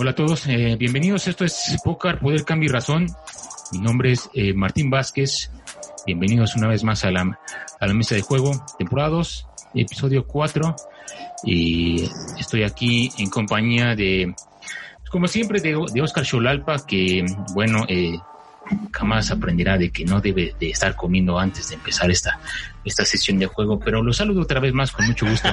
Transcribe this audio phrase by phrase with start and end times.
[0.00, 1.26] Hola a todos, eh, bienvenidos.
[1.26, 3.08] Esto es Poker, Poder, Cambio y Razón.
[3.72, 5.50] Mi nombre es eh, Martín Vázquez.
[6.06, 7.24] Bienvenidos una vez más a la,
[7.92, 10.76] mesa de juego, temporada 2, episodio 4.
[11.42, 12.04] Y
[12.38, 14.36] estoy aquí en compañía de,
[15.10, 18.20] como siempre, de, de Oscar Cholalpa, que, bueno, eh,
[18.92, 22.38] jamás aprenderá de que no debe de estar comiendo antes de empezar esta,
[22.84, 25.48] esta sesión de juego, pero lo saludo otra vez más con mucho gusto.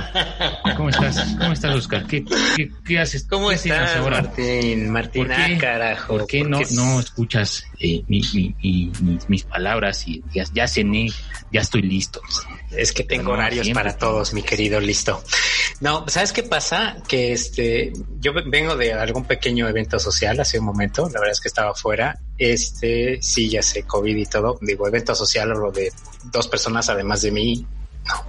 [0.76, 1.36] ¿Cómo estás?
[1.38, 2.06] ¿Cómo estás, Oscar?
[2.08, 2.26] ¿Qué,
[2.56, 3.26] qué, qué haces?
[3.30, 4.22] ¿Cómo ¿Qué estás ahora?
[4.22, 4.90] Martín?
[4.90, 5.56] Martín, ¿Por qué?
[5.56, 6.18] ah, carajo.
[6.18, 10.68] ¿Por qué no, no escuchas eh, mi, mi- mi- mi- mis palabras y ya, ya
[10.68, 11.10] cené,
[11.52, 12.22] ya estoy listo?
[12.78, 13.84] Es que tengo No, horarios siempre.
[13.84, 15.22] para todos, mi querido, listo.
[15.82, 16.98] No, ¿sabes qué pasa?
[17.08, 21.32] Que este, yo ve- vengo de algún pequeño evento social hace un momento, la verdad
[21.32, 22.18] es que estaba fuera.
[22.38, 24.58] Este, sí, ya sé, COVID y todo.
[24.62, 25.92] Digo, evento social, lo de
[26.26, 27.66] dos personas además de mí.
[28.08, 28.24] No.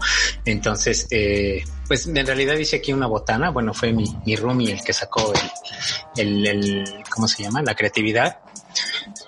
[0.47, 3.51] Entonces, eh, pues en realidad hice aquí una botana.
[3.51, 5.33] Bueno, fue mi, mi roomie el que sacó
[6.17, 7.63] el, el, el- ¿cómo se llama?
[7.63, 8.39] La creatividad.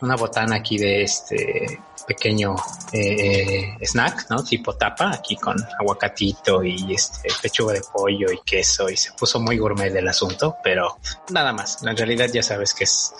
[0.00, 2.56] Una botana aquí de este pequeño
[2.92, 4.42] eh, snack, ¿no?
[4.42, 9.38] Tipo tapa, aquí con aguacatito y este pechuga de pollo y queso y se puso
[9.38, 10.98] muy gourmet el asunto, pero
[11.30, 11.82] nada más.
[11.82, 13.12] En realidad ya sabes que es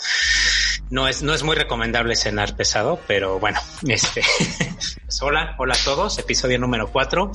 [0.91, 4.23] no es no es muy recomendable cenar pesado, pero bueno, este
[5.05, 7.31] pues hola, hola a todos, episodio número 4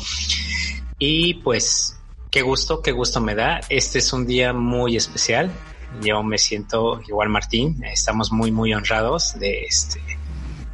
[0.97, 1.99] y pues
[2.31, 3.61] qué gusto, qué gusto me da.
[3.69, 5.51] Este es un día muy especial.
[6.01, 10.01] Yo me siento igual Martín, estamos muy muy honrados de este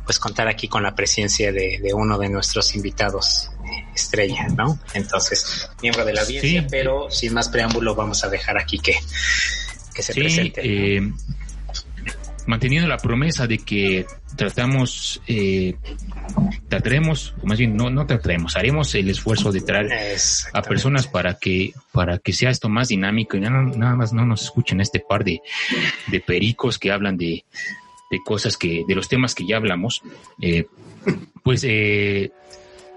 [0.09, 4.79] pues contar aquí con la presencia de, de uno de nuestros invitados eh, estrella, ¿no?
[4.95, 6.67] Entonces, miembro de la audiencia, Sí.
[6.67, 8.95] pero sin más preámbulo vamos a dejar aquí que,
[9.93, 10.63] que se Sí, presente.
[10.63, 10.67] ¿no?
[10.67, 11.13] eh,
[12.47, 15.75] manteniendo la promesa de que tratamos, eh,
[16.67, 19.91] trataremos, o más bien no, no trataremos, haremos el esfuerzo de traer
[20.53, 24.25] a personas para que para que sea esto más dinámico y nada, nada más no
[24.25, 25.39] nos escuchen este par de,
[26.07, 27.45] de pericos que hablan de,
[28.09, 30.01] de cosas que de los temas que ya hablamos
[30.41, 30.65] Eh,
[31.43, 32.31] pues eh,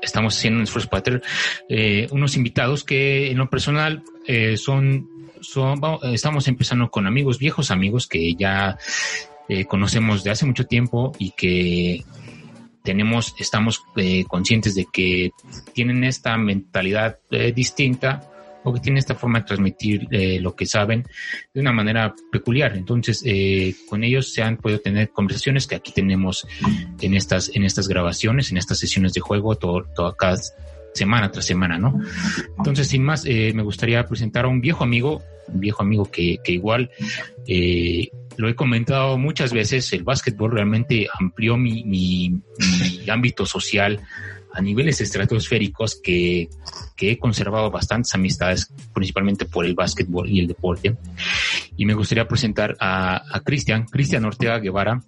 [0.01, 1.23] estamos haciendo un esfuerzo para tener
[1.69, 5.09] eh, unos invitados que en lo personal eh, son
[5.41, 5.81] son
[6.13, 8.79] estamos empezando con amigos viejos amigos que ya
[9.67, 12.05] conocemos de hace mucho tiempo y que
[12.85, 13.83] tenemos estamos
[14.29, 15.33] conscientes de que
[15.75, 17.19] tienen esta mentalidad
[17.55, 18.32] distinta
[18.65, 21.05] o que tienen esta forma de transmitir eh, lo que saben
[21.53, 22.77] de una manera peculiar.
[22.77, 26.47] Entonces, eh, con ellos se han podido tener conversaciones que aquí tenemos
[27.01, 30.37] en estas, en estas grabaciones, en estas sesiones de juego, todo, todo cada
[30.95, 32.01] semana tras semana, ¿no?
[32.59, 36.39] Entonces, sin más, eh, me gustaría presentar a un viejo amigo, un viejo amigo que,
[36.45, 36.91] que igual
[38.37, 42.41] lo he comentado muchas veces, el básquetbol realmente amplió mi, mi
[43.11, 44.01] ámbito social
[44.53, 46.49] a niveles estratosféricos que,
[46.97, 50.97] que he conservado bastantes amistades, principalmente por el básquetbol y el deporte.
[51.77, 55.03] Y me gustaría presentar a, a Cristian, Cristian Ortega Guevara,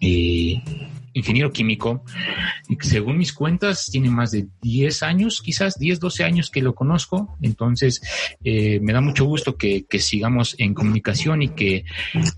[0.00, 0.62] eh,
[1.16, 2.04] ingeniero químico,
[2.68, 6.74] y según mis cuentas tiene más de 10 años, quizás 10, 12 años que lo
[6.74, 7.36] conozco.
[7.42, 8.00] Entonces,
[8.44, 11.84] eh, me da mucho gusto que, que sigamos en comunicación y que,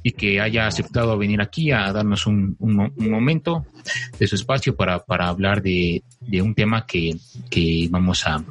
[0.03, 3.67] y que haya aceptado venir aquí a darnos un, un un momento
[4.19, 7.17] de su espacio para, para hablar de, de un tema que,
[7.51, 8.45] que vamos a,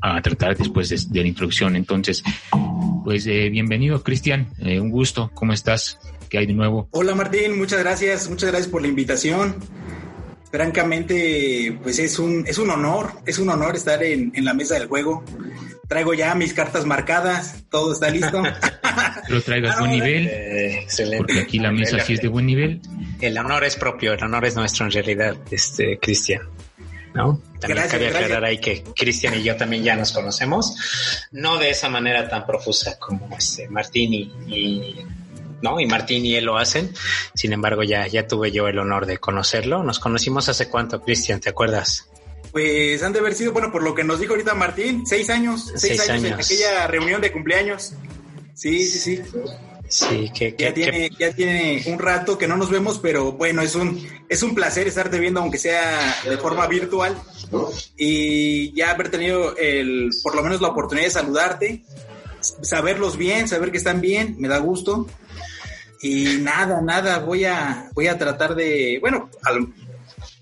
[0.00, 1.76] a tratar después de, de la introducción.
[1.76, 2.22] Entonces,
[3.04, 4.48] pues eh, bienvenido, Cristian.
[4.58, 5.30] Eh, un gusto.
[5.34, 5.98] ¿Cómo estás?
[6.34, 6.88] ¿Qué hay de nuevo?
[6.90, 9.54] Hola Martín, muchas gracias, muchas gracias por la invitación.
[10.50, 14.74] Francamente, pues es un, es un honor, es un honor estar en, en la mesa
[14.74, 15.22] del juego.
[15.88, 18.42] Traigo ya mis cartas marcadas, todo está listo.
[19.28, 21.18] Pero traigas Ah, buen no, nivel, Eh, excelente.
[21.18, 22.80] porque aquí la mesa sí es de buen nivel.
[23.20, 26.42] El honor es propio, el honor es nuestro en realidad, este Cristian.
[27.14, 27.40] ¿No?
[27.60, 28.22] También Gracias, cabe gracias.
[28.24, 32.44] aclarar ahí que Cristian y yo también ya nos conocemos, no de esa manera tan
[32.44, 35.06] profusa como este Martín y, y-
[35.64, 36.92] no, y Martín y él lo hacen.
[37.34, 39.82] Sin embargo, ya, ya tuve yo el honor de conocerlo.
[39.82, 42.08] Nos conocimos hace cuánto, Cristian, ¿te acuerdas?
[42.52, 45.72] Pues han de haber sido, bueno, por lo que nos dijo ahorita Martín, seis años,
[45.74, 47.94] seis, Seis años, en aquella reunión de cumpleaños.
[48.54, 49.22] Sí, sí, sí.
[49.88, 53.60] Sí, que, Ya que- tiene, ya tiene un rato que no nos vemos, pero bueno,
[53.62, 57.16] es un, es un placer estarte viendo, aunque sea de forma virtual.
[57.96, 61.84] Y ya haber tenido el, por lo menos la oportunidad de saludarte,
[62.62, 65.06] saberlos bien, saber que están bien, me da gusto.
[66.06, 69.68] Y nada, nada, voy a, voy a tratar de, bueno, al-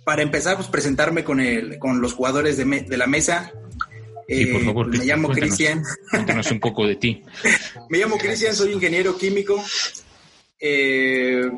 [0.05, 3.53] para empezar, pues presentarme con el, con los jugadores de, me- de la mesa.
[4.29, 5.29] Sí, por Eh, favor, me llamo.
[5.29, 5.85] Cristian.
[6.11, 7.23] Cuéntanos un poco de ti.
[7.91, 9.63] Me llamo Cristian, soy ingeniero químico.
[10.59, 11.49] Eh,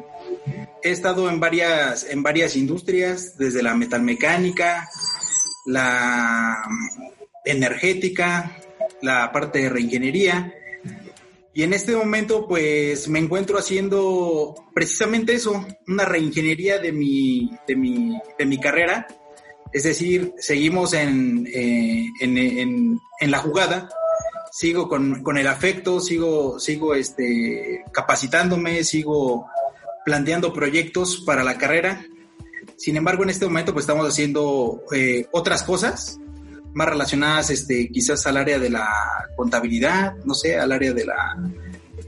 [0.83, 4.89] he estado en varias, en varias industrias, desde la metalmecánica,
[5.67, 6.63] la
[7.45, 8.57] energética,
[9.03, 10.53] la parte de reingeniería.
[11.57, 17.77] Y en este momento, pues me encuentro haciendo precisamente eso, una reingeniería de mi, de
[17.77, 19.07] mi, de mi carrera.
[19.73, 23.89] Es decir, seguimos en, eh, en, en, en, la jugada,
[24.51, 29.47] sigo con, con, el afecto, sigo, sigo este, capacitándome, sigo
[30.05, 32.05] planteando proyectos para la carrera.
[32.77, 36.19] Sin embargo, en este momento, pues estamos haciendo eh, otras cosas
[36.75, 38.89] más relacionadas, este, quizás al área de la
[39.37, 41.37] contabilidad, no sé, al área de la,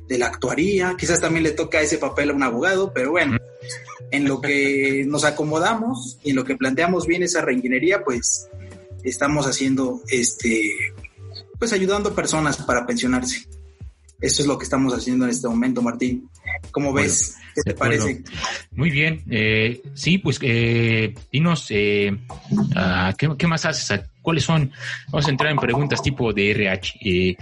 [0.08, 3.38] de la actuaría, quizás también le toca ese papel a un abogado, pero bueno,
[4.10, 8.48] en lo que nos acomodamos y en lo que planteamos bien esa reingeniería, pues
[9.04, 10.62] estamos haciendo, este,
[11.58, 13.44] pues ayudando a personas para pensionarse.
[14.20, 16.28] Eso es lo que estamos haciendo en este momento, Martín.
[16.70, 17.36] ¿Cómo ves?
[17.54, 18.22] ¿Qué te parece?
[18.72, 19.22] Muy bien.
[19.30, 22.16] Eh, sí, pues eh, dinos, eh,
[22.74, 24.00] ah, ¿qué, ¿qué, más haces?
[24.22, 24.72] ¿Cuáles son?
[25.10, 26.98] Vamos a entrar en preguntas tipo de RH.
[27.02, 27.36] Eh,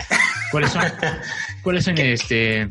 [0.51, 0.83] ¿Cuáles son?
[1.63, 2.69] ¿Cuáles son este?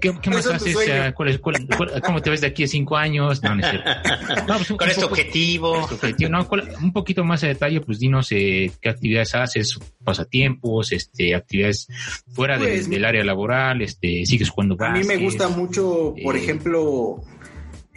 [0.00, 0.76] ¿Qué, qué más haces?
[1.14, 3.42] ¿Cuál es, cuál, cuál, ¿Cómo te ves de aquí a cinco años?
[3.42, 3.72] No, no es
[4.46, 5.72] no, pues un, ¿Cuál es tu objetivo?
[5.84, 6.30] objetivo?
[6.30, 6.46] No,
[6.82, 11.88] un poquito más de detalle, pues dinos eh, qué actividades haces, pasatiempos, este, actividades
[12.28, 16.36] fuera pues, de, del área laboral, este, sigues jugando A mí me gusta mucho, por
[16.36, 17.22] eh, ejemplo,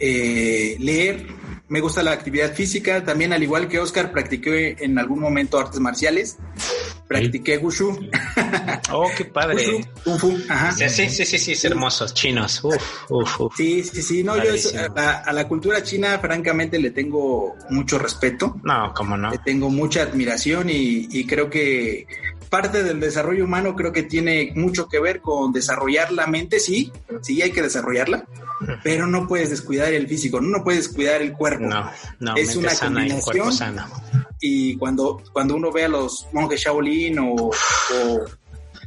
[0.00, 1.26] eh, leer,
[1.68, 5.78] me gusta la actividad física, también al igual que Oscar, practiqué en algún momento artes
[5.78, 6.36] marciales,
[7.06, 8.08] practiqué Wushu.
[8.92, 9.66] Oh, qué padre.
[9.66, 10.72] Wushu, Kung Fu, ajá.
[10.72, 12.64] Sí, sí, sí, sí, es hermosos, chinos.
[12.64, 13.56] Uf, uf, uf.
[13.56, 14.52] Sí, sí, sí, no, yo
[14.96, 18.56] a, a, la cultura china, francamente, le tengo mucho respeto.
[18.64, 19.30] No, cómo no.
[19.30, 22.06] Le tengo mucha admiración y, y creo que
[22.50, 26.92] parte del desarrollo humano creo que tiene mucho que ver con desarrollar la mente, sí,
[27.22, 28.26] sí hay que desarrollarla,
[28.82, 31.66] pero no puedes descuidar el físico, no, puedes descuidar el cuerpo.
[31.66, 33.76] No, no, es una sana combinación.
[34.40, 37.50] Y, y cuando, cuando uno ve a los monjes Shaolin o, o,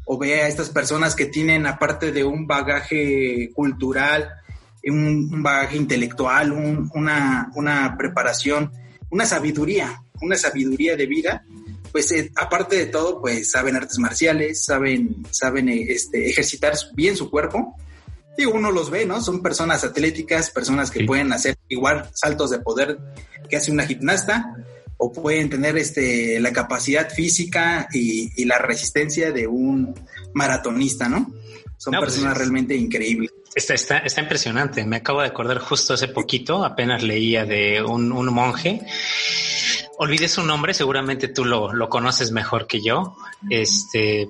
[0.05, 4.29] o ve a estas personas que tienen, aparte de un bagaje cultural,
[4.83, 8.71] un, un bagaje intelectual, un, una, una preparación,
[9.09, 11.45] una sabiduría, una sabiduría de vida,
[11.93, 17.15] pues eh, aparte de todo, pues saben artes marciales, saben, saben eh, este, ejercitar bien
[17.15, 17.77] su cuerpo.
[18.35, 19.21] Y uno los ve, ¿no?
[19.21, 21.05] Son personas atléticas, personas que sí.
[21.05, 22.97] pueden hacer igual saltos de poder
[23.47, 24.55] que hace una gimnasta,
[24.97, 29.93] o pueden tener este, la capacidad física y, y la resistencia de un
[30.33, 31.31] maratonista, ¿no?
[31.77, 33.31] Son no, personas pues, realmente increíbles.
[33.53, 34.83] Está, está, está, impresionante.
[34.83, 38.81] Me acabo de acordar justo hace poquito, apenas leía de un, un monje
[39.97, 43.15] olvidé su nombre, seguramente tú lo, lo, conoces mejor que yo.
[43.49, 44.27] Este,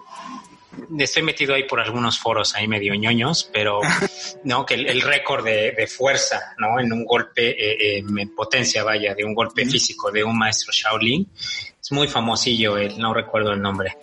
[0.97, 3.79] estoy metido ahí por algunos foros ahí medio ñoños, pero
[4.43, 6.79] no, que el, el récord de, de, fuerza, ¿no?
[6.79, 10.71] En un golpe, eh, eh, en potencia, vaya, de un golpe físico de un maestro
[10.71, 11.27] Shaolin.
[11.83, 13.97] Es muy famosillo él, no recuerdo el nombre.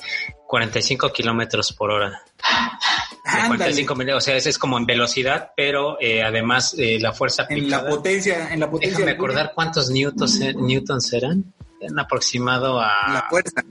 [0.46, 2.22] 45 kilómetros por hora.
[3.46, 7.46] 45 mil, o sea, ese es como en velocidad, pero eh, además eh, la fuerza.
[7.48, 8.98] En la potencia, en la potencia.
[8.98, 11.44] Déjame acordar cuántos newtons, eh, newtons eran.
[11.80, 13.12] Eran aproximado a.
[13.12, 13.64] La fuerza.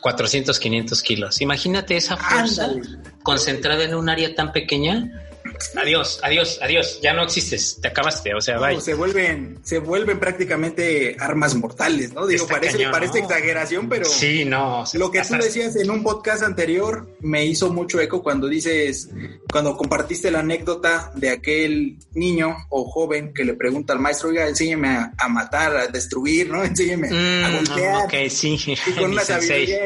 [0.00, 1.40] 400, 500 kilos.
[1.40, 2.98] Imagínate esa fuerza Ándale.
[3.22, 5.31] concentrada en un área tan pequeña
[5.76, 10.18] adiós, adiós, adiós, ya no existes, te acabaste, o sea, no, se vuelven, se vuelven
[10.18, 12.26] prácticamente armas mortales, ¿no?
[12.26, 13.24] Digo, Está parece, cañón, parece ¿no?
[13.26, 14.84] exageración, pero sí, no.
[14.94, 19.10] Lo que tú decías en un podcast anterior me hizo mucho eco cuando dices,
[19.50, 24.48] cuando compartiste la anécdota de aquel niño o joven que le pregunta al maestro, oiga,
[24.48, 26.64] enséñeme a, a matar, a destruir, ¿no?
[26.72, 28.04] Enséñeme mm, a golpear.
[28.04, 28.56] Ok, sí.
[28.86, 29.78] Y con una sabiduría,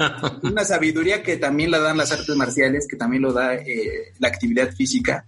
[0.42, 4.28] una sabiduría que también la dan las artes marciales, que también lo da eh, la
[4.28, 5.19] actividad física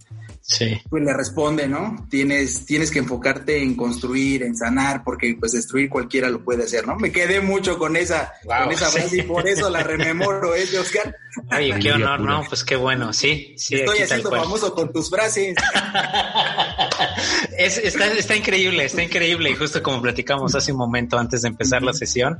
[0.45, 0.81] Sí.
[0.89, 2.05] Pues le responde, ¿no?
[2.09, 6.85] Tienes, tienes que enfocarte en construir, en sanar, porque pues destruir cualquiera lo puede hacer,
[6.85, 6.97] ¿no?
[6.97, 9.19] Me quedé mucho con esa, wow, con esa frase sí.
[9.21, 11.15] y por eso la rememoro, ¿eh, Oscar?
[11.57, 12.43] Oye, qué honor, ¿no?
[12.47, 13.75] Pues qué bueno, sí, sí.
[13.75, 15.55] Estoy haciendo famoso con tus frases.
[17.57, 19.49] es, está, está, increíble, está increíble.
[19.49, 21.87] Y justo como platicamos hace un momento antes de empezar uh -huh.
[21.87, 22.39] la sesión,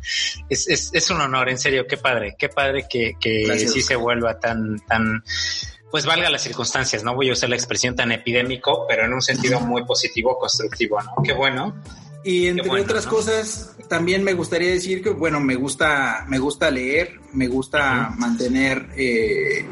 [0.49, 3.95] es, es, es, un honor, en serio, qué padre, qué padre que, que sí se
[3.95, 5.23] vuelva tan, tan
[5.93, 9.21] pues valga las circunstancias, no voy a usar la expresión tan epidémico, pero en un
[9.21, 11.21] sentido muy positivo, constructivo, ¿no?
[11.23, 11.75] Qué bueno.
[12.23, 13.11] Y entre bueno, otras ¿no?
[13.11, 18.11] cosas, también me gustaría decir que, bueno, me gusta, me gusta leer, me gusta uh
[18.11, 18.17] -huh.
[18.17, 19.67] mantener, eh,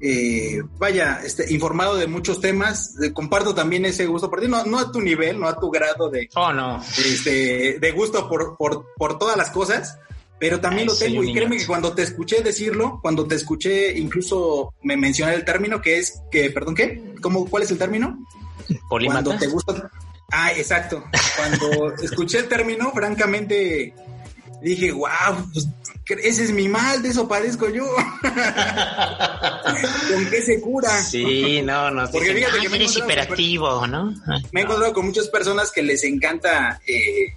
[0.00, 2.94] eh, vaya, este, informado de muchos temas.
[3.12, 6.08] Comparto también ese gusto por ti, no, no, a tu nivel, no a tu grado
[6.10, 6.80] de, oh, no.
[6.96, 9.98] este, de gusto por, por, por todas las cosas,
[10.40, 13.96] pero también Ay, lo tengo y créeme que cuando te escuché decirlo, cuando te escuché
[13.98, 17.14] incluso me mencioné el término que es que, perdón, ¿qué?
[17.20, 18.18] ¿Cómo, ¿Cuál es el término?
[18.88, 19.24] Polímata.
[19.24, 19.90] Cuando te gusta...
[20.32, 21.04] Ah, exacto.
[21.36, 23.92] Cuando escuché el término, francamente,
[24.62, 25.08] dije, wow,
[25.52, 25.68] pues,
[26.22, 27.84] ese es mi mal, de eso padezco yo.
[30.12, 30.90] ¿Con qué se cura?
[31.02, 32.10] Sí, no, no.
[32.10, 34.14] Porque fíjate que me eres hiperactivo, ¿no?
[34.52, 37.34] Me he encontrado con muchas personas que les encanta eh,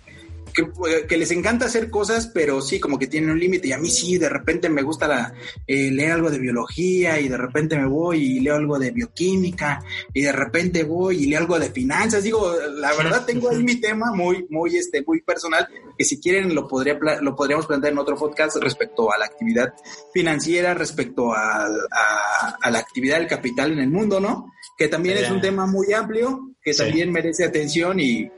[0.53, 3.67] que, les encanta hacer cosas, pero sí, como que tienen un límite.
[3.67, 5.33] Y a mí sí, de repente me gusta la,
[5.67, 9.83] eh, leer algo de biología y de repente me voy y leo algo de bioquímica
[10.13, 12.23] y de repente voy y leo algo de finanzas.
[12.23, 15.67] Digo, la verdad tengo ahí mi tema muy, muy, este, muy personal,
[15.97, 19.73] que si quieren lo, podría, lo podríamos plantear en otro podcast respecto a la actividad
[20.13, 24.53] financiera, respecto a, a, la actividad del capital en el mundo, ¿no?
[24.77, 28.29] Que también es un tema muy amplio, que también merece atención y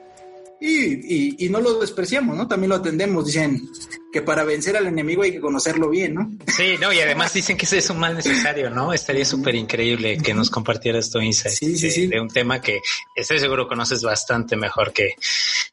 [0.59, 2.47] y, y, no lo despreciamos, ¿no?
[2.47, 3.25] También lo atendemos.
[3.25, 3.69] Dicen
[4.12, 6.31] que para vencer al enemigo hay que conocerlo bien, ¿no?
[6.47, 8.93] Sí, no, y además dicen que ese es un mal necesario, ¿no?
[8.93, 12.07] Estaría súper increíble que nos compartieras tu insight sí, sí, sí.
[12.07, 12.79] de un tema que
[13.15, 15.15] estoy seguro conoces bastante mejor que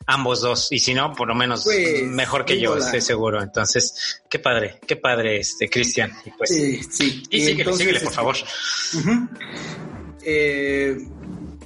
[0.07, 0.73] ambos dos.
[0.73, 3.41] Y si no, por lo menos pues, mejor que yo, estoy seguro.
[3.41, 6.13] Entonces, qué padre, qué padre, este, Cristian.
[6.25, 7.23] Y pues, sí, sí.
[7.31, 8.37] Y, síguele, síguele, por favor.
[10.25, 10.97] eh,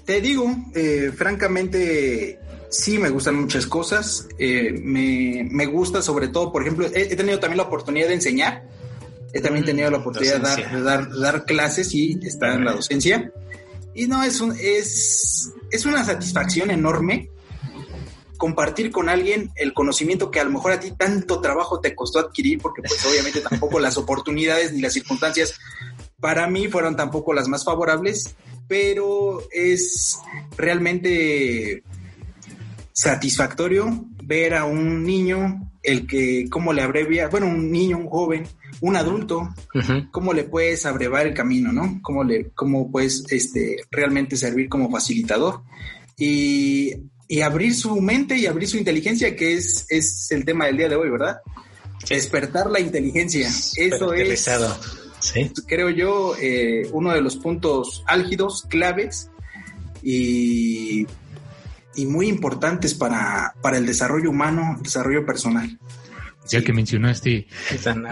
[0.04, 2.38] te digo, eh, francamente,
[2.70, 4.28] sí me gustan muchas cosas.
[4.38, 8.68] Eh, me, me, gusta sobre todo, por ejemplo, he, tenido también la oportunidad de enseñar.
[9.32, 13.32] He también mm, tenido la oportunidad de dar, dar, clases y estar en la docencia.
[13.94, 17.30] Y no, es, un, es, es una satisfacción enorme
[18.37, 22.18] compartir con alguien el conocimiento que a lo mejor a ti tanto trabajo te costó
[22.18, 25.58] adquirir, porque pues obviamente tampoco las oportunidades ni las circunstancias
[26.20, 28.35] para mí fueron tampoco las más favorables,
[28.68, 30.18] pero es
[30.56, 31.82] realmente
[32.96, 38.46] satisfactorio ver a un niño, el que, cómo le abrevia, bueno, un niño, un joven,
[38.80, 39.54] un adulto,
[40.10, 42.00] cómo le puedes abrevar el camino, ¿no?
[42.02, 45.60] Cómo le, cómo puedes, este, realmente servir como facilitador.
[46.16, 46.94] Y,
[47.28, 50.88] y abrir su mente y abrir su inteligencia, que es, es el tema del día
[50.88, 51.40] de hoy, ¿verdad?
[52.08, 53.46] Despertar la inteligencia.
[53.76, 54.48] Eso es,
[55.20, 55.50] ¿Sí?
[55.66, 59.30] creo yo, eh, uno de los puntos álgidos, claves.
[60.02, 61.06] Y
[61.96, 65.78] y muy importantes para, para el desarrollo humano, desarrollo personal.
[66.48, 67.48] Ya que mencionaste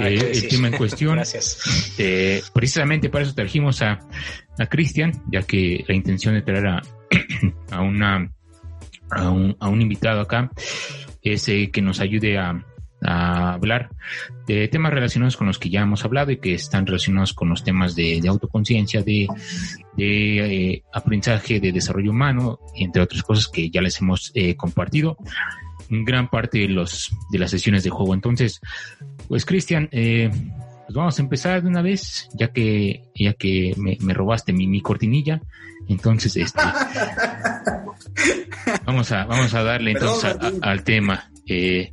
[0.01, 1.21] eh, el tema en cuestión,
[1.99, 4.01] eh, precisamente para eso trajimos a,
[4.59, 6.83] a Cristian, ya que la intención de traer a,
[7.71, 8.33] a, una,
[9.11, 10.51] a, un, a un invitado acá
[11.23, 12.65] es eh, que nos ayude a,
[13.05, 13.91] a hablar
[14.47, 17.63] de temas relacionados con los que ya hemos hablado y que están relacionados con los
[17.63, 19.29] temas de, autoconciencia, de,
[19.97, 25.17] de eh, aprendizaje, de desarrollo humano, entre otras cosas que ya les hemos eh, compartido
[25.91, 28.15] en gran parte de, los, de las sesiones de juego.
[28.15, 28.61] Entonces,
[29.29, 30.31] pues Cristian, eh,
[30.87, 34.81] pues vamos a empezar de una vez, ya que, ya que me, robaste mi, mi
[34.81, 35.43] cortinilla.
[35.89, 36.63] Entonces, este,
[38.87, 41.31] vamos a, vamos a darle entonces al tema.
[41.47, 41.93] Eh,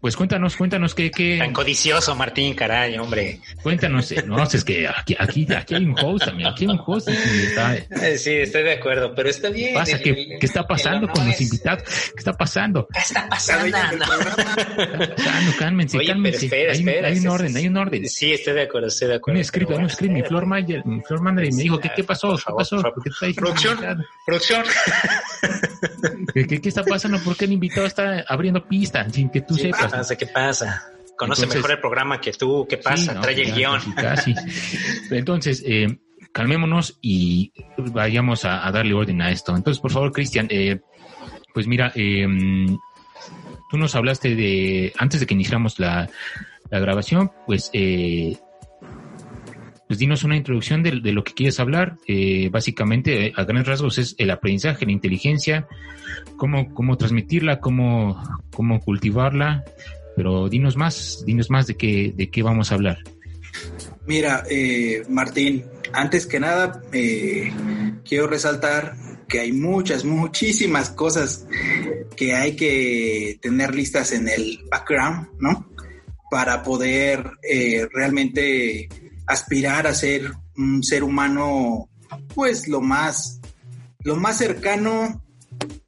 [0.00, 1.38] pues cuéntanos, cuéntanos qué, qué.
[1.38, 3.40] Tan codicioso, Martín, caray, hombre.
[3.62, 6.80] Cuéntanos, eh, no, es que aquí, aquí, aquí hay un host también, aquí hay un
[6.84, 7.08] host.
[7.08, 9.74] Eh, sí, estoy de acuerdo, pero está bien.
[9.74, 11.82] Pasa, ¿qué, ¿qué, está pasando con los invitados?
[11.84, 12.86] ¿Qué está pasando?
[12.92, 13.76] ¿Qué está pasando?
[15.58, 16.46] cálmense, Oye, cálmense.
[16.46, 18.08] Espera, hay, espera, hay un orden, hay un orden.
[18.08, 19.36] Sí, estoy de acuerdo, estoy de acuerdo.
[19.36, 22.36] Me escribe, me escribe, mi Flor Mayer, mi Flor me dijo, ¿qué, qué pasó?
[22.36, 22.82] ¿Qué pasó?
[22.82, 24.64] ¿Por qué está producción, producción.
[26.34, 27.18] ¿Qué, ¿Qué, está pasando?
[27.20, 29.73] ¿Por qué el invitado está abriendo pista sin que tú sepas?
[29.78, 30.16] ¿Qué pasa?
[30.32, 30.90] pasa?
[31.16, 33.20] Conoce mejor el programa que tú, ¿qué pasa?
[33.20, 33.80] Trae el guion.
[35.10, 35.98] Entonces, eh,
[36.32, 39.54] calmémonos y vayamos a, darle orden a esto.
[39.54, 40.80] Entonces, por favor, Cristian, eh,
[41.52, 42.26] pues mira, eh,
[43.70, 46.08] tú nos hablaste de, antes de que iniciáramos la,
[46.70, 47.70] grabación, pues,
[49.86, 51.96] pues dinos una introducción de, lo que quieres hablar.
[52.50, 55.66] básicamente, a grandes rasgos, es el aprendizaje, la inteligencia,
[56.36, 59.64] cómo, cómo transmitirla, cómo, cómo cultivarla
[60.16, 62.98] pero dinos más, dinos más de qué, de qué vamos a hablar.
[64.06, 67.52] Mira, eh, Martín, antes que nada, eh,
[68.04, 68.96] quiero resaltar
[69.28, 71.46] que hay muchas, muchísimas cosas
[72.16, 75.70] que hay que tener listas en el background, ¿no?
[76.30, 78.88] Para poder eh, realmente
[79.26, 81.88] aspirar a ser un ser humano,
[82.34, 83.40] pues lo más,
[84.00, 85.22] lo más cercano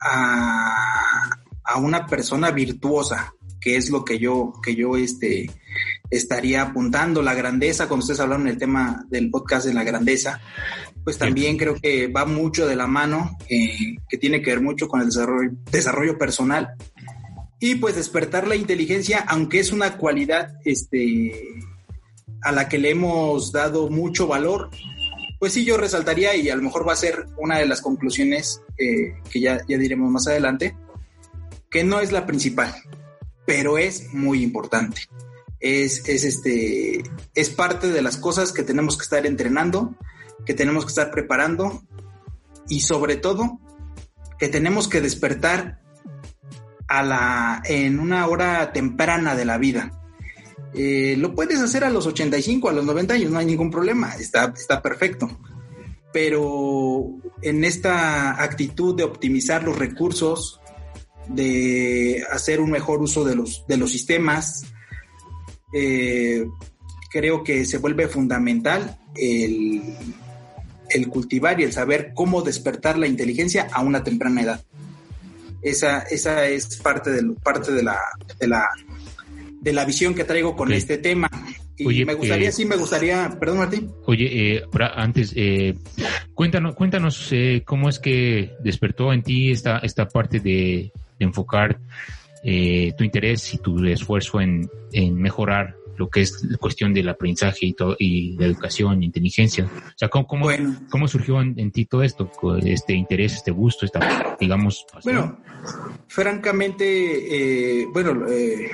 [0.00, 1.30] a,
[1.64, 5.50] a una persona virtuosa, que es lo que yo, que yo este,
[6.10, 10.40] estaría apuntando, la grandeza, cuando ustedes hablaron del tema del podcast de la grandeza,
[11.04, 14.88] pues también creo que va mucho de la mano, eh, que tiene que ver mucho
[14.88, 16.74] con el desarrollo, desarrollo personal.
[17.58, 21.32] Y pues despertar la inteligencia, aunque es una cualidad este,
[22.42, 24.70] a la que le hemos dado mucho valor,
[25.38, 28.62] pues sí yo resaltaría y a lo mejor va a ser una de las conclusiones
[28.78, 30.76] eh, que ya, ya diremos más adelante,
[31.70, 32.74] que no es la principal
[33.46, 35.02] pero es muy importante.
[35.60, 37.02] Es, es, este,
[37.34, 39.94] es parte de las cosas que tenemos que estar entrenando,
[40.44, 41.82] que tenemos que estar preparando
[42.68, 43.58] y sobre todo
[44.38, 45.80] que tenemos que despertar
[46.88, 49.92] a la, en una hora temprana de la vida.
[50.76, 54.14] Eh, lo puedes hacer a los 85, a los 90 años, no hay ningún problema,
[54.16, 55.40] está, está perfecto.
[56.12, 57.06] Pero
[57.42, 60.60] en esta actitud de optimizar los recursos,
[61.28, 64.64] de hacer un mejor uso de los, de los sistemas,
[65.72, 66.46] eh,
[67.10, 69.82] creo que se vuelve fundamental el,
[70.90, 74.64] el cultivar y el saber cómo despertar la inteligencia a una temprana edad.
[75.62, 77.98] Esa, esa es parte, de, parte de, la,
[78.38, 78.68] de, la,
[79.66, 81.28] de la visión que traigo con este tema.
[81.76, 83.90] Y me gustaría, eh, sí, me gustaría, perdón Martín.
[84.06, 84.62] Oye, eh,
[84.94, 85.74] antes, eh,
[86.34, 91.78] cuéntanos, cuéntanos eh, cómo es que despertó en ti esta, esta parte de, enfocar
[92.44, 97.66] tu interés y tu esfuerzo en, en mejorar lo que es la cuestión del aprendizaje
[97.66, 99.64] y, todo, y la educación, inteligencia.
[99.64, 100.48] O sea, ¿cómo,
[100.90, 102.30] cómo, surgió en, ti todo esto?
[102.64, 105.38] Este interés, este gusto, esta, digamos, Bueno,
[106.08, 108.70] francamente, eh, bueno, eh,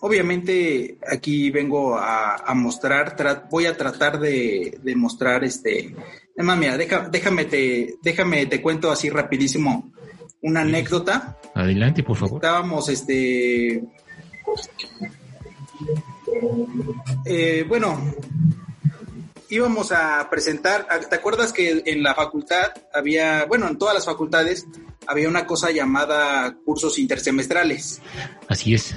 [0.00, 3.16] obviamente aquí vengo a, mostrar,
[3.50, 5.94] voy a tratar de, de mostrar este...
[6.38, 9.90] Además, mira, déjame, te, déjame te cuento así rapidísimo
[10.42, 11.38] una anécdota.
[11.54, 12.36] Adelante, por favor.
[12.36, 13.82] Estábamos, este,
[17.24, 18.14] eh, bueno,
[19.48, 24.66] íbamos a presentar, ¿te acuerdas que en la facultad había, bueno, en todas las facultades
[25.06, 28.00] había una cosa llamada cursos intersemestrales?
[28.48, 28.94] Así es.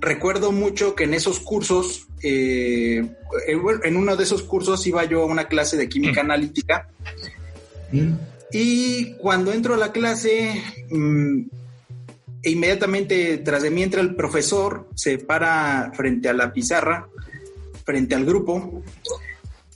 [0.00, 3.08] Recuerdo mucho que en esos cursos, eh,
[3.46, 6.26] en uno de esos cursos iba yo a una clase de química mm.
[6.26, 6.88] analítica
[7.92, 8.12] mm.
[8.52, 10.62] y cuando entro a la clase...
[10.90, 11.42] Mm,
[12.44, 17.08] e inmediatamente tras de mí entra el profesor, se para frente a la pizarra,
[17.84, 18.82] frente al grupo,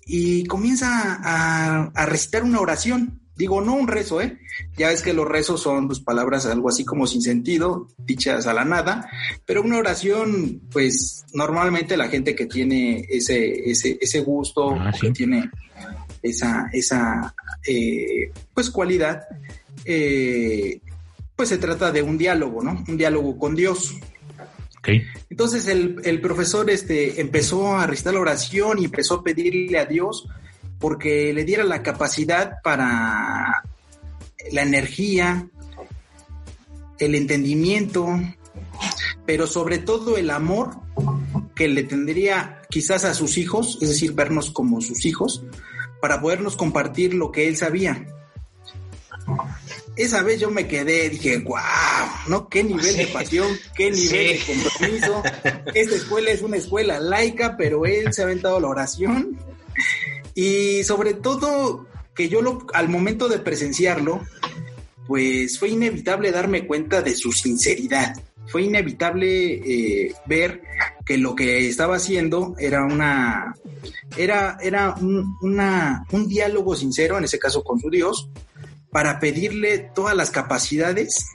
[0.05, 3.21] y comienza a, recitar una oración.
[3.37, 4.39] Digo, no un rezo, ¿eh?
[4.77, 8.53] Ya es que los rezos son pues, palabras algo así como sin sentido, dichas a
[8.53, 9.09] la nada,
[9.47, 15.13] pero una oración, pues normalmente la gente que tiene ese, ese, ese gusto, ah, que
[15.13, 15.49] tiene
[16.21, 17.35] esa, esa
[17.67, 19.23] eh, pues cualidad,
[19.85, 20.81] eh,
[21.39, 22.85] pues se trata de un diálogo, ¿no?
[22.89, 23.95] Un diálogo con Dios.
[25.31, 30.27] Entonces el, profesor este, empezó a recitar la oración y empezó a pedirle a Dios
[30.81, 33.63] porque le diera la capacidad para
[34.51, 35.49] la energía,
[36.99, 38.19] el entendimiento,
[39.25, 40.71] pero sobre todo el amor
[41.55, 45.45] que le tendría quizás a sus hijos, es decir, vernos como sus hijos,
[46.01, 48.09] para podernos compartir lo que él sabía
[49.99, 51.59] esa vez yo me quedé, dije, wow,
[52.29, 52.49] ¿no?
[52.49, 55.23] Qué nivel de pasión, qué nivel de compromiso.
[55.75, 59.37] Esta escuela es una escuela laica, pero él se ha aventado la oración.
[60.35, 64.23] Y sobre todo que yo lo, al momento de presenciarlo,
[65.09, 68.15] pues fue inevitable darme cuenta de su sinceridad.
[68.47, 70.63] Fue inevitable eh, ver
[71.05, 73.55] que lo que estaba haciendo era una
[74.17, 78.29] era, era un, una, un diálogo sincero, en ese caso con su Dios,
[78.91, 81.27] para pedirle todas las capacidades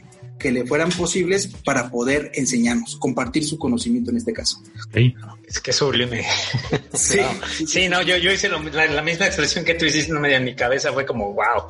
[0.43, 4.61] que le fueran posibles para poder enseñarnos, compartir su conocimiento en este caso.
[5.47, 6.25] Es que sublime.
[6.93, 7.19] Sí,
[7.65, 10.55] sí, no, yo, yo hice la, misma expresión que tú hiciste no me en mi
[10.55, 11.63] cabeza, fue como wow.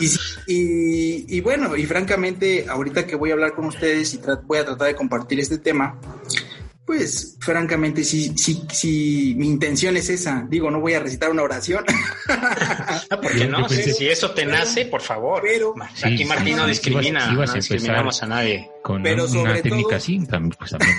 [0.46, 4.66] y, y, bueno, y francamente, ahorita que voy a hablar con ustedes y voy a
[4.66, 5.98] tratar de compartir este tema,
[6.84, 10.44] pues, francamente, sí, sí, sí, mi intención es esa.
[10.48, 11.84] Digo, no voy a recitar una oración.
[13.10, 15.42] no, porque no, si, eso te nace, por favor.
[15.42, 18.70] Pero, aquí Martín no discrimina, no discriminamos a nadie.
[18.84, 20.94] Con pero una técnica así, también, pues también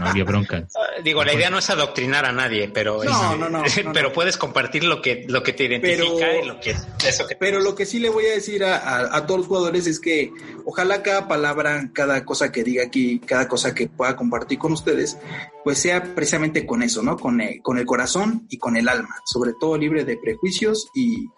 [0.00, 0.66] no había bronca.
[1.04, 3.62] Digo, la idea no es adoctrinar a nadie, pero no, no, no,
[3.94, 6.70] pero puedes compartir lo que lo que te identifica y lo que
[7.06, 9.86] eso que Pero lo que sí le voy a decir a, a, todos los jugadores
[9.86, 10.32] es que
[10.64, 15.16] ojalá cada palabra, cada cosa que diga aquí, cada cosa que pueda compartir con ustedes,
[15.62, 17.16] pues sea precisamente con eso, ¿no?
[17.16, 21.28] Con el, con el corazón y con el alma, sobre todo libre de prejuicios y,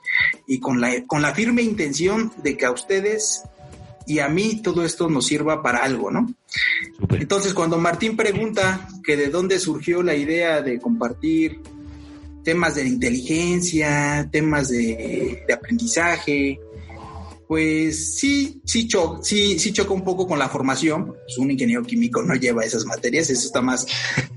[0.47, 3.45] y con la con la firme intención de que a ustedes
[4.11, 6.35] y a mí todo esto nos sirva para algo, ¿no?
[7.11, 11.61] Entonces, cuando Martín pregunta que de dónde surgió la idea de compartir
[12.43, 16.59] temas de inteligencia, temas de, aprendizaje,
[17.51, 21.17] pues sí, sí, cho sí, sí choca un poco con la formación.
[21.25, 23.89] Pues un ingeniero químico no lleva esas materias, eso está más,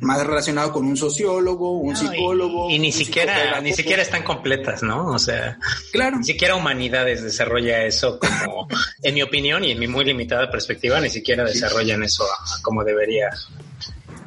[0.02, 2.72] más relacionado con un sociólogo, un psicólogo.
[2.72, 5.10] Y, ni siquiera, ni siquiera están completas, ¿no?
[5.10, 5.60] O sea,
[5.92, 6.18] claro.
[6.18, 8.68] Ni siquiera humanidades desarrolla eso como,
[9.04, 12.24] en mi opinión y en mi muy limitada perspectiva, ni siquiera desarrollan eso
[12.64, 13.30] como debería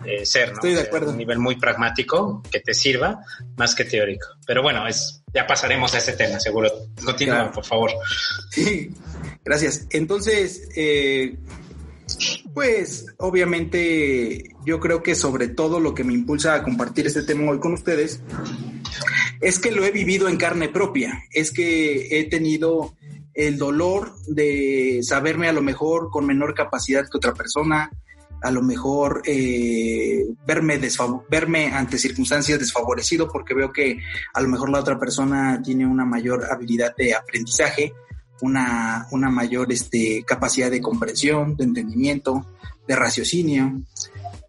[0.06, 0.54] eh, ser, ¿no?
[0.54, 1.10] Estoy de acuerdo.
[1.10, 3.20] un nivel muy pragmático que te sirva
[3.56, 4.26] más que teórico.
[4.46, 6.70] Pero bueno, es, ya pasaremos a ese tema, seguro.
[7.04, 7.90] Continúa, por favor.
[8.50, 8.90] Sí,
[9.44, 9.86] gracias.
[9.90, 11.36] Entonces, eh,
[12.54, 17.50] pues obviamente yo creo que sobre todo lo que me impulsa a compartir este tema
[17.50, 18.20] hoy con ustedes
[19.40, 22.94] es que lo he vivido en carne propia, es que he tenido
[23.34, 27.90] el dolor de saberme a lo mejor con menor capacidad que otra persona,
[28.46, 30.80] a lo mejor eh, verme,
[31.28, 33.98] verme ante circunstancias desfavorecido porque veo que
[34.32, 37.92] a lo mejor la otra persona tiene una mayor habilidad de aprendizaje,
[38.40, 42.46] una, una mayor este, capacidad de comprensión, de entendimiento,
[42.86, 43.82] de raciocinio.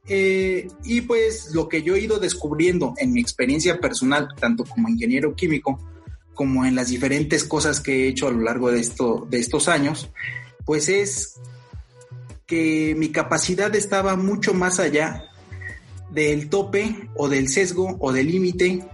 [0.08, 4.90] Eh, y pues lo que yo he ido descubriendo en mi experiencia personal, tanto como
[4.90, 5.80] ingeniero químico,
[6.36, 9.68] como en las diferentes cosas que he hecho a lo largo de, esto, de estos
[9.68, 10.12] años,
[10.66, 11.40] pues es
[12.48, 15.30] que mi capacidad estaba mucho más allá
[16.10, 18.88] del tope o del sesgo o del límite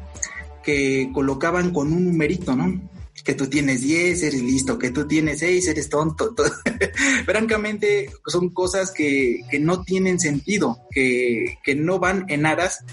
[0.64, 2.90] que colocaban con un numerito, ¿no?
[3.24, 6.34] Que tú tienes 10, eres listo, que tú tienes 6, eres tonto.
[7.26, 12.84] Francamente, son cosas que, que no tienen sentido, que, que no van en aras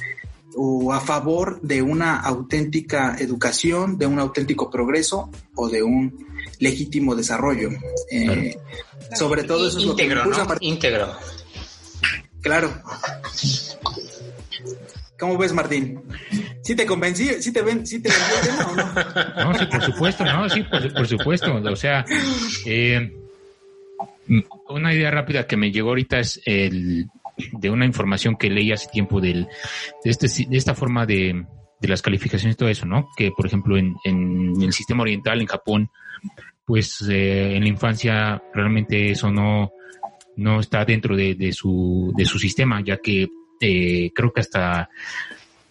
[0.54, 6.29] o a favor de una auténtica educación, de un auténtico progreso o de un
[6.60, 7.70] legítimo desarrollo.
[8.10, 8.56] Eh,
[9.16, 10.08] sobre todo eso es lo que
[10.60, 11.16] Íntegro.
[12.40, 12.82] Claro.
[15.18, 16.00] ¿Cómo ves, Martín?
[16.62, 17.26] ¿Sí te convencí?
[17.42, 19.52] ¿Sí te, ven, sí te vendió el tema o no?
[19.52, 21.54] No, sí, por supuesto, no, sí, por, supuesto.
[21.54, 22.04] O sea,
[22.64, 23.12] eh,
[24.68, 27.06] una idea rápida que me llegó ahorita es el
[27.52, 29.46] de una información que leí hace tiempo del,
[30.04, 31.44] de, este, de esta forma de,
[31.80, 33.10] de las calificaciones y todo eso, ¿no?
[33.16, 35.90] Que, por ejemplo, en, en el sistema oriental, en Japón,
[36.70, 39.72] pues eh, en la infancia realmente eso no,
[40.36, 43.28] no está dentro de, su, de su sistema, ya que
[43.60, 44.88] eh, creo que hasta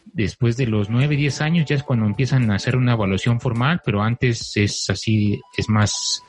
[0.04, 3.80] después de los 9, 10 años ya es cuando empiezan a hacer una evaluación formal,
[3.86, 6.22] pero antes es así, es más,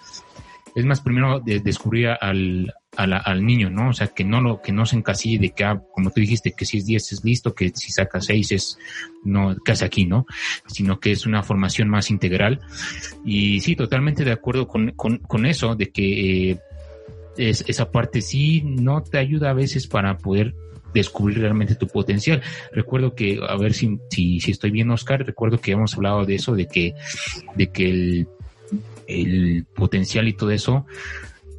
[0.76, 3.90] es más primero de descubrir al, al, niño, ¿no?
[3.90, 6.52] O sea, que no lo, que no se encasille de que, ah, como tú dijiste,
[6.52, 8.78] que si es 10 es listo, que si saca 6 es,
[9.24, 10.26] no, casi aquí, ¿no?
[10.66, 12.60] Sino que es una formación más integral.
[13.24, 16.58] Y sí, totalmente de acuerdo con, con, con eso, de que eh,
[17.36, 20.54] es, esa parte sí no te ayuda a veces para poder
[20.92, 22.42] descubrir realmente tu potencial.
[22.72, 26.34] Recuerdo que, a ver si, si, si estoy bien, Oscar, recuerdo que hemos hablado de
[26.34, 26.94] eso, de que,
[27.54, 28.28] de que el,
[29.06, 30.86] el potencial y todo eso,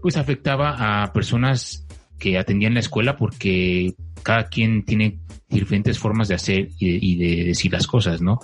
[0.01, 1.85] pues afectaba a personas
[2.19, 7.71] que atendían la escuela porque cada quien tiene diferentes formas de hacer y de, decir
[7.73, 8.39] las cosas, ¿no?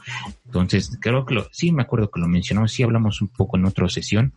[0.45, 3.65] Entonces, creo que lo, sí me acuerdo que lo mencionamos, sí hablamos un poco en
[3.65, 4.33] otra sesión.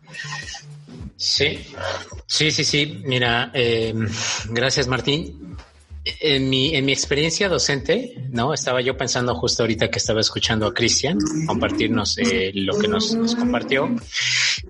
[1.17, 1.59] Sí,
[2.25, 3.01] sí, sí, sí.
[3.05, 3.93] Mira, eh,
[4.49, 5.57] gracias Martín.
[6.03, 8.55] En mi, en mi experiencia docente, ¿no?
[8.55, 13.15] Estaba yo pensando justo ahorita que estaba escuchando a Cristian compartirnos eh, lo que nos,
[13.35, 13.87] compartió.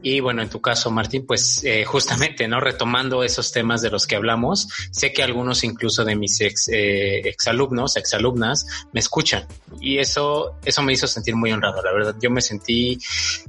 [0.02, 2.60] Y bueno, en tu caso, Martín, pues eh, justamente, ¿no?
[2.60, 7.20] Retomando esos temas de los que hablamos, sé que algunos incluso de mis ex, eh,
[7.20, 9.48] exalumnos, exalumnas, me escuchan.
[9.80, 12.16] Y eso, eso me hizo sentir muy honrado, la verdad.
[12.22, 13.00] Yo me sentí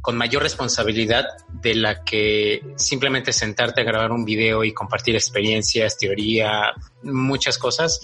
[0.01, 5.99] con mayor responsabilidad de la que simplemente sentarte a grabar un video y compartir experiencias,
[5.99, 8.01] teoría, muchas cosas.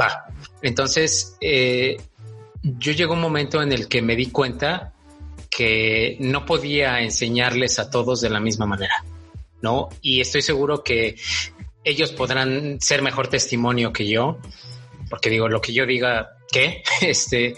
[0.00, 0.26] Va.
[0.62, 1.96] Entonces, eh,
[2.62, 4.92] yo llegó un momento en el que me di cuenta
[5.50, 9.04] que no podía enseñarles a todos de la misma manera,
[9.62, 9.88] ¿no?
[10.02, 11.16] Y estoy seguro que
[11.84, 14.38] ellos podrán ser mejor testimonio que yo,
[15.08, 16.82] porque digo, lo que yo diga, ¿qué?
[17.00, 17.56] Este,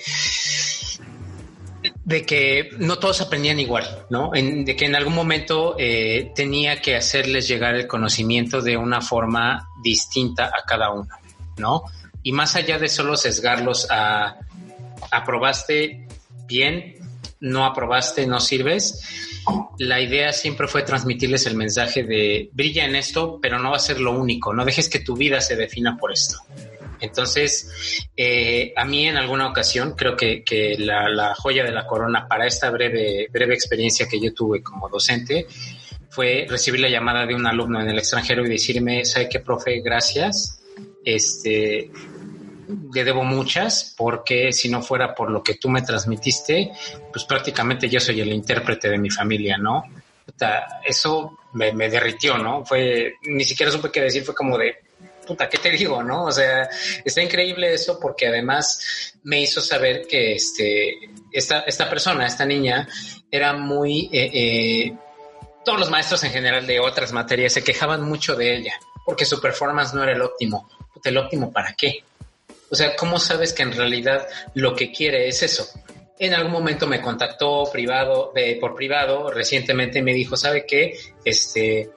[2.11, 4.33] de que no todos aprendían igual, ¿no?
[4.33, 9.69] de que en algún momento eh, tenía que hacerles llegar el conocimiento de una forma
[9.81, 11.09] distinta a cada uno,
[11.57, 11.85] ¿no?
[12.25, 14.39] Y más allá de solo sesgarlos a
[15.13, 16.09] aprobaste
[16.49, 16.97] bien,
[17.39, 19.01] no aprobaste, no sirves.
[19.79, 23.81] La idea siempre fue transmitirles el mensaje de brilla en esto, pero no va a
[23.81, 24.53] ser lo único.
[24.53, 26.39] No dejes que tu vida se defina por esto.
[27.01, 32.47] Entonces, eh, a mí en alguna ocasión, creo que, la, joya de la corona para
[32.47, 35.47] esta breve, breve experiencia que yo tuve como docente
[36.11, 39.81] fue recibir la llamada de un alumno en el extranjero y decirme, ¿sabe qué, profe?
[39.81, 40.61] Gracias.
[41.05, 41.91] Este,
[42.93, 46.73] le debo muchas porque si no fuera por lo que tú me transmitiste,
[47.13, 49.85] pues prácticamente yo soy el intérprete de mi familia, ¿no?
[50.87, 52.65] eso me, me derritió, ¿no?
[52.65, 54.77] Fue, ni siquiera supe qué decir, fue como de,
[55.31, 56.25] puta, ¿qué te digo, no?
[56.25, 56.69] O sea,
[57.05, 60.99] está increíble eso porque además me hizo saber que este,
[61.31, 62.89] esta, esta persona, esta niña,
[63.31, 64.11] era muy...
[64.13, 64.97] Eh, eh,
[65.65, 69.41] todos los maestros en general de otras materias se quejaban mucho de ella porque su
[69.41, 70.69] performance no era el óptimo.
[71.05, 72.03] ¿El óptimo para qué?
[72.69, 75.65] O sea, ¿cómo sabes que en realidad lo que quiere es eso?
[76.19, 80.99] En algún momento me contactó privado, por privado, recientemente me dijo, ¿sabe qué?
[81.25, 81.91] Este,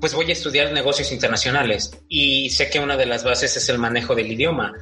[0.00, 3.78] pues voy a estudiar negocios internacionales y sé que una de las bases es el
[3.78, 4.74] manejo del idioma.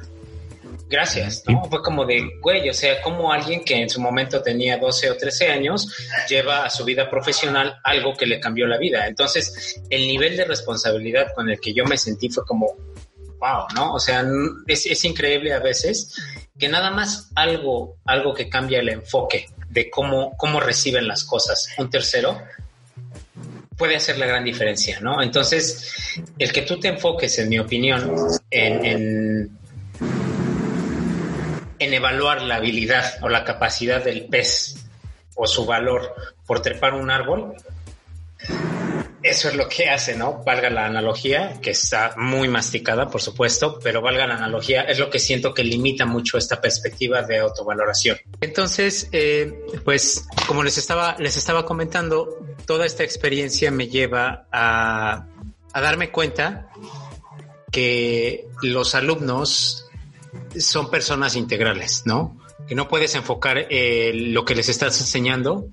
[0.89, 1.65] Gracias, ¿no?
[1.65, 5.17] Fue como de, güey, o sea, como alguien que en su momento tenía 12 o
[5.17, 5.93] 13 años
[6.29, 9.05] lleva a su vida profesional algo que le cambió la vida.
[9.05, 12.67] Entonces, el nivel de responsabilidad con el que yo me sentí fue como,
[13.37, 13.93] wow, ¿no?
[13.93, 14.25] O sea,
[14.65, 16.15] es, es increíble a veces
[16.57, 21.67] que nada más algo, algo que cambia el enfoque de cómo, cómo reciben las cosas
[21.77, 22.39] un tercero
[23.77, 25.21] puede hacer la gran diferencia, ¿no?
[25.21, 28.11] Entonces, el que tú te enfoques, en mi opinión,
[28.49, 29.51] en,
[31.79, 34.75] en, evaluar la habilidad o la capacidad del pez
[35.35, 36.13] o su valor
[36.45, 37.53] por trepar un árbol,
[39.21, 40.43] eso es lo que hace, ¿no?
[40.43, 45.09] Valga la analogía, que está muy masticada, por supuesto, pero valga la analogía, es lo
[45.09, 48.17] que siento que limita mucho esta perspectiva de autovaloración.
[48.41, 55.25] Entonces, eh, pues, como les estaba, les estaba comentando, toda esta experiencia me lleva a,
[55.73, 56.69] darme cuenta
[57.71, 59.85] que los alumnos
[60.57, 62.37] son personas integrales, ¿no?
[62.67, 65.67] Que no puedes enfocar eh, lo que les estás enseñando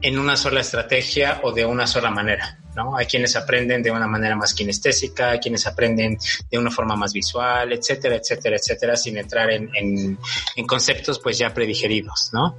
[0.00, 2.58] en una sola estrategia o de una sola manera.
[2.76, 2.96] ¿no?
[2.96, 6.18] Hay quienes aprenden de una manera más kinestésica, hay quienes aprenden
[6.50, 10.18] de una forma más visual, etcétera, etcétera, etcétera, sin entrar en,
[10.66, 12.58] conceptos pues ya predigeridos, ¿no?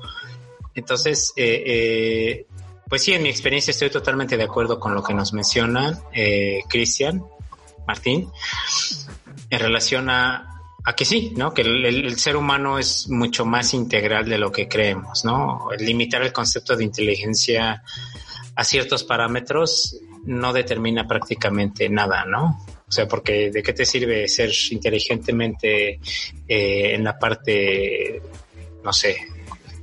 [0.74, 2.46] Entonces, eh, eh,
[2.88, 6.62] pues sí, en mi experiencia estoy totalmente de acuerdo con lo que nos menciona eh,
[6.70, 7.24] Cristian
[7.88, 8.30] Martín
[9.50, 11.54] en relación a, a que sí, ¿no?
[11.54, 15.70] Que el, ser humano es mucho más integral de lo que creemos, ¿no?
[15.80, 17.84] limitar el concepto de inteligencia
[18.56, 22.64] a ciertos parámetros no determina prácticamente nada, ¿no?
[22.88, 26.00] O sea, porque ¿de qué te sirve ser inteligentemente
[26.48, 28.22] eh, en la parte,
[28.84, 29.18] no sé,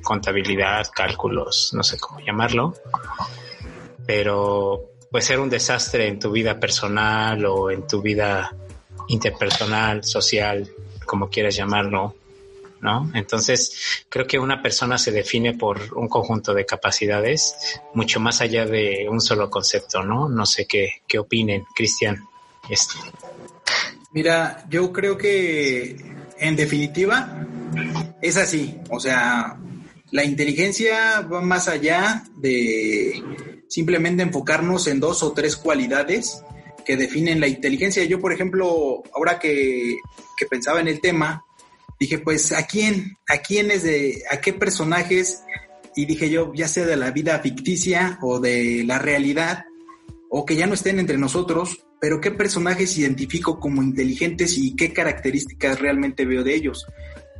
[0.02, 2.74] contabilidad, cálculos, no sé cómo llamarlo,
[4.06, 8.54] pero puede ser un desastre en tu vida personal o en tu vida
[9.08, 10.68] interpersonal, social,
[11.04, 12.14] como quieras llamarlo,
[12.80, 13.10] ¿no?
[13.14, 18.66] Entonces, creo que una persona se define por un conjunto de capacidades mucho más allá
[18.66, 20.28] de un solo concepto, ¿no?
[20.28, 22.26] No sé qué, qué opinen, Cristian.
[24.12, 25.96] Mira, yo creo que
[26.38, 27.46] en definitiva
[28.20, 29.56] es así, o sea,
[30.12, 33.20] la inteligencia va más allá de
[33.66, 36.44] simplemente enfocarnos en dos o tres cualidades
[36.84, 38.04] que definen la inteligencia.
[38.04, 39.96] Yo, por ejemplo, ahora que,
[40.50, 41.44] pensaba en el tema,
[41.98, 43.16] dije, pues, ¿a quién?
[43.26, 45.44] ¿A quiénes de, a qué personajes?
[45.96, 49.64] Y dije yo, ya sea de la vida ficticia o de la realidad,
[50.28, 54.92] o que ya no estén entre nosotros, pero qué personajes identifico como inteligentes y qué
[54.92, 56.86] características realmente veo de ellos.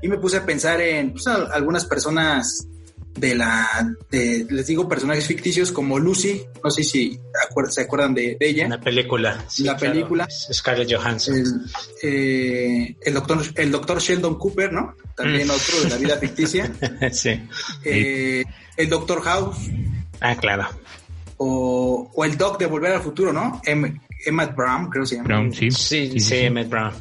[0.03, 2.67] Y me puse a pensar en pues, algunas personas
[3.15, 7.21] de la, de, les digo, personajes ficticios como Lucy, no sé si
[7.69, 8.69] se acuerdan de, ella.
[8.69, 9.45] La película.
[9.59, 10.29] la película.
[10.31, 11.37] Scarlett Johansson.
[11.37, 11.61] El,
[12.03, 14.97] eh, el, doctor, el doctor Sheldon Cooper, ¿no?
[15.15, 15.51] También mm.
[15.51, 16.73] otro de la vida ficticia.
[17.13, 17.41] sí.
[17.85, 18.45] Eh,
[18.77, 19.59] el doctor House.
[20.21, 20.69] Ah, claro.
[21.37, 23.61] O, o, el Doc de Volver al Futuro, ¿no?
[24.25, 25.29] Emmett Brown, creo que se llama.
[25.29, 25.71] Brown, sí.
[25.71, 26.93] Sí, sí, Emmett Brown.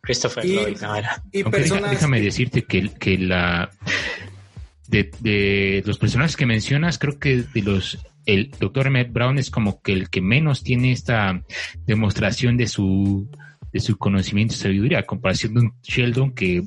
[0.00, 1.22] Christopher Lloyd, no era.
[1.32, 1.90] Y personas...
[1.90, 3.70] déjame decirte que, que la
[4.88, 9.80] de, los personajes que mencionas, creo que de los el doctor Emmett Brown es como
[9.82, 11.42] que el que menos tiene esta
[11.86, 13.28] demostración de su
[13.72, 16.62] de su conocimiento y sabiduría, a comparación de un Sheldon que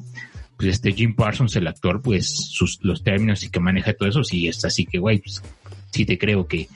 [0.57, 4.23] pues este Jim Parsons, el actor, pues sus los términos y que maneja todo eso,
[4.23, 5.41] sí es así que guay, pues
[5.91, 6.67] sí te creo que,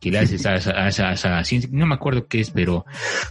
[0.00, 1.70] que le haces a esa, ciencia.
[1.72, 2.84] No me acuerdo qué es, pero,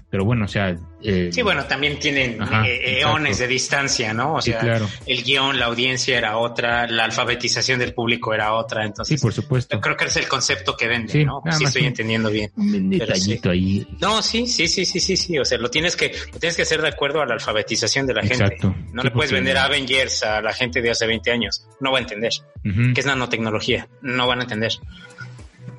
[0.09, 0.75] pero bueno, o sea.
[1.03, 4.35] Eh, sí, bueno, también tienen eh, eones de distancia, ¿no?
[4.35, 4.89] O sea, claro.
[5.05, 8.85] el guion, la audiencia era otra, la alfabetización del público era otra.
[8.85, 9.79] Entonces, sí, por supuesto.
[9.79, 11.41] Creo que es el concepto que vende, ¿no?
[11.51, 12.51] Sí estoy entendiendo bien.
[12.55, 13.87] Un detallito ahí.
[14.01, 15.37] No, sí, sí, sí, sí, sí, sí.
[15.37, 18.13] O sea, lo tienes que, lo tienes que hacer de acuerdo a la alfabetización de
[18.13, 18.57] la gente.
[18.91, 21.65] No le puedes vender Avengers a la gente de hace 20 años.
[21.79, 22.31] No va a entender.
[22.63, 23.87] que es nanotecnología.
[24.01, 24.71] No van a entender.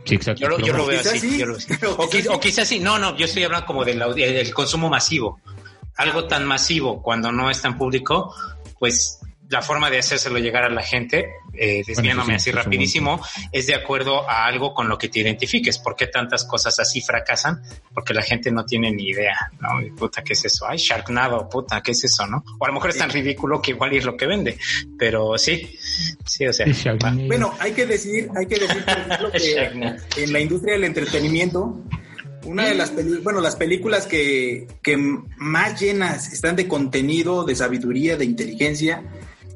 [0.09, 0.41] Sí, exacto.
[0.41, 1.43] Yo, lo, veo así.
[2.31, 2.81] O, quizás sí.
[2.81, 5.41] No, no, yo estoy hablando como del, del consumo masivo.
[5.97, 8.35] Algo tan masivo cuando no es tan público,
[8.79, 13.75] pues la forma de hacérselo llegar a la gente, eh, desviándome así rapidísimo, es de
[13.75, 15.79] acuerdo a algo con lo que te identifiques.
[15.79, 17.63] ¿Por qué tantas cosas así fracasan?
[17.95, 19.97] Porque la gente no tiene ni idea, ¿no?
[19.97, 20.67] Puta, ¿qué es eso?
[20.69, 22.45] Ay, Sharknado, puta, ¿qué es eso, no?
[22.59, 24.59] O a lo mejor es tan ridículo que igual es lo que vende,
[24.99, 25.79] pero sí,
[26.27, 26.67] sí, o sea.
[27.27, 28.85] Bueno, hay que decir, hay que decir,
[30.15, 31.83] que en la industria del entretenimiento,
[32.45, 34.97] una de las películas, bueno, las películas que, que
[35.39, 39.03] más llenas están de contenido, de sabiduría, de inteligencia,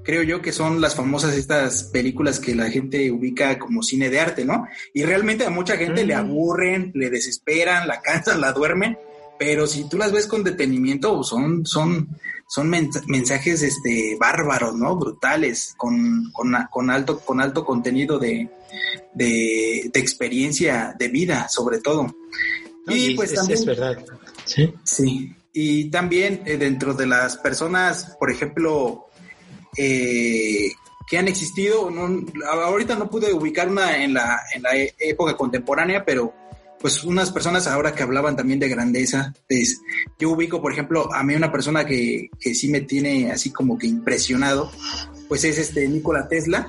[0.04, 4.20] creo yo que son las famosas estas películas que la gente ubica como cine de
[4.20, 4.66] arte, ¿no?
[4.92, 8.98] Y realmente a mucha gente le aburren, le desesperan, la cansan, la duermen,
[9.38, 12.08] pero si tú las ves con detenimiento, son, son,
[12.48, 14.96] son mensajes este, bárbaros, ¿no?
[14.96, 18.48] Brutales, con, con, alto, con alto contenido de,
[19.14, 22.14] de, experiencia de vida, sobre todo.
[22.88, 23.58] y, pues también...
[23.58, 23.98] Es verdad.
[24.44, 24.72] Sí.
[24.84, 25.34] Sí.
[25.52, 29.08] Y también eh, dentro de las personas, por ejemplo,
[29.76, 30.72] eh,
[31.06, 31.90] que han existido.
[32.50, 36.34] ahorita no pude ubicar una en la, en la e, época contemporánea, pero
[36.80, 39.80] pues unas personas ahora que hablaban también de grandeza, pues,
[40.18, 43.78] yo ubico, por ejemplo, a mí una persona que, que sí me tiene así como
[43.78, 44.70] que impresionado,
[45.28, 46.68] pues es este Nikola Tesla.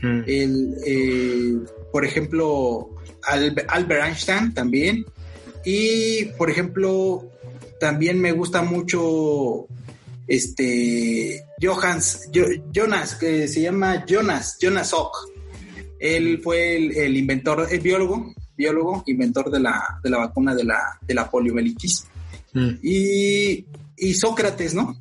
[0.00, 0.22] Mm.
[0.26, 1.58] El, eh,
[1.92, 5.04] por ejemplo, Albert Einstein también.
[5.64, 7.30] Y, por ejemplo,
[7.78, 9.66] también me gusta mucho
[10.32, 12.30] este Johans,
[12.72, 15.14] Jonas, que se llama Jonas, Jonas Ock.
[16.00, 20.98] Él fue el, inventor, el biólogo, biólogo, inventor de la, de la vacuna de la,
[21.02, 22.06] de la poliomielitis.
[22.54, 22.70] Mm.
[22.82, 23.66] Y,
[23.98, 24.96] y Sócrates, ¿no?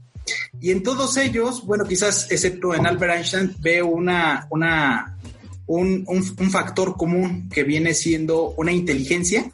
[0.60, 5.18] Y en todos ellos, bueno, quizás excepto en Albert Einstein, veo una, una,
[5.66, 9.50] un, un, factor común que viene siendo una inteligencia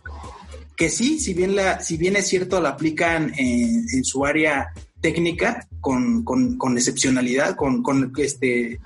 [0.75, 4.71] que sí, si bien, la, si bien es cierto, la aplican en, en su área
[5.01, 8.79] técnica con, con, excepcionalidad, con, con, este,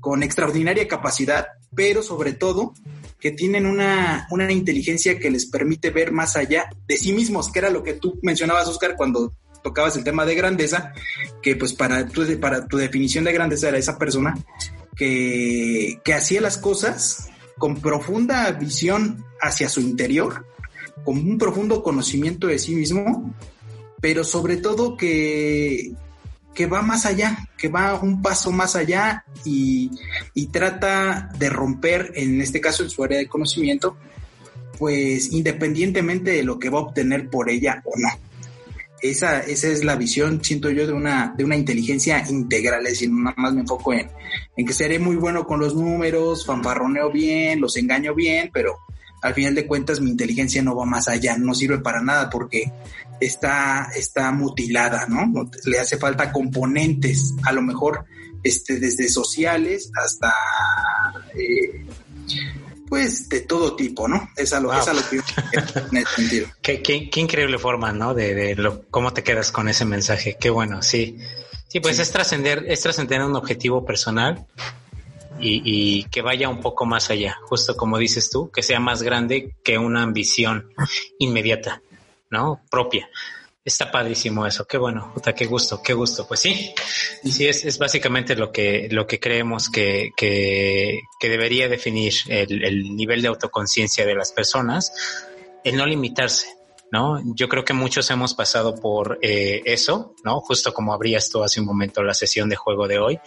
[0.00, 2.74] con extraordinaria capacidad, pero sobre todo
[3.18, 7.60] que tienen una, una inteligencia que les permite ver más allá de sí mismos, que
[7.60, 10.92] era lo que tú mencionabas, Oscar, cuando tocabas el tema de grandeza,
[11.40, 14.36] que pues para tu, para tu definición de grandeza era esa persona
[14.96, 20.44] que, que hacía las cosas con profunda visión hacia su interior,
[21.04, 23.32] con un profundo conocimiento de sí mismo
[24.02, 25.92] pero sobre todo que,
[26.54, 29.90] que va más allá, que va un paso más allá y,
[30.50, 33.96] trata de romper, en este caso en su área de conocimiento,
[34.76, 38.08] pues independientemente de lo que va a obtener por ella o no.
[39.00, 43.10] Esa, esa es la visión, siento yo, de una, de una inteligencia integral, es decir,
[43.10, 44.08] nada más me enfoco en,
[44.56, 48.78] en que seré muy bueno con los números, fanfarroneo bien, los engaño bien, pero
[49.22, 52.72] al final de cuentas mi inteligencia no va más allá, no sirve para nada porque
[53.20, 55.48] está, está mutilada, ¿no?
[55.64, 58.04] Le hace falta componentes, a lo mejor
[58.42, 60.34] este, desde sociales hasta,
[61.36, 61.86] eh,
[62.88, 64.28] pues, de todo tipo, ¿no?
[64.36, 65.22] Es a lo, es a lo que yo
[65.92, 66.48] en ese sentido.
[66.62, 68.14] Qué, qué, qué, increíble forma, ¿no?
[68.14, 70.36] De, de lo, cómo te quedas con ese mensaje.
[70.38, 71.16] Qué bueno, sí.
[71.68, 74.46] Sí, pues es trascender, es trascender un objetivo personal
[75.42, 79.02] y, y, que vaya un poco más allá, justo como dices tú, que sea más
[79.02, 80.72] grande que una ambición
[81.18, 81.82] inmediata.
[82.32, 82.62] ¿no?
[82.68, 83.08] Propia.
[83.64, 86.26] Está padrísimo eso, qué bueno, puta, qué gusto, qué gusto.
[86.26, 86.74] Pues sí,
[87.22, 92.64] sí, es, es básicamente lo que, lo que creemos que, que, que debería definir el,
[92.64, 94.92] el, nivel de autoconciencia de las personas,
[95.62, 96.48] el no limitarse,
[96.90, 97.22] ¿no?
[97.36, 100.40] Yo creo que muchos hemos pasado por eh, eso, ¿no?
[100.40, 103.20] Justo como abrías tú hace un momento la sesión de juego de hoy,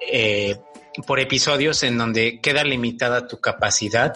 [0.00, 0.60] eh,
[1.06, 4.14] por episodios en donde queda limitada tu capacidad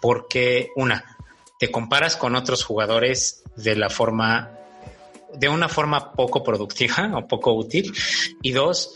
[0.00, 1.16] porque, una,
[1.58, 4.50] te comparas con otros jugadores de la forma,
[5.34, 7.92] de una forma poco productiva o poco útil.
[8.42, 8.94] Y dos,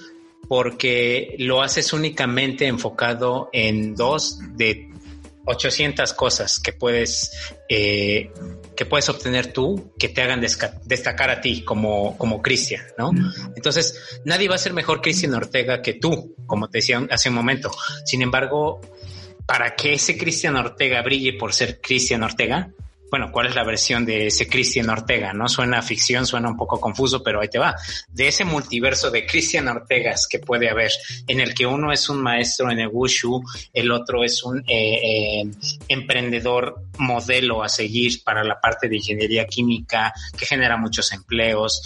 [0.48, 4.90] porque lo haces únicamente enfocado en dos de
[5.46, 8.30] 800 cosas que puedes, eh,
[8.76, 13.11] que puedes obtener tú que te hagan destacar a ti como, como Cristian, ¿no?
[13.57, 17.35] Entonces, nadie va a ser mejor Cristian Ortega que tú, como te decía hace un
[17.35, 17.70] momento.
[18.04, 18.80] Sin embargo,
[19.46, 22.70] para que ese Cristian Ortega brille por ser Cristian Ortega,
[23.10, 25.32] bueno, ¿cuál es la versión de ese Cristian Ortega?
[25.32, 27.76] No suena ficción, suena un poco confuso, pero ahí te va.
[28.08, 30.90] De ese multiverso de Cristian Ortegas que puede haber,
[31.26, 35.42] en el que uno es un maestro en el wushu, el otro es un eh,
[35.46, 35.50] eh,
[35.88, 41.82] emprendedor modelo a seguir para la parte de ingeniería química, que genera muchos empleos.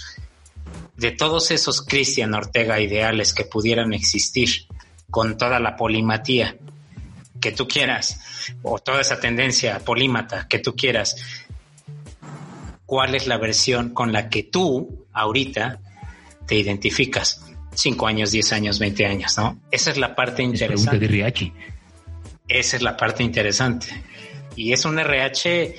[0.96, 4.66] De todos esos Cristian Ortega ideales que pudieran existir
[5.10, 6.56] con toda la polimatía
[7.40, 8.20] que tú quieras,
[8.62, 11.16] o toda esa tendencia polímata que tú quieras,
[12.86, 15.80] ¿cuál es la versión con la que tú ahorita
[16.46, 17.44] te identificas?
[17.74, 19.60] 5 años, 10 años, 20 años, ¿no?
[19.70, 20.98] Esa es la parte interesante.
[20.98, 21.52] de RH.
[22.48, 23.86] Esa es la parte interesante.
[24.56, 25.76] Y es un RH,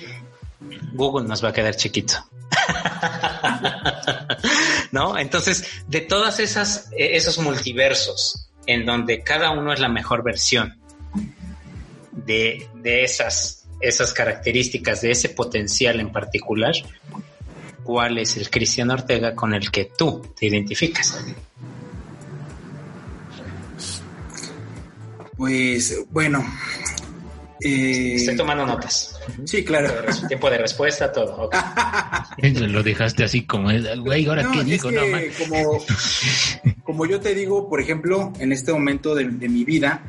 [0.93, 2.13] Google nos va a quedar chiquito.
[4.91, 5.17] ¿No?
[5.17, 10.78] Entonces, de todas esas, eh, esos multiversos en donde cada uno es la mejor versión
[12.25, 16.73] de, de esas, esas características, de ese potencial en particular,
[17.83, 21.23] ¿cuál es el Cristian Ortega con el que tú te identificas?
[25.39, 26.45] Pues bueno.
[27.61, 29.17] Eh, Estoy tomando notas.
[29.45, 29.89] Sí, claro.
[30.27, 31.49] Tiempo de respuesta, todo.
[32.41, 33.69] Lo dejaste así como,
[34.01, 35.01] güey, ahora qué digo, no,
[35.37, 35.83] como,
[36.83, 40.01] como yo te digo, por ejemplo, en este momento de, mi vida,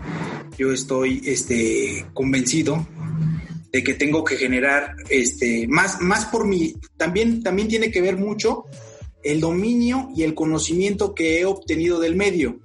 [0.57, 2.87] yo estoy este, convencido
[3.73, 6.75] de que tengo que generar este, más, más por mí.
[6.97, 8.65] También, también tiene que ver mucho
[9.23, 12.61] el dominio y el conocimiento que he obtenido del medio.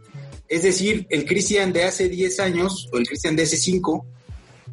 [0.47, 4.05] Es decir, el Cristian de hace 10 años o el Cristian de hace 5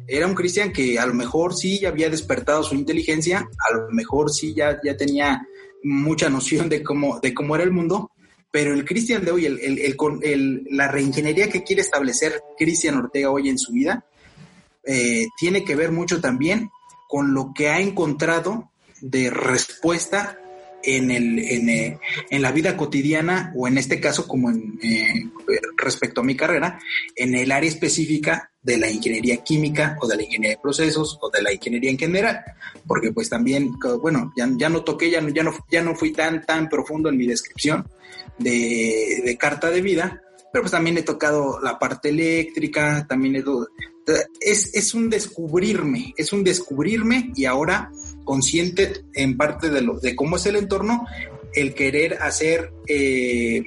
[0.07, 3.89] era un Cristian que a lo mejor sí ya había despertado su inteligencia, a lo
[3.91, 5.47] mejor sí ya, ya tenía
[5.83, 8.11] mucha noción de cómo, de cómo era el mundo,
[8.53, 13.49] pero el Cristian de hoy, el, el, la reingeniería que quiere establecer Cristian Ortega hoy
[13.49, 14.05] en su vida,
[14.83, 16.69] eh, tiene que ver mucho también
[17.09, 18.69] con lo que ha encontrado
[19.01, 20.37] de respuesta
[20.83, 21.97] en, el, eh,
[22.29, 25.31] en, la vida cotidiana o en este caso como en, eh,
[25.75, 26.79] respecto a mi carrera,
[27.15, 31.31] en el área específica de la ingeniería química o de la ingeniería de procesos o
[31.31, 32.43] de la ingeniería en general,
[32.85, 36.45] porque pues también, bueno, ya, ya no toqué, ya, ya, no, ya no fui tan,
[36.45, 37.83] tan profundo en mi descripción
[38.37, 40.21] de, carta de vida,
[40.51, 43.43] pero pues también he tocado la parte eléctrica, también he...
[44.41, 47.89] Es, es un descubrirme, es un descubrirme y ahora
[48.25, 51.05] consciente en parte de, lo, de cómo es el entorno,
[51.53, 53.65] el querer hacer, eh,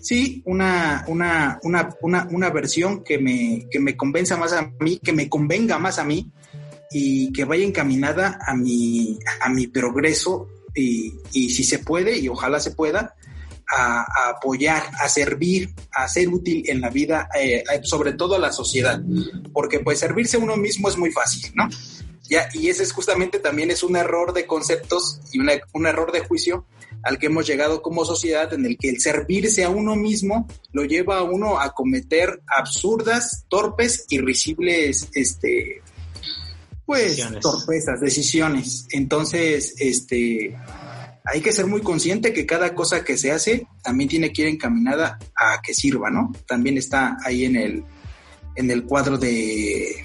[0.00, 4.98] sí, una, una, una, una, una versión que me, que me convenza más a mí,
[4.98, 6.30] que me convenga más a mí
[6.90, 12.28] y que vaya encaminada a mi, a mi progreso y, y si se puede, y
[12.28, 13.14] ojalá se pueda,
[13.70, 18.52] a, apoyar, a servir, a ser útil en la vida, eh, sobre todo a la
[18.52, 19.00] sociedad,
[19.52, 21.68] porque pues servirse a uno mismo es muy fácil, ¿no?
[22.54, 26.64] y ese es justamente también es un error de conceptos y un error de juicio
[27.02, 30.84] al que hemos llegado como sociedad en el que el servirse a uno mismo lo
[30.84, 35.82] lleva a uno a cometer absurdas, torpes, irrisibles, este,
[36.84, 38.86] pues, torpezas, decisiones.
[38.90, 40.56] Entonces, este,
[41.24, 44.48] hay que ser muy consciente que cada cosa que se hace también tiene que ir
[44.48, 46.32] encaminada a que sirva, ¿no?
[46.46, 47.84] También está ahí en el,
[48.56, 50.04] en el cuadro de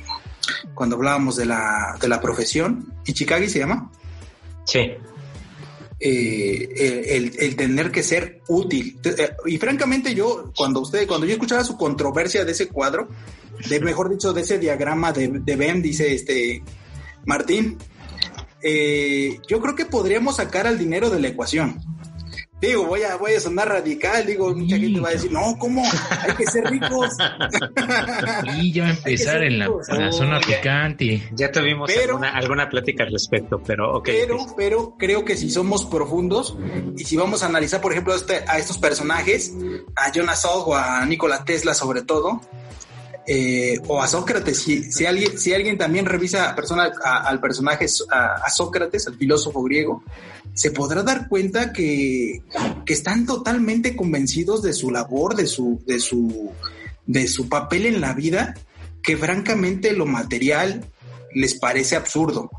[0.73, 2.93] cuando hablábamos de la, de la profesión.
[3.05, 3.91] ¿Ichikagi se llama?
[4.65, 4.91] Sí.
[5.99, 8.99] Eh, el, el, tener que ser útil.
[9.03, 13.07] Eh, y francamente yo, cuando usted, cuando yo escuchaba su controversia de ese cuadro,
[13.69, 16.61] de mejor dicho, de ese diagrama de, de Ben, dice este
[17.25, 17.77] Martín,
[18.67, 21.79] eh, yo creo que podríamos sacar al dinero de la ecuación.
[22.59, 25.83] Digo, voy a, voy a sonar radical, digo, mucha gente va a decir, no, ¿cómo?
[25.83, 27.09] Hay que ser ricos.
[28.57, 29.67] Y ya va a empezar en la,
[30.11, 31.29] zona picante.
[31.33, 31.91] Ya tuvimos
[32.33, 34.05] alguna, plática al respecto, pero ok.
[34.05, 36.57] Pero, pero creo que si somos profundos
[36.97, 39.53] y si vamos a analizar, por ejemplo, este, a estos personajes,
[39.95, 42.41] a Jonas Salk o a Nikola Tesla sobre todo,
[43.27, 49.63] eh, o a Sócrates, si, alguien, también revisa persona, al personaje, a Sócrates, al filósofo
[49.63, 50.03] griego,
[50.53, 52.41] se podrá dar cuenta que,
[52.85, 55.79] están totalmente convencidos de su labor, de su,
[57.49, 58.53] papel en la vida,
[59.01, 60.85] que francamente lo material
[61.33, 62.51] les parece absurdo.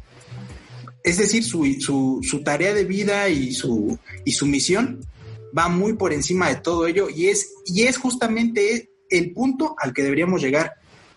[1.04, 3.98] Es decir, su, tarea de vida y su,
[4.42, 5.00] misión
[5.56, 10.42] va muy por encima de todo ello y es justamente el punto al que deberíamos
[10.42, 10.74] llegar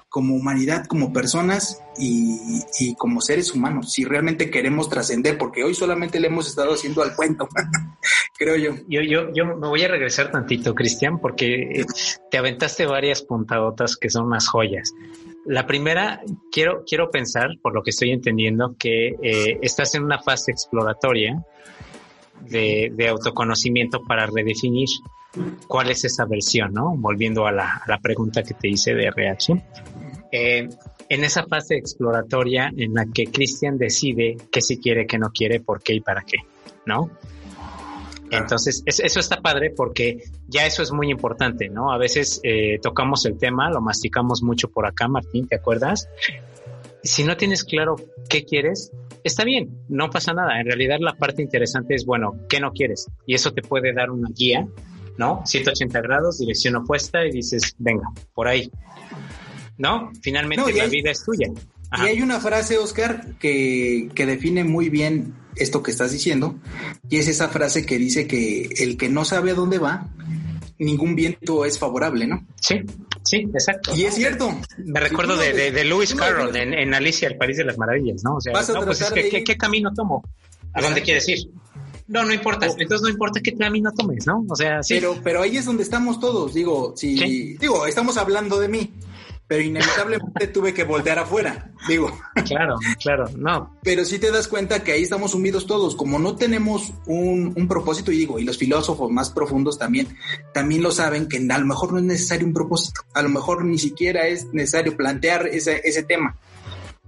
[0.10, 6.20] como humanidad, como personas y, como seres humanos, si realmente queremos trascender, porque hoy solamente
[6.20, 7.48] le hemos estado haciendo al cuento,
[8.38, 8.76] creo yo.
[8.88, 9.02] yo.
[9.02, 9.46] Yo, yo.
[9.46, 11.86] me voy a regresar tantito, Cristian, porque
[12.32, 14.94] te aventaste varias puntadotas que son unas joyas.
[15.46, 16.22] La primera,
[16.52, 21.46] quiero, quiero pensar, por lo que estoy entendiendo, que eh, estás en una fase exploratoria
[22.42, 24.88] de autoconocimiento para redefinir
[25.68, 26.96] cuál es esa versión, ¿no?
[26.98, 29.64] Volviendo a la, pregunta que te hice de RH.
[30.32, 30.70] Eh,
[31.10, 35.60] en esa fase exploratoria en la que Cristian decide qué si quiere, qué no quiere,
[35.60, 36.38] por qué y para qué,
[36.86, 37.10] ¿no?
[38.32, 41.92] Entonces, eso está padre porque ya eso es muy importante, ¿no?
[41.92, 46.08] A veces eh, tocamos el tema, lo masticamos mucho por acá, Martín, ¿te acuerdas?
[47.02, 47.96] Si no tienes claro
[48.30, 48.92] qué quieres,
[49.24, 50.60] está bien, no pasa nada.
[50.60, 53.08] En realidad la parte interesante es, bueno, ¿qué no quieres?
[53.26, 54.68] Y eso te puede dar una guía
[55.20, 55.44] ¿no?
[55.46, 58.72] 180 grados, dirección opuesta y dices, venga, por ahí.
[59.78, 60.12] ¿No?
[60.22, 61.50] Finalmente la vida es tuya.
[61.98, 66.56] Y hay una frase, Oscar, que, que define muy bien esto que estás diciendo,
[67.10, 70.08] y es esa frase que dice que el que no sabe a dónde va,
[70.78, 72.48] ningún viento es favorable, ¿no?
[72.62, 72.80] Sí,
[73.24, 73.94] sí, exacto.
[73.96, 74.58] Y es cierto.
[74.78, 78.36] Me recuerdo de, de, Lewis Carroll en, Alicia, el País de las Maravillas, ¿no?
[78.36, 80.24] O sea, no, pues es que, ¿qué, camino tomo?
[80.74, 81.40] ¿A dónde quieres ir?
[82.10, 82.68] No, no importa.
[82.68, 82.76] Oh.
[82.78, 84.46] Entonces no importa qué camino tomes, ¿no?
[84.50, 84.96] O sea, sí.
[84.96, 86.54] Pero, pero ahí es donde estamos todos.
[86.54, 88.92] Digo, si, digo, estamos hablando de mí
[89.50, 92.16] pero inevitablemente tuve que voltear afuera, digo.
[92.46, 93.76] Claro, claro, no.
[93.82, 97.68] Pero sí te das cuenta que ahí estamos sumidos todos, como no tenemos un, un,
[97.68, 100.08] propósito, y digo, y los filósofos más profundos también,
[100.54, 103.66] también lo saben, que a lo mejor no es necesario un propósito, a lo mejor
[103.66, 106.38] ni siquiera es necesario plantear ese, ese tema.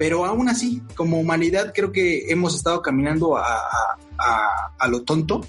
[0.02, 5.45] Pero aún así, como humanidad, creo que hemos estado caminando a, lo tonto.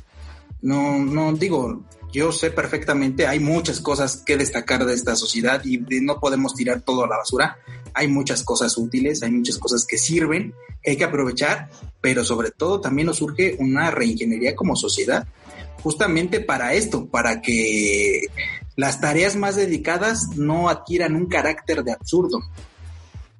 [0.60, 5.78] No, no digo, yo sé perfectamente, hay muchas cosas que destacar de esta sociedad y
[6.02, 7.56] no podemos tirar todo a la basura.
[7.94, 11.70] Hay muchas cosas útiles, hay muchas cosas que sirven, que hay que aprovechar,
[12.02, 15.26] pero sobre todo también nos surge una reingeniería como sociedad,
[15.82, 18.26] justamente para esto, para que
[18.76, 22.42] las tareas más dedicadas no adquieran un carácter de absurdo.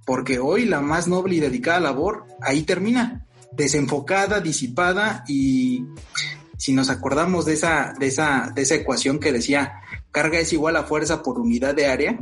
[0.05, 5.85] Porque hoy la más noble y dedicada labor ahí termina, desenfocada, disipada y
[6.57, 9.81] si nos acordamos de esa, de esa, de esa ecuación que decía
[10.13, 12.19] carga es igual a fuerza por unidad de área,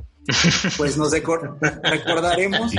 [0.76, 1.12] pues nos
[1.82, 2.72] recordaremos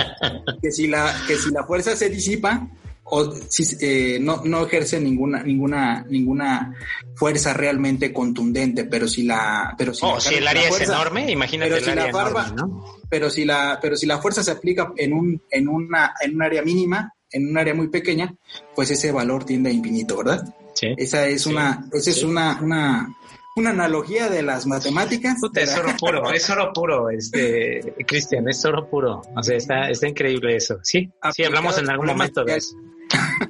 [0.61, 2.67] que si la, que si la fuerza se disipa,
[3.13, 6.73] o si, eh, no, no ejerce ninguna, ninguna, ninguna
[7.13, 11.71] fuerza realmente contundente, pero si la, pero si, oh, si el área es enorme, imagínate
[11.71, 12.73] pero si la
[13.09, 16.41] pero si la, pero si la fuerza se aplica en un, en una, en un
[16.41, 18.33] área mínima, en un área muy pequeña,
[18.73, 20.43] pues ese valor tiende a infinito, ¿verdad?
[20.81, 23.13] Esa es una, esa es una, una,
[23.55, 25.37] una analogía de las matemáticas.
[25.55, 29.21] es oro puro, es oro puro, este, Cristian, es oro puro.
[29.35, 30.79] O sea, está, está increíble eso.
[30.83, 32.75] Sí, sí, hablamos en algún momento de eso.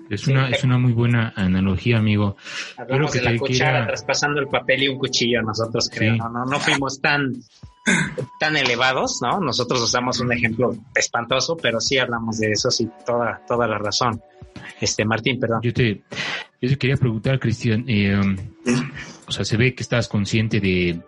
[0.09, 2.35] Es una, es una muy buena analogía, amigo.
[2.77, 6.15] Hablamos de la cuchara traspasando el papel y un cuchillo, nosotros creo.
[6.15, 7.31] No, no, no fuimos tan,
[8.39, 9.39] tan elevados, ¿no?
[9.39, 14.19] Nosotros usamos un ejemplo espantoso, pero sí hablamos de eso, sí, toda, toda la razón.
[14.79, 15.61] Este, Martín, perdón.
[15.61, 16.01] Yo te,
[16.61, 18.19] yo te quería preguntar, Cristian, eh,
[19.27, 21.01] o sea, se ve que estás consciente de,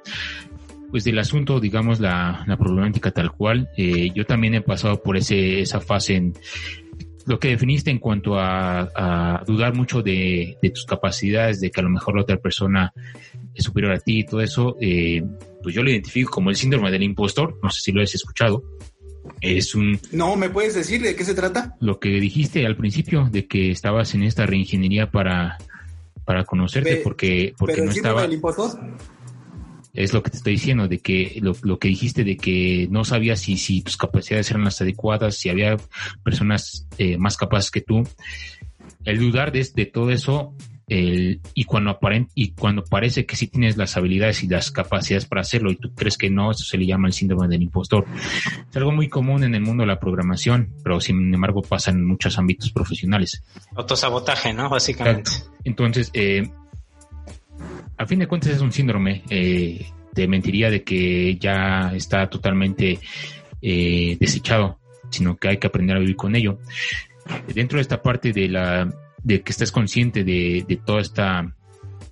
[0.89, 3.69] pues del asunto, digamos, la, la problemática tal cual.
[3.77, 6.33] Eh, yo también he pasado por ese, esa fase en
[7.25, 11.79] lo que definiste en cuanto a, a dudar mucho de, de, tus capacidades, de que
[11.79, 12.93] a lo mejor la otra persona
[13.53, 15.23] es superior a ti y todo eso, eh,
[15.61, 18.63] pues yo lo identifico como el síndrome del impostor, no sé si lo has escuchado.
[19.41, 19.99] Es un...
[20.11, 21.75] No, ¿me puedes decir de qué se trata?
[21.79, 25.57] Lo que dijiste al principio, de que estabas en esta reingeniería para,
[26.25, 28.27] para conocerte, porque, porque no estaba...
[29.93, 33.05] Es lo que te estoy diciendo, de que lo, lo que dijiste de que no
[33.05, 35.77] sabías si, si tus capacidades eran las adecuadas, si había
[36.23, 38.01] personas eh, más capaces que tú.
[39.05, 40.55] El dudar de, de todo eso
[40.87, 45.41] y cuando aparent, y cuando parece que sí tienes las habilidades y las capacidades para
[45.41, 48.05] hacerlo y tú crees que no, eso se le llama el síndrome del impostor.
[48.69, 52.05] Es algo muy común en el mundo de la programación, pero sin embargo pasa en
[52.05, 53.43] muchos ámbitos profesionales.
[53.75, 54.69] Autosabotaje, ¿no?
[54.69, 55.31] Básicamente.
[55.63, 56.49] Entonces, eh,
[57.97, 59.23] a fin de cuentas es un síndrome.
[59.29, 62.99] Eh, te mentiría de que ya está totalmente
[63.61, 64.79] eh, desechado,
[65.09, 66.59] sino que hay que aprender a vivir con ello.
[67.53, 68.93] Dentro de esta parte de la
[69.23, 71.55] de que estés consciente de, de toda esta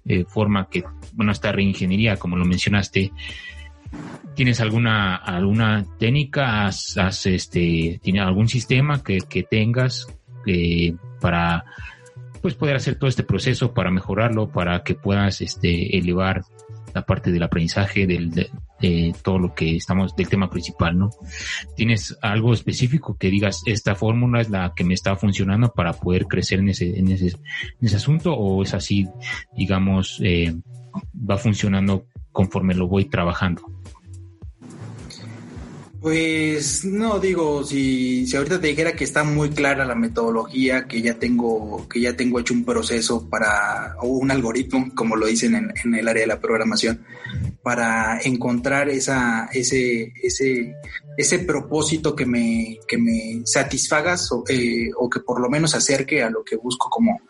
[0.05, 0.83] eh, forma que,
[1.13, 3.11] bueno, esta reingeniería, como lo mencionaste,
[4.35, 6.65] ¿tienes alguna, alguna técnica?
[6.65, 10.07] ¿Has, este, ¿Tienes algún sistema que, que tengas
[10.45, 11.65] eh, para
[12.41, 16.43] pues poder hacer todo este proceso para mejorarlo, para que puedas este, elevar
[16.93, 18.49] la parte del aprendizaje, del, de,
[19.21, 21.09] todo lo que estamos, del tema principal, ¿no?
[21.75, 26.25] ¿Tienes algo específico que digas, esta fórmula es la que me está funcionando para poder
[26.25, 29.07] crecer en ese, en ese, en ese asunto o es así,
[29.55, 30.53] digamos, eh,
[31.29, 33.61] va funcionando conforme lo voy trabajando?
[36.01, 40.99] Pues no digo, si, si ahorita te dijera que está muy clara la metodología, que
[40.99, 45.53] ya tengo, que ya tengo hecho un proceso para, o un algoritmo, como lo dicen
[45.53, 47.05] en, en el área de la programación,
[47.61, 50.73] para encontrar esa, ese, ese,
[51.17, 56.23] ese propósito que me, que me satisfagas o, eh, o que por lo menos acerque
[56.23, 57.21] a lo que busco como,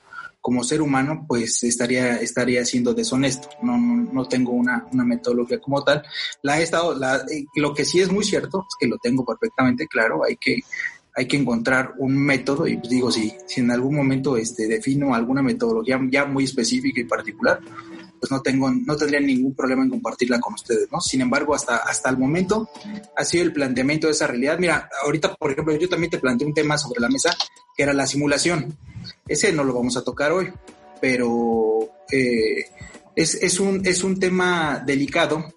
[0.42, 3.48] como ser humano, pues estaría, estaría siendo deshonesto.
[3.62, 6.04] No, no, tengo una, una, metodología como tal.
[6.42, 9.24] La he estado, la, eh, lo que sí es muy cierto, es que lo tengo
[9.24, 10.60] perfectamente claro, hay que,
[11.16, 15.14] hay que encontrar un método y pues digo, si, si en algún momento este, defino
[15.14, 17.60] alguna metodología ya muy específica y particular,
[18.22, 21.02] pues no tengo, no tendría ningún problema en compartirla con ustedes, ¿no?
[21.02, 22.70] Sin embargo, hasta, hasta el momento
[23.18, 24.60] ha sido el planteamiento de esa realidad.
[24.60, 27.36] Mira, ahorita, por ejemplo, yo también te planteé un tema sobre la mesa,
[27.76, 28.78] que era la simulación.
[29.28, 30.54] Ese no lo vamos a tocar hoy,
[31.02, 32.66] pero eh,
[33.16, 35.52] es, es, un, es un tema delicado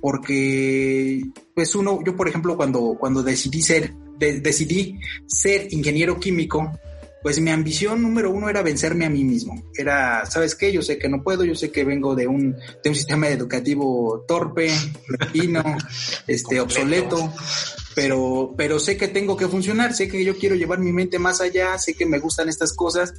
[0.00, 1.22] porque,
[1.54, 4.98] pues uno, yo por ejemplo, cuando, cuando decidí ser, decidí
[5.28, 6.72] ser ingeniero químico,
[7.22, 9.62] pues mi ambición número uno era vencerme a mí mismo.
[9.76, 10.72] Era, ¿sabes qué?
[10.72, 14.24] Yo sé que no puedo, yo sé que vengo de un, de un sistema educativo
[14.26, 14.70] torpe,
[15.06, 15.62] repino,
[16.26, 17.32] este, obsoleto,
[17.94, 21.40] pero, pero sé que tengo que funcionar, sé que yo quiero llevar mi mente más
[21.40, 23.12] allá, sé que me gustan estas cosas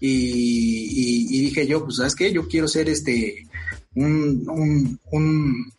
[0.00, 2.32] y, y, dije yo, pues, ¿sabes qué?
[2.32, 3.46] Yo quiero ser este,
[3.94, 5.72] un, un, un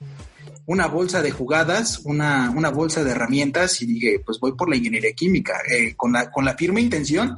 [0.66, 4.78] una bolsa de jugadas, una, una bolsa de herramientas y dije, pues voy por la
[4.78, 7.38] ingeniería química, eh, con, la, con la firme intención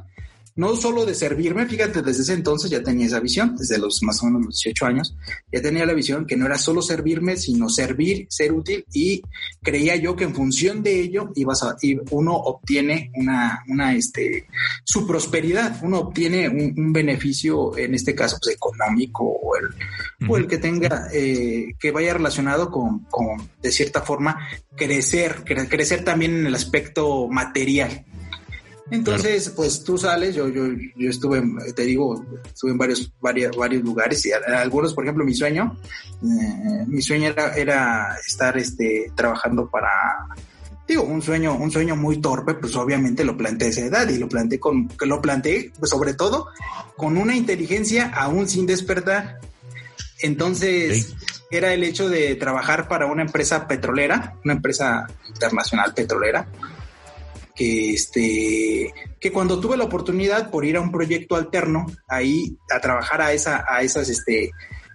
[0.56, 4.22] no solo de servirme, fíjate, desde ese entonces ya tenía esa visión, desde los más
[4.22, 5.16] o menos los 18 años,
[5.52, 9.22] ya tenía la visión que no era solo servirme, sino servir, ser útil y
[9.62, 11.76] creía yo que en función de ello ibas a,
[12.10, 14.46] uno obtiene una, una, este,
[14.82, 20.46] su prosperidad, uno obtiene un, beneficio, en este caso, pues económico o el, o el
[20.46, 26.46] que tenga, eh, que vaya relacionado con, con, de cierta forma, crecer, crecer también en
[26.46, 28.06] el aspecto material.
[28.90, 31.42] Entonces, pues tú sales, yo, yo, yo estuve,
[31.74, 35.76] te digo, estuve en varios, varios, varios lugares y algunos, por ejemplo, mi sueño,
[36.22, 39.90] eh, mi sueño era, era estar este, trabajando para,
[40.86, 44.18] digo, un sueño, un sueño muy torpe, pues obviamente lo planteé a esa edad y
[44.18, 46.48] lo planteé con, que lo planteé, pues sobre todo,
[46.96, 49.40] con una inteligencia aún sin despertar.
[50.22, 51.14] Entonces,
[51.50, 56.46] era el hecho de trabajar para una empresa petrolera, una empresa internacional petrolera,
[57.56, 62.80] que este que cuando tuve la oportunidad por ir a un proyecto alterno ahí a
[62.80, 64.50] trabajar a esa a esas este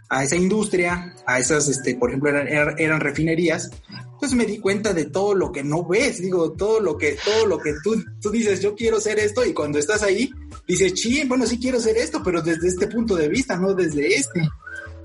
[0.10, 3.72] a esa industria a esas este por ejemplo eran, eran refinerías
[4.20, 7.48] pues me di cuenta de todo lo que no ves digo todo lo que todo
[7.48, 10.32] lo que tú tú dices yo quiero ser esto y cuando estás ahí
[10.68, 14.16] dices sí bueno sí quiero ser esto pero desde este punto de vista no desde
[14.16, 14.48] este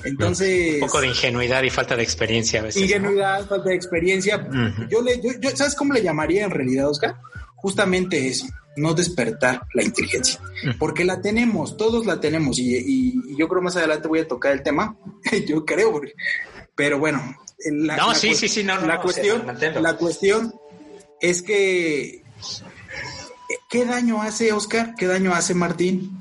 [0.05, 0.75] entonces.
[0.75, 2.83] Un poco de ingenuidad y falta de experiencia a veces.
[2.83, 4.49] Ingenuidad, falta de experiencia.
[4.89, 7.17] yo le, yo, ¿sabes cómo le llamaría en realidad, Oscar?
[7.67, 8.47] Justamente eso,
[8.77, 10.41] no despertar la inteligencia,
[10.79, 14.63] porque la tenemos, todos la tenemos y, yo creo más adelante voy a tocar el
[14.63, 14.97] tema,
[15.49, 16.01] yo creo,
[16.77, 19.45] pero bueno, la, no, sí, sí, sí, no, la cuestión,
[19.83, 20.55] la cuestión
[21.21, 22.23] es que
[23.69, 24.95] ¿qué daño hace Oscar?
[24.97, 26.21] ¿Qué daño hace Martín?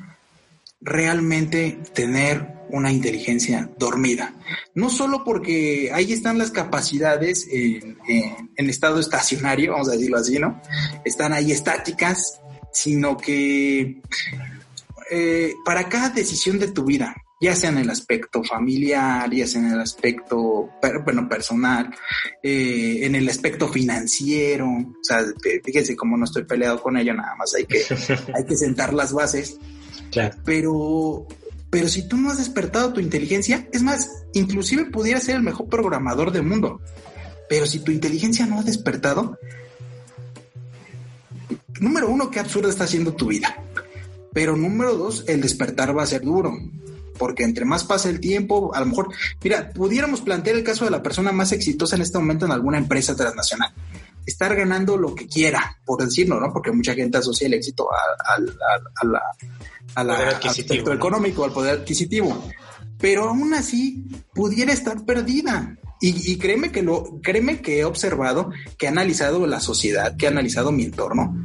[0.81, 4.33] Realmente tener una inteligencia dormida.
[4.73, 7.97] No solo porque ahí están las capacidades en,
[8.57, 10.61] estado estacionario, vamos a decirlo así, ¿no?
[11.03, 12.39] Están ahí estáticas,
[12.71, 14.01] sino que
[15.11, 19.61] eh, para cada decisión de tu vida, ya sea en el aspecto familiar, ya sea
[19.61, 20.69] en el aspecto
[21.03, 21.93] bueno, personal,
[22.41, 25.23] eh, en el aspecto financiero, o sea,
[25.63, 27.83] fíjense cómo no estoy peleado con ello, nada más hay que,
[28.33, 29.57] hay que sentar las bases.
[30.11, 30.37] Claro.
[30.45, 31.27] Pero
[31.75, 35.67] pero si tú no has despertado tu inteligencia, es más, inclusive pudiera ser el mejor
[35.67, 36.79] programador del mundo.
[37.49, 39.37] Pero si tu inteligencia no ha despertado,
[41.81, 43.61] número uno, qué absurda está siendo tu vida.
[44.31, 46.57] Pero número dos, el despertar va a ser duro.
[47.17, 49.09] Porque entre más pasa el tiempo, a lo mejor,
[49.43, 52.77] mira, pudiéramos plantear el caso de la persona más exitosa en este momento en alguna
[52.77, 53.73] empresa transnacional.
[54.25, 56.51] Estar ganando lo que quiera, por decirlo, ¿no?
[56.51, 59.21] Porque mucha gente asocia el éxito a la
[59.95, 62.49] al aspecto económico, al poder adquisitivo.
[62.99, 65.77] Pero aún así pudiera estar perdida.
[66.01, 70.27] Y, créeme que lo, créeme que he observado, que he analizado la sociedad, que he
[70.27, 71.35] analizado mi entorno,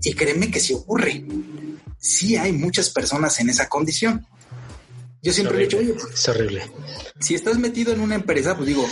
[0.00, 1.26] y créeme que si ocurre.
[1.98, 4.26] Sí hay muchas personas en esa condición.
[5.22, 6.70] Yo siempre he dicho, oye, es horrible.
[7.20, 8.86] Si estás metido en una empresa, pues digo,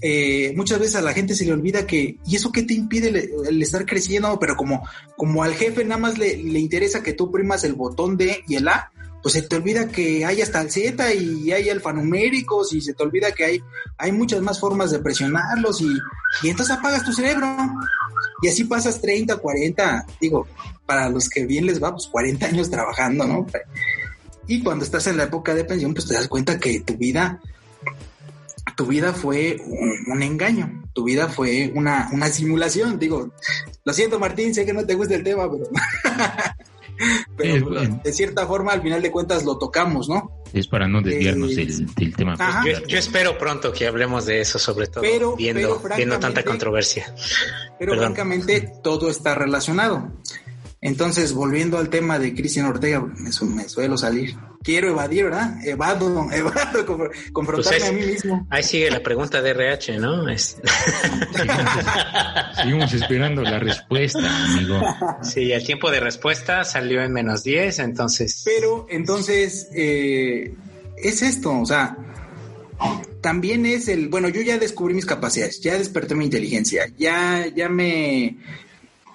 [0.00, 3.08] eh, muchas veces a la gente se le olvida que, ¿y eso qué te impide
[3.48, 4.38] el, estar creciendo?
[4.38, 4.86] Pero como,
[5.16, 8.56] como al jefe nada más le, le, interesa que tú primas el botón D y
[8.56, 8.92] el A,
[9.22, 13.02] pues se te olvida que hay hasta el Z y hay alfanuméricos y se te
[13.02, 13.62] olvida que hay,
[13.96, 15.88] hay muchas más formas de presionarlos y,
[16.42, 17.56] y entonces apagas tu cerebro.
[18.42, 20.46] Y así pasas 30, 40, digo,
[20.84, 23.46] para los que bien les va, pues 40 años trabajando, ¿no?
[24.46, 27.40] Y cuando estás en la época de pensión, pues te das cuenta que tu vida
[28.76, 29.60] tu vida fue
[30.06, 32.98] un, engaño, tu vida fue una, una, simulación.
[32.98, 33.30] Digo,
[33.84, 35.68] lo siento Martín, sé que no te gusta el tema, pero,
[37.70, 37.70] pero
[38.02, 40.42] de cierta forma al final de cuentas lo tocamos, ¿no?
[40.52, 41.66] Es para no desviarnos eh,
[41.96, 42.36] del, tema.
[42.86, 47.12] Yo, espero pronto que hablemos de eso, sobre todo pero, viendo, viendo tanta controversia.
[47.78, 50.12] Pero francamente todo está relacionado.
[50.84, 54.36] Entonces, volviendo al tema de Cristian Ortega, me, suelo salir.
[54.62, 55.66] Quiero evadir, ¿verdad?
[55.66, 56.84] Evado, evado,
[57.32, 58.46] confrontarme pues a mí mismo.
[58.50, 60.26] Ahí sigue la pregunta de RH, ¿no?
[62.54, 64.78] Seguimos, esperando la respuesta, amigo.
[65.22, 68.42] Sí, el tiempo de respuesta salió en menos 10, entonces.
[68.44, 70.54] Pero, entonces, eh,
[70.98, 71.96] es esto, o sea,
[73.22, 77.70] también es el, bueno, yo ya descubrí mis capacidades, ya desperté mi inteligencia, ya, ya
[77.70, 78.36] me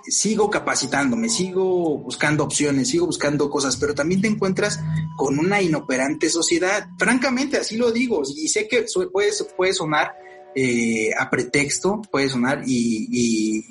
[0.09, 4.79] sigo capacitándome, sigo buscando opciones, sigo buscando cosas, pero también te encuentras
[5.15, 6.89] con una inoperante sociedad.
[6.97, 10.13] Francamente, así lo digo, y sé que puede, puede sonar
[10.55, 13.65] eh, a pretexto, puede sonar y,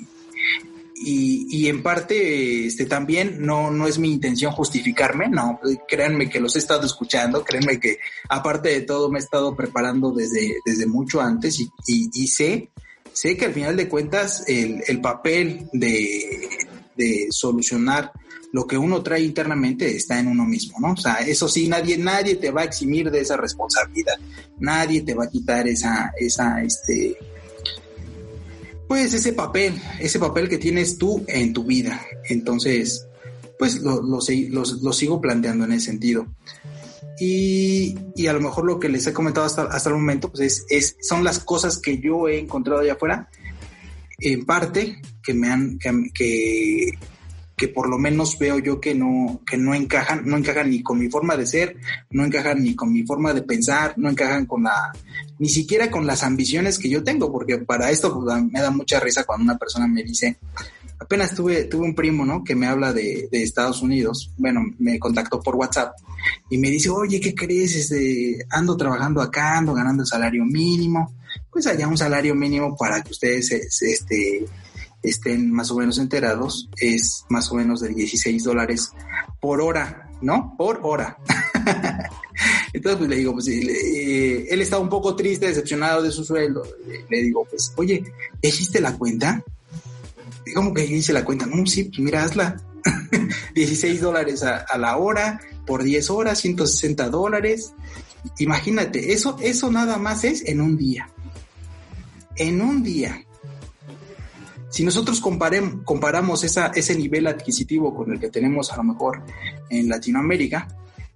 [1.01, 6.55] y, en parte este, también no, no es mi intención justificarme, no, créanme que los
[6.55, 11.21] he estado escuchando, créanme que aparte de todo me he estado preparando desde, desde mucho
[11.21, 12.69] antes y, y sé
[13.13, 16.49] sé que al final de cuentas el, el papel de,
[16.95, 18.11] de, solucionar
[18.51, 20.93] lo que uno trae internamente está en uno mismo, ¿no?
[20.93, 24.15] O sea, eso sí, nadie, nadie te va a eximir de esa responsabilidad,
[24.59, 27.15] nadie te va a quitar esa, esa, este,
[28.87, 32.01] pues ese papel, ese papel que tienes tú en tu vida.
[32.27, 33.05] Entonces,
[33.59, 36.25] pues lo, lo, lo, lo sigo planteando en ese sentido.
[37.19, 40.41] Y, y, a lo mejor lo que les he comentado hasta, hasta el momento, pues
[40.41, 43.29] es, es, son las cosas que yo he encontrado allá afuera,
[44.19, 46.91] en parte, que me han, que,
[47.55, 50.99] que, por lo menos veo yo que no, que no encajan, no encajan ni con
[50.99, 51.77] mi forma de ser,
[52.11, 54.91] no encajan ni con mi forma de pensar, no encajan con la,
[55.39, 58.99] ni siquiera con las ambiciones que yo tengo, porque para esto pues, me da mucha
[58.99, 60.37] risa cuando una persona me dice,
[60.99, 62.43] apenas tuve, tuve un primo, ¿no?
[62.43, 65.93] Que me habla de, de Estados Unidos, bueno, me contactó por WhatsApp
[66.49, 67.75] y me dice, oye, ¿qué crees?
[67.75, 71.15] Este, ando trabajando acá, ando ganando el salario mínimo.
[71.51, 74.45] Pues allá un salario mínimo para que ustedes este,
[75.01, 78.91] estén más o menos enterados es más o menos de 16 dólares
[79.39, 80.55] por hora, ¿no?
[80.57, 81.17] Por hora.
[82.73, 86.63] Entonces, pues le digo, pues eh, él está un poco triste, decepcionado de su sueldo.
[87.09, 88.03] Le, digo, pues, oye,
[88.41, 89.43] ¿hiciste la cuenta?
[90.53, 91.45] ¿Cómo que hice la cuenta?
[91.45, 92.61] No, sí, pues mira, hazla.
[93.53, 97.73] 16 dólares a, la hora, por 10 horas, 160 dólares.
[98.39, 101.09] Imagínate, eso, eso nada más es en un día.
[102.35, 103.23] En un día.
[104.69, 109.23] Si nosotros comparamos esa, ese nivel adquisitivo con el que tenemos a lo mejor
[109.69, 110.67] en Latinoamérica,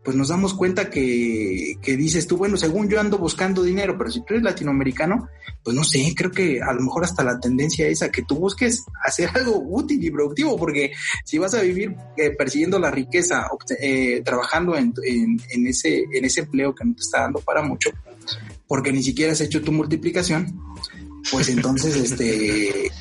[0.03, 4.11] pues nos damos cuenta que, que, dices tú, bueno, según yo ando buscando dinero, pero
[4.11, 5.29] si tú eres latinoamericano,
[5.63, 8.35] pues no sé, creo que a lo mejor hasta la tendencia es a que tú
[8.35, 10.91] busques hacer algo útil y productivo, porque
[11.23, 13.47] si vas a vivir eh, persiguiendo la riqueza,
[13.79, 17.89] eh, trabajando en, en, ese, en ese empleo que no te está dando para mucho,
[18.67, 20.59] porque ni siquiera has hecho tu multiplicación,
[21.31, 22.91] pues entonces, este,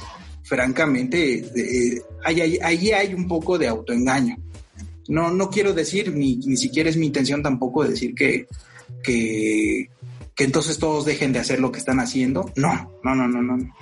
[0.44, 4.36] francamente, eh, ahí hay un poco de autoengaño
[5.12, 8.46] no, no quiero decir, ni, ni siquiera es mi intención tampoco decir que,
[9.04, 9.90] que,
[10.34, 12.50] que entonces todos dejen de hacer lo que están haciendo.
[12.56, 13.74] No, no, no, no, no.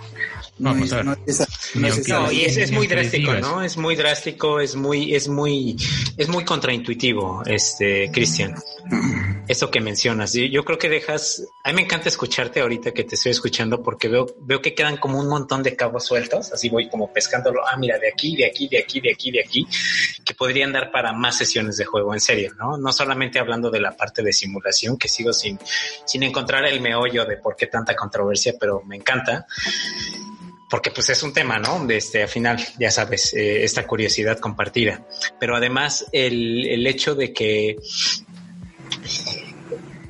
[0.58, 0.92] No, es,
[2.08, 3.62] no, y es, muy drástico, ¿no?
[3.62, 5.74] Es muy drástico, es muy, es muy,
[6.18, 8.54] es muy contraintuitivo, este, Cristian.
[9.48, 10.34] Eso que mencionas.
[10.34, 14.08] Yo creo que dejas, a mí me encanta escucharte ahorita que te estoy escuchando porque
[14.08, 17.78] veo, veo que quedan como un montón de cabos sueltos, así voy como pescándolo, ah,
[17.78, 19.66] mira, de aquí, de aquí, de aquí, de aquí, de aquí,
[20.26, 22.76] que podrían dar para más sesiones de juego, en serio, ¿no?
[22.76, 25.58] No solamente hablando de la parte de simulación, que sigo sin,
[26.04, 29.46] sin encontrar el meollo de por qué tanta controversia, pero me encanta
[30.70, 31.84] porque pues es un tema, ¿no?
[31.84, 35.04] De este, al final, ya sabes, eh, esta curiosidad compartida.
[35.40, 37.76] Pero además el, el hecho de que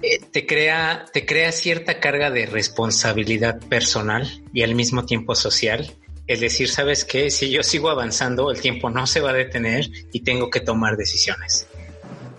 [0.03, 5.95] eh, te crea, te crea cierta carga de responsabilidad personal y al mismo tiempo social.
[6.27, 9.91] Es decir, sabes que si yo sigo avanzando, el tiempo no se va a detener
[10.13, 11.67] y tengo que tomar decisiones.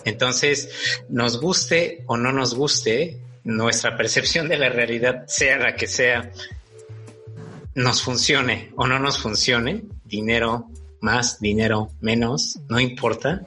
[0.06, 0.70] Entonces,
[1.10, 6.32] nos guste o no nos guste, nuestra percepción de la realidad, sea la que sea,
[7.76, 10.70] nos funcione o no nos funcione, dinero
[11.02, 13.44] más, dinero menos, no importa,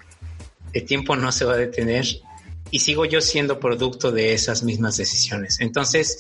[0.73, 2.07] el tiempo no se va a detener
[2.71, 5.61] y sigo yo siendo producto de esas mismas decisiones.
[5.61, 6.19] Entonces,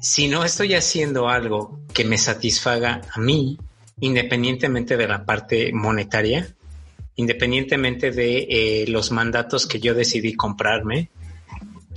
[0.00, 3.58] si no estoy haciendo algo que me satisfaga a mí,
[4.00, 6.54] independientemente de la parte monetaria,
[7.16, 11.10] independientemente de eh, los mandatos que yo decidí comprarme,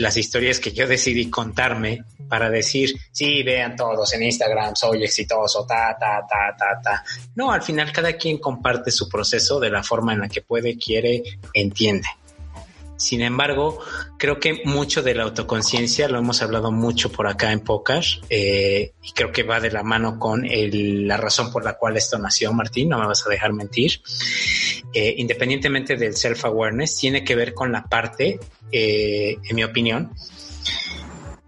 [0.01, 5.65] las historias que yo decidí contarme para decir, sí, vean todos en Instagram, soy exitoso,
[5.65, 7.03] ta, ta, ta, ta, ta.
[7.35, 10.77] No, al final cada quien comparte su proceso de la forma en la que puede,
[10.77, 11.21] quiere,
[11.53, 12.07] entiende.
[13.01, 13.79] Sin embargo,
[14.19, 18.93] creo que mucho de la autoconciencia lo hemos hablado mucho por acá en Pocas eh,
[19.01, 22.53] y creo que va de la mano con la razón por la cual esto nació,
[22.53, 24.03] Martín, no me vas a dejar mentir.
[24.93, 28.39] Eh, independientemente del self-awareness, tiene que ver con la parte,
[28.71, 30.13] eh, en mi opinión,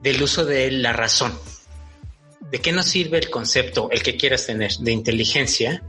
[0.02, 1.38] del uso de la razón.
[2.50, 5.84] ¿De qué nos sirve el concepto, el que quieras tener, de inteligencia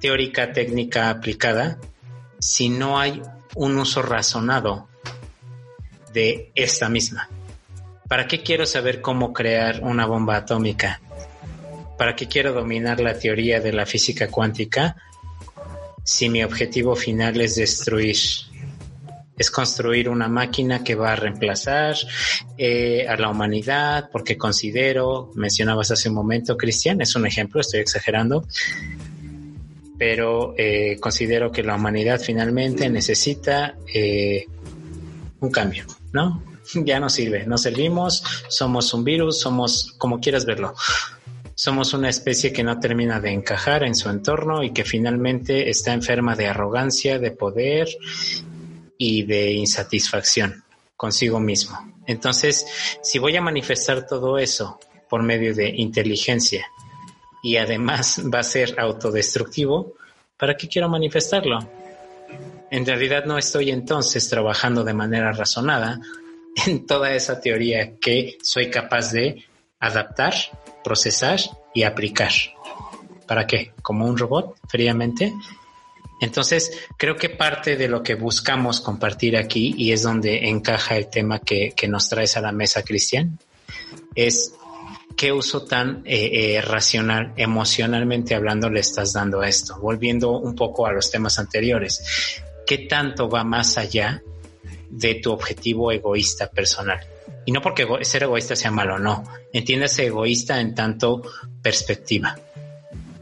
[0.00, 1.80] teórica, técnica, aplicada,
[2.38, 3.20] si no hay
[3.56, 4.88] un uso razonado
[6.12, 7.28] de esta misma.
[8.08, 11.00] ¿Para qué quiero saber cómo crear una bomba atómica?
[11.96, 14.96] ¿Para qué quiero dominar la teoría de la física cuántica
[16.02, 18.16] si mi objetivo final es destruir?
[19.38, 21.94] Es construir una máquina que va a reemplazar
[22.58, 27.80] eh, a la humanidad porque considero, mencionabas hace un momento, Cristian, es un ejemplo, estoy
[27.80, 28.44] exagerando,
[30.00, 34.46] pero eh, considero que la humanidad finalmente necesita eh,
[35.40, 36.42] un cambio, ¿no?
[36.74, 40.74] Ya no sirve, no servimos, somos un virus, somos como quieras verlo.
[41.54, 45.92] Somos una especie que no termina de encajar en su entorno y que finalmente está
[45.92, 47.88] enferma de arrogancia, de poder
[48.96, 50.64] y de insatisfacción
[50.96, 51.78] consigo mismo.
[52.06, 52.66] Entonces,
[53.02, 56.66] si voy a manifestar todo eso por medio de inteligencia
[57.42, 59.94] y además va a ser autodestructivo,
[60.36, 61.58] ¿para qué quiero manifestarlo?
[62.70, 66.00] En realidad no estoy entonces trabajando de manera razonada
[66.66, 69.44] en toda esa teoría que soy capaz de
[69.80, 70.34] adaptar,
[70.84, 71.40] procesar
[71.74, 72.32] y aplicar.
[73.26, 73.72] ¿Para qué?
[73.82, 75.32] ¿Como un robot, fríamente?
[76.20, 81.08] Entonces, creo que parte de lo que buscamos compartir aquí, y es donde encaja el
[81.08, 83.38] tema que, nos traes a la mesa, Cristian,
[84.14, 84.52] es
[85.16, 89.78] qué uso tan eh, eh, racional, emocionalmente hablando, le estás dando a esto.
[89.80, 94.22] Volviendo un poco a los temas anteriores qué tanto va más allá
[94.88, 97.00] de tu objetivo egoísta personal.
[97.44, 99.24] Y no porque ser egoísta sea malo, no.
[99.52, 101.20] Entiéndase egoísta en tanto
[101.60, 102.38] perspectiva,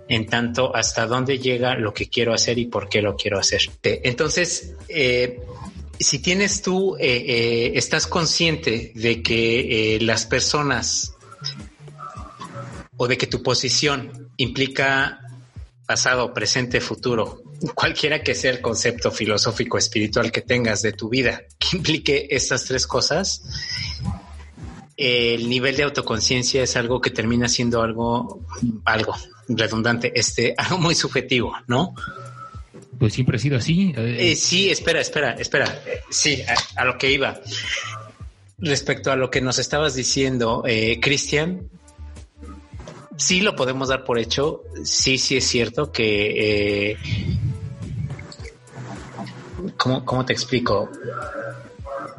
[0.06, 3.62] en tanto hasta dónde llega lo que quiero hacer y por qué lo quiero hacer.
[3.82, 5.40] Entonces, eh,
[5.98, 11.14] si tienes tú, eh, eh, estás consciente de que las personas
[12.98, 15.20] o de que tu posición implica
[15.86, 21.42] pasado, presente, futuro, cualquiera que sea el concepto filosófico espiritual que tengas de tu vida
[21.58, 23.42] que implique estas tres cosas,
[24.96, 28.44] el nivel de autoconciencia es algo que termina siendo algo,
[28.84, 29.14] algo
[29.48, 31.94] redundante, este, algo muy subjetivo, ¿no?
[32.98, 33.94] Pues siempre ha sido así.
[33.96, 35.82] Eh, sí, espera, espera, espera.
[36.10, 36.42] Sí,
[36.74, 37.40] a, lo que iba.
[38.58, 41.68] Respecto a lo que nos estabas diciendo, eh, Cristian,
[43.16, 44.64] sí lo podemos dar por hecho.
[44.82, 46.96] Sí, sí es cierto que eh,
[49.76, 50.90] ¿cómo, te explico?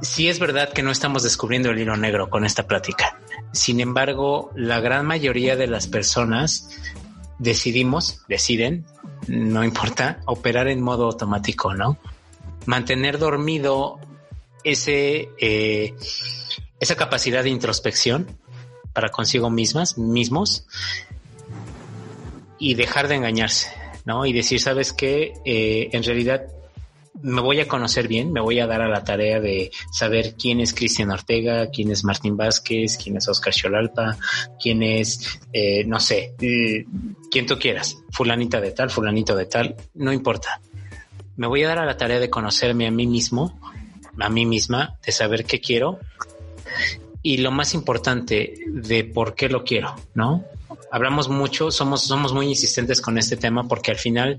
[0.02, 3.20] Sí es verdad que no estamos descubriendo el hilo negro con esta plática.
[3.52, 6.70] Sin embargo, la gran mayoría de las personas
[7.38, 8.86] decidimos, deciden,
[9.28, 11.98] no importa, operar en modo automático, ¿no?
[12.66, 14.00] Mantener dormido
[14.64, 15.96] ese, eh,
[16.80, 18.28] esa capacidad de introspección
[18.94, 20.66] para consigo mismas, mismos,
[22.58, 23.70] y dejar de engañarse,
[24.06, 24.26] ¿no?
[24.26, 25.34] Y decir, ¿sabes qué?
[25.46, 26.44] Eh, en realidad
[27.22, 30.60] me voy a conocer bien, me voy a dar a la tarea de saber quién
[30.60, 34.18] es Cristian Ortega, quién es Martín Vázquez, quién es Oscar Cholalpa,
[34.62, 36.86] quién es, eh, no sé, eh,
[37.30, 40.62] quien tú quieras, fulanita de tal, fulanito de tal, no importa.
[41.36, 43.60] Me voy a dar a la tarea de conocerme a mí mismo,
[44.20, 46.00] a mí misma, de saber qué quiero
[47.22, 50.46] y lo más importante de por qué lo quiero, ¿no?
[50.92, 54.38] Hablamos mucho, somos, somos muy insistentes con este tema porque al final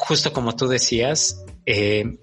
[0.00, 2.18] justo como tú decías, eh,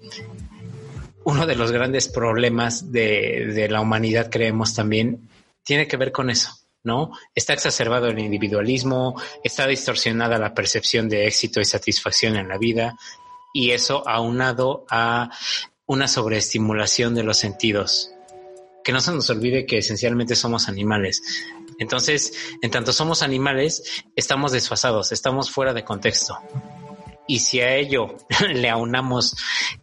[1.24, 5.28] uno de los grandes problemas de, la humanidad, creemos también,
[5.62, 6.52] tiene que ver con eso.
[6.84, 7.12] ¿no?
[7.34, 12.96] Está exacerbado el individualismo, está distorsionada la percepción de éxito y satisfacción en la vida,
[13.52, 15.30] y eso aunado a
[15.84, 18.10] una sobreestimulación de los sentidos.
[18.82, 21.22] Que no se nos olvide que esencialmente somos animales.
[21.78, 22.32] Entonces,
[22.62, 26.38] en tanto somos animales, estamos desfasados, estamos fuera de contexto.
[27.28, 28.16] Y si a ello
[28.52, 29.36] le aunamos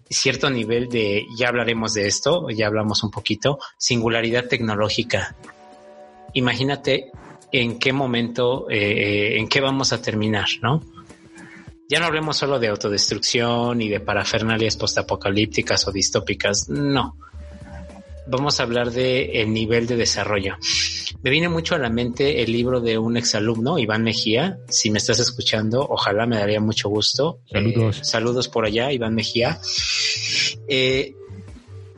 [0.09, 5.35] cierto nivel de, ya hablaremos de esto, ya hablamos un poquito, singularidad tecnológica.
[6.33, 7.11] Imagínate
[7.51, 10.83] en qué momento, eh, eh, en qué vamos a terminar, ¿no?
[11.87, 17.15] Ya no hablemos solo de autodestrucción y de parafernalias postapocalípticas o distópicas, no
[18.27, 20.55] vamos a hablar de el nivel de desarrollo.
[21.23, 24.59] Me viene mucho a la mente el libro de un exalumno, Iván Mejía.
[24.69, 27.39] Si me estás escuchando, ojalá me daría mucho gusto.
[27.51, 27.99] Saludos.
[27.99, 29.59] Eh, saludos por allá, Iván Mejía.
[30.67, 31.15] Eh,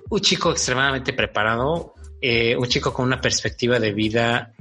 [0.09, 4.53] un chico extremadamente preparado, eh, un chico con una perspectiva de vida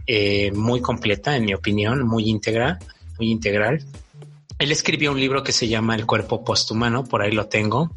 [0.55, 2.79] muy completa, en mi opinión, muy íntegra,
[3.19, 3.85] muy integral.
[4.59, 7.93] Él escribió un libro que se llama El cuerpo posthumano, por ahí lo tengo.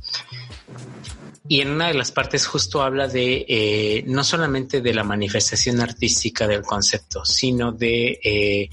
[1.51, 5.81] Y en una de las partes justo habla de eh, no solamente de la manifestación
[5.81, 8.69] artística del concepto, sino de eh,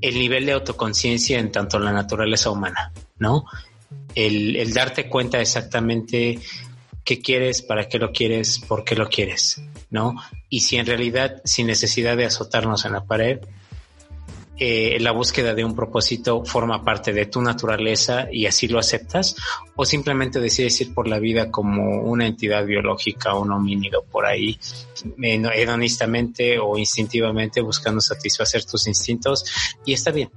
[0.00, 3.46] el nivel de autoconciencia en tanto la naturaleza humana, ¿no?
[4.14, 6.38] El, el, darte cuenta exactamente
[7.02, 10.14] qué quieres, para qué lo quieres, por qué lo quieres, ¿no?
[10.48, 13.40] Y si en realidad, sin necesidad de azotarnos en la pared,
[14.62, 19.34] eh, la búsqueda de un propósito forma parte de tu naturaleza y así lo aceptas,
[19.74, 24.58] o simplemente decides ir por la vida como una entidad biológica, un homínido por ahí,
[25.22, 29.46] hedonistamente o instintivamente buscando satisfacer tus instintos,
[29.86, 30.28] y está bien.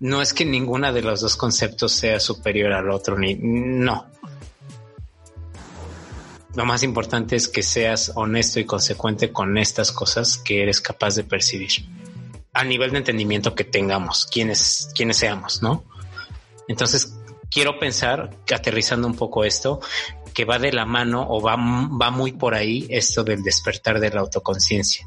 [0.00, 4.04] No es que ninguna de los dos conceptos sea superior al otro, ni no.
[6.56, 11.14] Lo más importante es que seas honesto y consecuente con estas cosas que eres capaz
[11.14, 11.70] de percibir
[12.52, 15.84] a nivel de entendimiento que tengamos, quienes, quienes seamos, ¿no?
[16.68, 17.18] Entonces,
[17.50, 19.80] quiero pensar, aterrizando un poco esto,
[20.34, 24.10] que va de la mano o va, va muy por ahí esto del despertar de
[24.10, 25.06] la autoconciencia.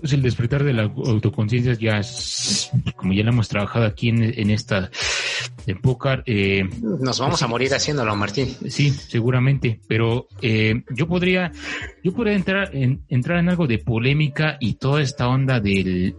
[0.00, 4.22] Pues el despertar de la autoconciencia ya es, como ya lo hemos trabajado aquí en,
[4.22, 4.90] en esta
[5.66, 6.24] época.
[6.26, 8.56] Eh, Nos vamos pues, a morir haciéndolo, Martín.
[8.68, 11.52] Sí, seguramente, pero eh, yo podría,
[12.02, 16.16] yo podría entrar en, entrar en algo de polémica y toda esta onda del,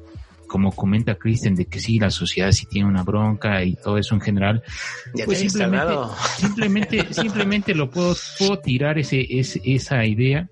[0.54, 4.14] como comenta Kristen, de que sí, la sociedad sí tiene una bronca y todo eso
[4.14, 4.62] en general,
[5.26, 5.96] pues simplemente,
[6.38, 10.48] simplemente, simplemente lo puedo, puedo tirar ese, ese, esa idea,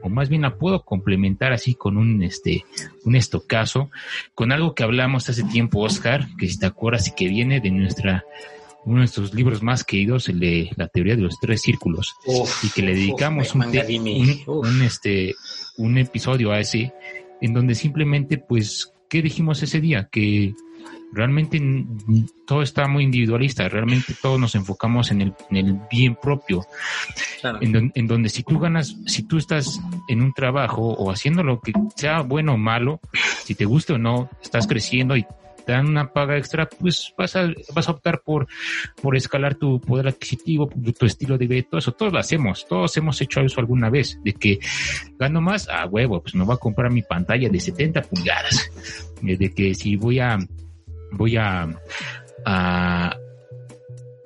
[0.00, 2.64] o más bien la puedo complementar así con un, este,
[3.04, 3.90] un estocazo,
[4.34, 7.72] con algo que hablamos hace tiempo, Oscar, que si te acuerdas y que viene de
[7.72, 8.24] nuestra,
[8.86, 12.14] uno de nuestros libros más queridos, el de la teoría de los tres círculos,
[12.62, 13.64] y que le dedicamos un,
[14.46, 15.34] un, este,
[15.76, 16.94] un episodio a ese,
[17.42, 20.08] en donde simplemente pues ¿qué dijimos ese día?
[20.10, 20.54] Que
[21.12, 21.60] realmente
[22.46, 26.64] todo está muy individualista, realmente todos nos enfocamos en el, en el bien propio,
[27.60, 31.72] en, donde si tú ganas, si tú estás en un trabajo o haciendo lo que
[31.96, 33.00] sea bueno o malo,
[33.44, 35.26] si te gusta o no, estás creciendo y
[35.64, 38.46] te dan una paga extra, pues vas a, vas a optar por,
[39.00, 42.96] por escalar tu poder adquisitivo, tu estilo de vida, todo eso, todos lo hacemos, todos
[42.96, 44.58] hemos hecho eso alguna vez, de que
[45.18, 48.70] gano más, a huevo, pues me voy a comprar mi pantalla de 70 pulgadas,
[49.26, 50.38] eh, de que si voy a,
[51.12, 51.68] voy a,
[52.44, 53.16] a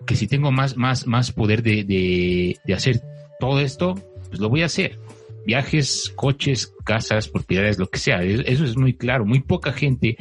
[0.07, 3.01] que si tengo más, más, más poder de, de, de hacer
[3.41, 3.95] todo esto,
[4.29, 4.99] pues lo voy a hacer
[5.47, 8.23] viajes, coches, casas, propiedades, lo que sea.
[8.23, 9.25] Eso es muy claro.
[9.25, 10.17] Muy poca gente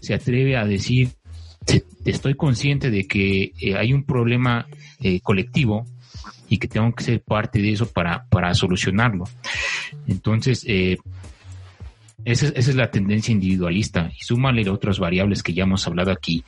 [0.00, 1.10] se atreve a decir,
[2.04, 4.66] estoy consciente de que eh, hay un problema
[5.00, 5.86] eh, colectivo
[6.48, 9.24] y que tengo que ser parte de eso para, para solucionarlo.
[10.06, 10.98] Entonces, eh,
[12.24, 16.44] esa, es la tendencia individualista y súmale otras variables que ya hemos hablado aquí,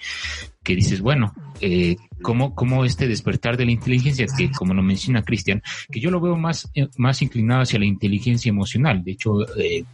[0.62, 5.22] que dices, bueno, eh, ¿cómo, ¿cómo, este despertar de la inteligencia, que como lo menciona
[5.22, 9.02] Cristian, que yo lo veo más, eh, más inclinado hacia la inteligencia emocional.
[9.02, 9.84] De hecho, eh,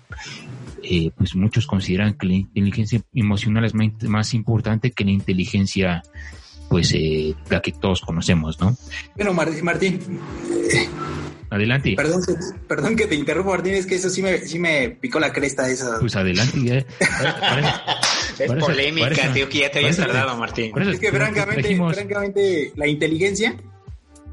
[0.82, 6.02] eh, pues muchos consideran que la inteligencia emocional es más, importante que la inteligencia,
[6.68, 8.76] pues, eh, la que todos conocemos, ¿no?
[9.16, 10.00] Bueno, Martín,
[11.50, 11.94] Adelante.
[11.96, 12.22] Perdón,
[12.66, 15.68] perdón que te interrumpo, Martín, es que eso sí me, sí me picó la cresta
[15.68, 15.98] esa.
[15.98, 16.76] Pues adelante, ya.
[18.38, 20.72] es polémica, tío, que ya te habías tardado, Martín.
[20.78, 23.56] es que francamente, francamente, la inteligencia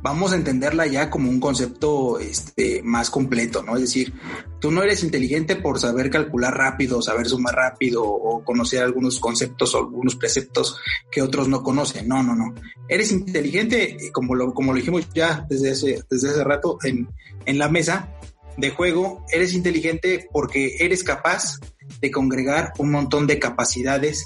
[0.05, 3.73] vamos a entenderla ya como un concepto este, más completo, ¿no?
[3.73, 4.13] Es decir,
[4.59, 9.73] tú no eres inteligente por saber calcular rápido, saber sumar rápido o conocer algunos conceptos
[9.73, 10.77] o algunos preceptos
[11.09, 12.07] que otros no conocen.
[12.07, 12.53] No, no, no.
[12.87, 17.09] Eres inteligente, como lo, como lo dijimos ya desde hace, desde rato en,
[17.47, 18.13] en la mesa
[18.57, 21.59] de juego, eres inteligente porque eres capaz
[21.99, 24.23] de congregar un montón de capacidades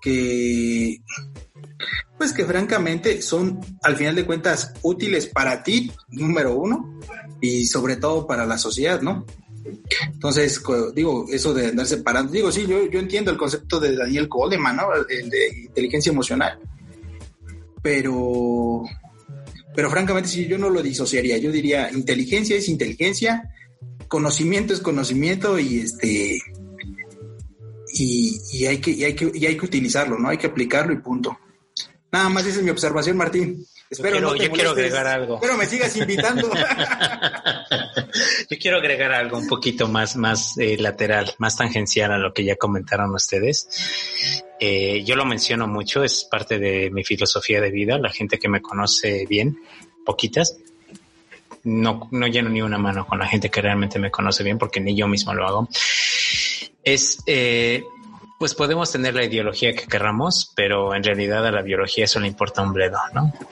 [0.00, 1.00] que
[2.18, 6.98] pues que francamente son al final de cuentas útiles para ti, número uno,
[7.40, 9.26] y sobre todo para la sociedad, ¿no?
[10.12, 10.62] Entonces,
[10.94, 14.76] digo, eso de andar separando, digo, sí, yo, yo entiendo el concepto de Daniel Goleman,
[14.76, 14.88] ¿no?
[15.08, 16.58] El de inteligencia emocional,
[17.82, 18.82] pero,
[19.74, 23.50] pero francamente, si yo no lo disociaría, yo diría, inteligencia es inteligencia,
[24.08, 26.38] conocimiento es conocimiento y este,
[27.92, 30.28] y, y hay que, y hay que, y hay que utilizarlo, ¿no?
[30.28, 31.36] Hay que aplicarlo y punto.
[32.16, 33.66] Nada más esa es mi observación, Martín.
[33.90, 35.38] Espero yo, quiero, yo quiero agregar algo.
[35.38, 36.50] Pero me sigas invitando.
[38.50, 42.42] yo quiero agregar algo un poquito más, más eh, lateral, más tangencial a lo que
[42.42, 43.68] ya comentaron ustedes.
[44.58, 47.98] Eh, yo lo menciono mucho, es parte de mi filosofía de vida.
[47.98, 49.58] La gente que me conoce bien,
[50.02, 50.56] poquitas,
[51.64, 54.80] no, no lleno ni una mano con la gente que realmente me conoce bien, porque
[54.80, 55.68] ni yo mismo lo hago,
[56.82, 57.84] es eh,
[58.38, 62.26] pues podemos tener la ideología que querramos, pero en realidad a la biología eso le
[62.26, 63.32] importa un bledo, ¿no?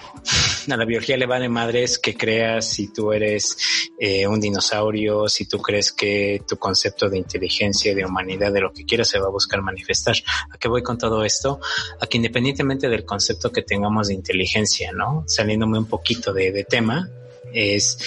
[0.70, 3.56] A la biología le vale madres que creas si tú eres
[3.98, 8.72] eh, un dinosaurio, si tú crees que tu concepto de inteligencia, de humanidad, de lo
[8.72, 10.16] que quieras se va a buscar manifestar.
[10.50, 11.60] ¿A qué voy con todo esto?
[12.00, 15.24] A que independientemente del concepto que tengamos de inteligencia, ¿no?
[15.26, 17.10] Saliéndome un poquito de, tema,
[17.52, 17.98] es,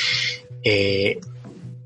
[0.64, 1.20] eh,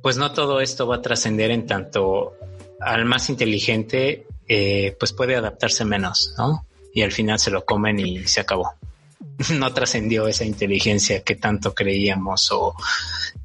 [0.01, 2.37] pues no todo esto va a trascender en tanto
[2.79, 6.65] al más inteligente eh, pues puede adaptarse menos, ¿no?
[6.93, 8.73] Y al final se lo comen y se acabó.
[9.53, 12.75] no trascendió esa inteligencia que tanto creíamos o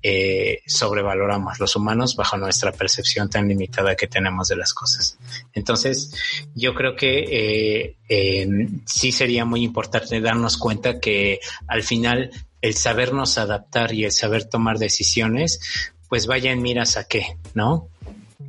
[0.02, 5.16] eh, sobrevaloramos los humanos bajo nuestra percepción tan limitada que tenemos de las cosas.
[5.54, 6.12] Entonces,
[6.56, 11.38] yo creo que eh, sí sería muy importante darnos cuenta que
[11.68, 12.32] al final
[12.62, 15.60] el sabernos adaptar y el saber tomar decisiones,
[16.08, 17.90] pues vaya en miras a qué, ¿no?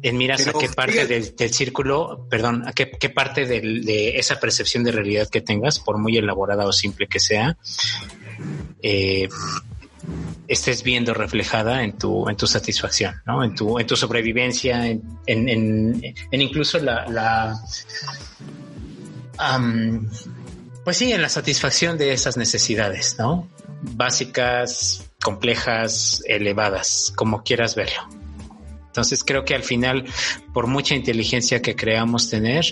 [0.01, 4.91] En miras a qué parte del, círculo, perdón, a qué, parte de esa percepción de
[4.91, 7.57] realidad que tengas, por muy elaborada o simple que sea,
[8.81, 9.27] eh,
[10.47, 13.43] estés viendo reflejada en tu, en tu satisfacción, ¿no?
[13.43, 17.59] En tu, en tu sobrevivencia, en, en, incluso la,
[20.83, 23.49] pues sí, en la satisfacción de esas necesidades, ¿no?
[23.81, 28.07] Básicas, complejas, elevadas, como quieras verlo.
[28.97, 30.05] Entonces creo que al final,
[30.55, 32.65] por mucha inteligencia que creamos tener,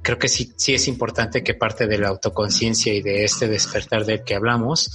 [0.00, 4.06] creo que sí, sí es importante que parte de la autoconciencia y de este despertar
[4.06, 4.92] del que hablamos,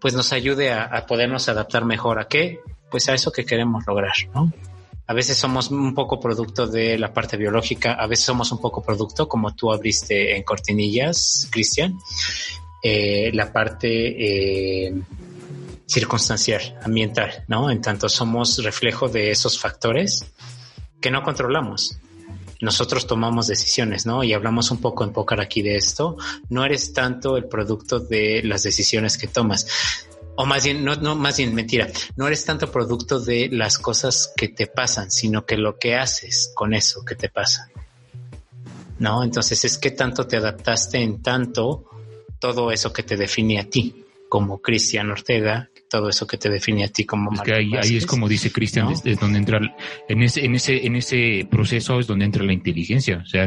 [0.00, 4.12] pues nos ayude a, podernos adaptar mejor a qué, pues a eso que queremos lograr,
[4.32, 4.52] ¿no?
[5.08, 8.80] A veces somos un poco producto de la parte biológica, a veces somos un poco
[8.80, 11.98] producto, como tú abriste en cortinillas, Cristian,
[12.80, 14.94] eh, la parte eh,
[15.92, 17.70] circunstancial, ambiental, ¿no?
[17.70, 20.24] En tanto somos reflejo de esos factores
[21.00, 21.98] que no controlamos.
[22.60, 24.22] Nosotros tomamos decisiones, ¿no?
[24.22, 26.16] Y hablamos un poco en Pócar aquí de esto.
[26.48, 29.66] No eres tanto el producto de las decisiones que tomas.
[30.36, 31.88] O más bien, no, no, más bien mentira.
[32.16, 36.52] No eres tanto producto de las cosas que te pasan, sino que lo que haces
[36.54, 37.68] con eso que te pasa.
[38.98, 39.24] ¿No?
[39.24, 41.84] Entonces es que tanto te adaptaste en tanto
[42.38, 46.84] todo eso que te define a ti, como Cristian Ortega, todo eso que te define
[46.84, 49.60] a ti como es que ahí, es como dice Cristian, es, donde entra,
[50.08, 53.20] en ese, en ese, en ese proceso es donde entra la inteligencia.
[53.22, 53.46] O sea,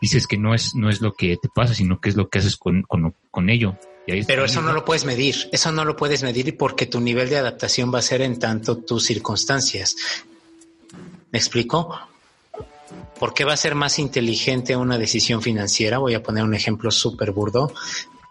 [0.00, 2.40] dices que no es, no es lo que te pasa, sino que es lo que
[2.40, 3.78] haces con, con, ello.
[4.26, 7.36] Pero eso no lo puedes medir, eso no lo puedes medir porque tu nivel de
[7.36, 9.94] adaptación va a ser en tanto tus circunstancias.
[11.30, 11.96] ¿Me explico?
[13.20, 15.98] ¿Por qué va a ser más inteligente una decisión financiera?
[15.98, 17.72] Voy a poner un ejemplo súper burdo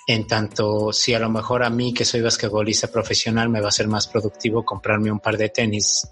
[0.07, 3.71] en tanto si a lo mejor a mí que soy basquetbolista profesional me va a
[3.71, 6.07] ser más productivo comprarme un par de tenis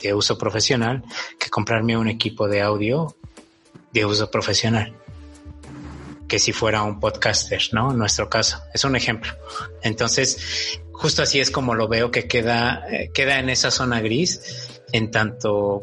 [0.00, 1.02] de uso profesional
[1.38, 3.16] que comprarme un equipo de audio
[3.92, 4.94] de uso profesional
[6.28, 7.90] que si fuera un podcaster, ¿no?
[7.90, 9.32] En nuestro caso, es un ejemplo.
[9.82, 14.80] Entonces, justo así es como lo veo que queda, eh, queda en esa zona gris,
[14.92, 15.80] en tanto,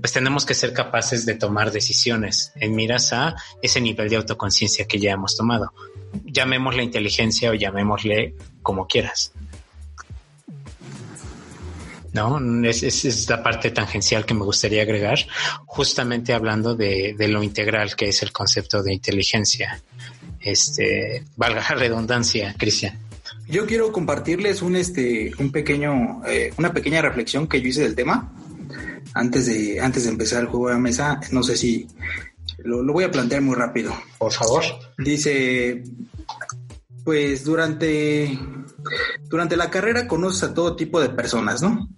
[0.00, 4.86] pues tenemos que ser capaces de tomar decisiones en miras a ese nivel de autoconciencia
[4.86, 5.72] que ya hemos tomado
[6.24, 9.32] llamémosle inteligencia o llamémosle como quieras.
[12.12, 12.38] ¿no?
[12.64, 15.18] Es, es, la parte tangencial que me gustaría agregar,
[15.66, 19.80] justamente hablando de, lo integral que es el concepto de inteligencia.
[20.40, 22.98] Este, valga la redundancia, Cristian.
[23.48, 27.94] Yo quiero compartirles un, este, un pequeño, eh, una pequeña reflexión que yo hice del
[27.94, 28.32] tema
[29.14, 31.20] antes de, antes de empezar el juego de mesa.
[31.30, 31.86] No sé si
[32.64, 33.92] lo, voy a plantear muy rápido.
[34.18, 34.62] Por favor.
[34.98, 35.82] Dice,
[37.04, 38.38] pues durante,
[39.28, 41.88] durante la carrera conoces a todo tipo de personas, ¿no?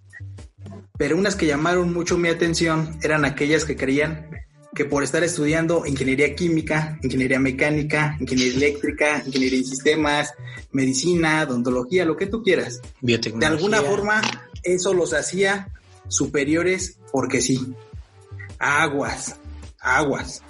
[0.97, 4.31] Pero unas que llamaron mucho mi atención eran aquellas que creían
[4.75, 10.35] que por estar estudiando ingeniería química, ingeniería mecánica, ingeniería eléctrica, ingeniería en sistemas,
[10.73, 14.21] medicina, odontología, lo que tú quieras, de alguna forma
[14.65, 15.69] eso los hacía
[16.09, 17.75] superiores porque sí.
[18.59, 19.37] Aguas,
[19.79, 20.43] aguas.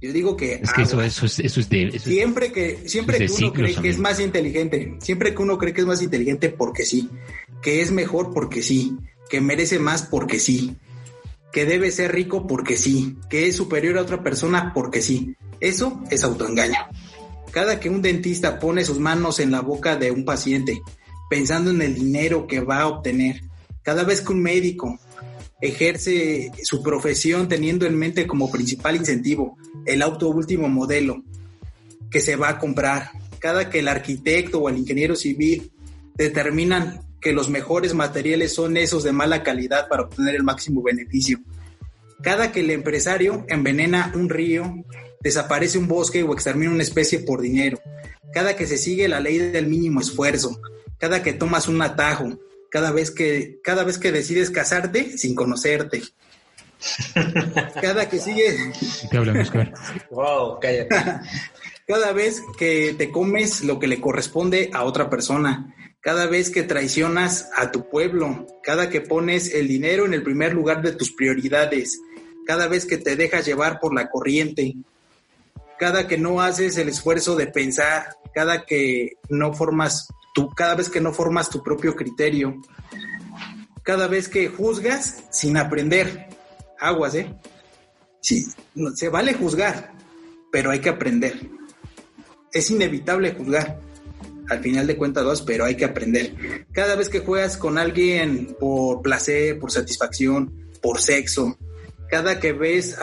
[0.00, 3.32] Yo digo que, es que eso, eso, es, eso es de siempre que siempre que
[3.32, 6.84] uno cree que es más inteligente, siempre que uno cree que es más inteligente porque
[6.84, 7.08] sí,
[7.62, 8.96] que es mejor porque sí,
[9.30, 10.76] que merece más porque sí,
[11.52, 15.36] que debe ser rico porque sí, que es superior a otra persona porque sí.
[15.60, 16.78] Eso es autoengaño.
[17.50, 20.82] Cada que un dentista pone sus manos en la boca de un paciente
[21.30, 23.40] pensando en el dinero que va a obtener,
[23.82, 24.98] cada vez que un médico
[25.60, 29.56] ejerce su profesión teniendo en mente como principal incentivo
[29.86, 31.22] el auto último modelo
[32.10, 33.10] que se va a comprar.
[33.38, 35.72] Cada que el arquitecto o el ingeniero civil
[36.14, 41.40] determinan que los mejores materiales son esos de mala calidad para obtener el máximo beneficio.
[42.22, 44.84] Cada que el empresario envenena un río,
[45.20, 47.80] desaparece un bosque o extermina una especie por dinero.
[48.32, 50.60] Cada que se sigue la ley del mínimo esfuerzo.
[50.98, 52.38] Cada que tomas un atajo.
[52.74, 56.02] Cada vez que, cada vez que decides casarte sin conocerte.
[57.80, 59.06] Cada que sigues.
[59.08, 59.52] ¿Qué hablamos,
[60.10, 60.88] Wow, cállate.
[61.86, 66.64] Cada vez que te comes lo que le corresponde a otra persona, cada vez que
[66.64, 71.12] traicionas a tu pueblo, cada que pones el dinero en el primer lugar de tus
[71.12, 72.00] prioridades,
[72.44, 74.74] cada vez que te dejas llevar por la corriente,
[75.78, 80.90] cada que no haces el esfuerzo de pensar, cada que no formas tu, cada vez
[80.90, 82.60] que no formas tu propio criterio,
[83.82, 86.28] cada vez que juzgas sin aprender.
[86.78, 87.34] Aguas, ¿eh?
[88.20, 88.44] Sí,
[88.94, 89.94] se vale juzgar,
[90.52, 91.48] pero hay que aprender
[92.54, 93.80] es inevitable juzgar.
[94.48, 96.66] Al final de cuentas, dos, pero hay que aprender.
[96.72, 101.58] Cada vez que juegas con alguien por placer, por satisfacción, por sexo,
[102.10, 102.94] cada que ves,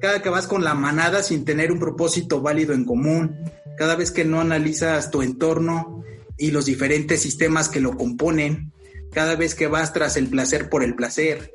[0.00, 3.36] cada que vas con la manada sin tener un propósito válido en común,
[3.78, 6.02] cada vez que no analizas tu entorno
[6.36, 8.72] y los diferentes sistemas que lo componen,
[9.12, 11.54] cada vez que vas tras el placer por el placer,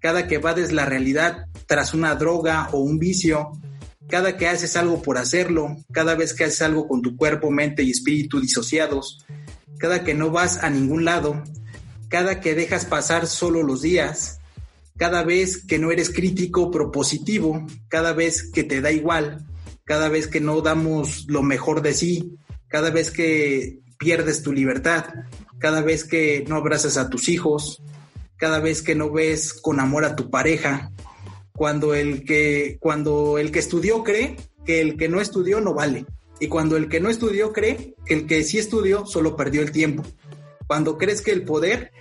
[0.00, 3.52] cada que vades la realidad tras una droga o un vicio,
[4.08, 7.82] cada que haces algo por hacerlo, cada vez que haces algo con tu cuerpo, mente
[7.82, 9.26] y espíritu disociados,
[9.78, 11.42] cada que no vas a ningún lado,
[12.08, 14.40] cada que dejas pasar solo los días,
[14.96, 19.47] cada vez que no eres crítico propositivo, cada vez que te da igual,
[19.88, 22.36] cada vez que no damos lo mejor de sí,
[22.68, 25.06] cada vez que pierdes tu libertad,
[25.58, 27.82] cada vez que no abrazas a tus hijos,
[28.36, 30.92] cada vez que no ves con amor a tu pareja,
[31.54, 34.36] cuando el que, cuando el que estudió cree
[34.66, 36.04] que el que no estudió no vale.
[36.38, 39.72] Y cuando el que no estudió cree que el que sí estudió solo perdió el
[39.72, 40.02] tiempo.
[40.66, 41.92] Cuando crees que el poder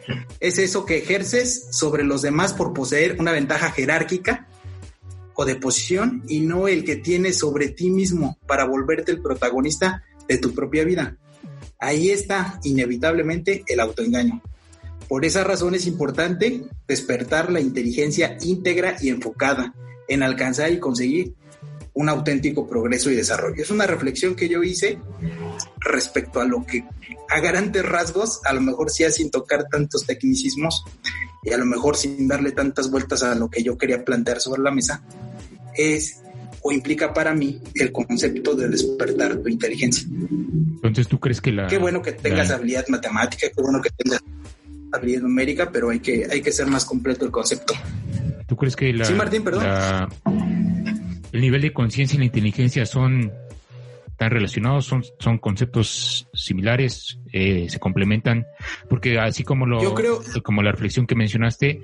[0.42, 4.50] es eso que ejerces sobre los demás por poseer una ventaja jerárquica
[5.38, 10.04] o de posición y no el que tienes sobre ti mismo para volverte el protagonista
[10.28, 11.16] de tu propia vida.
[11.80, 14.42] Ahí está inevitablemente el autoengaño.
[15.08, 19.74] Por esa razón es importante despertar la inteligencia íntegra y enfocada
[20.08, 21.36] en alcanzar y conseguir
[21.94, 23.62] un auténtico progreso y desarrollo.
[23.62, 25.00] Es una reflexión que yo hice
[25.80, 26.84] respecto a lo que
[27.30, 30.84] a grandes rasgos, a lo mejor sí sin tocar tantos tecnicismos
[31.44, 34.62] y a lo mejor sin darle tantas vueltas a lo que yo quería plantear sobre
[34.62, 35.04] la mesa,
[35.78, 36.22] es
[36.62, 40.08] o implica para mí el concepto de despertar tu inteligencia.
[40.10, 41.68] Entonces, ¿tú crees que la...
[41.68, 44.22] Qué bueno que tengas habilidad matemática, qué bueno que tengas
[44.92, 47.74] habilidad numérica, pero hay que, hay que ser más completo el concepto.
[48.48, 49.66] ¿Tú crees que la, sí, Martín, perdón.
[51.32, 53.32] el nivel de conciencia y la inteligencia son
[54.18, 58.46] tan relacionados, son, son conceptos similares, eh, se complementan?
[58.90, 60.22] Porque así como lo, Yo creo...
[60.44, 61.82] como la reflexión que mencionaste,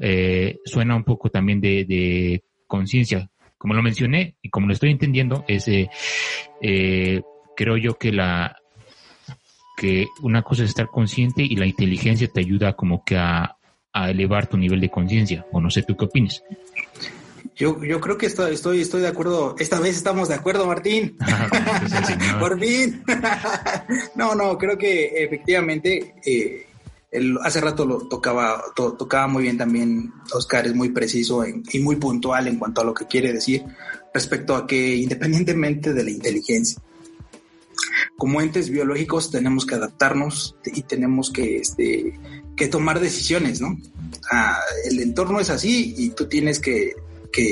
[0.00, 3.28] eh, suena un poco también de, de conciencia.
[3.58, 7.20] Como lo mencioné y como lo estoy entendiendo, es eh,
[7.54, 8.56] creo yo que la,
[9.80, 13.56] que una cosa es estar consciente y la inteligencia te ayuda como que a,
[13.92, 15.46] elevar tu nivel de conciencia.
[15.52, 16.44] O no sé, ¿tú qué opinas?
[17.56, 19.56] Yo, yo creo que estoy, estoy, estoy de acuerdo.
[19.58, 21.16] Esta vez estamos de acuerdo, Martín.
[21.20, 23.02] Ah, Por fin.
[24.14, 26.66] no, no, creo que efectivamente eh,
[27.42, 32.46] hace rato lo tocaba, tocaba muy bien también Oscar, es muy preciso y muy puntual
[32.46, 33.64] en cuanto a lo que quiere decir
[34.14, 36.80] respecto a que independientemente de la inteligencia,
[38.16, 42.18] como entes biológicos tenemos que adaptarnos y tenemos que, este,
[42.56, 43.76] que tomar decisiones, ¿no?
[44.84, 46.92] el entorno es así y tú tienes que,
[47.32, 47.50] que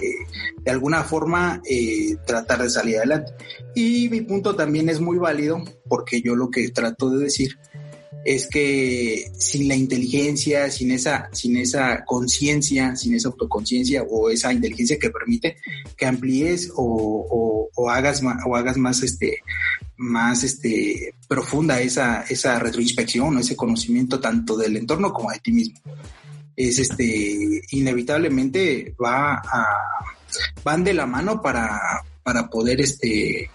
[0.62, 3.32] de alguna forma eh, tratar de salir adelante.
[3.74, 7.58] Y mi punto también es muy válido porque yo lo que trato de decir
[8.28, 14.52] es que sin la inteligencia, sin esa, sin esa conciencia, sin esa autoconciencia o esa
[14.52, 15.56] inteligencia que permite
[15.96, 19.38] que amplíes o, o, hagas más, o hagas más este
[19.96, 25.50] más este profunda esa, esa retroinspección o ese conocimiento tanto del entorno como de ti
[25.50, 25.80] mismo.
[26.54, 29.66] Es este inevitablemente va a
[30.62, 31.80] van de la mano para,
[32.22, 33.50] para poder este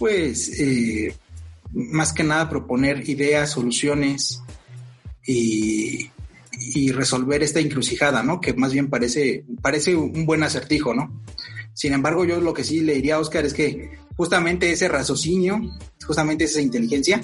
[0.00, 1.14] pues eh,
[1.74, 4.42] más que nada proponer ideas, soluciones
[5.26, 6.10] y,
[6.92, 8.40] resolver esta encrucijada, ¿no?
[8.40, 11.22] Que más bien parece, parece un buen acertijo, ¿no?
[11.72, 15.60] Sin embargo, yo lo que sí le diría a Oscar es que justamente ese raciocinio,
[16.06, 17.22] justamente esa inteligencia,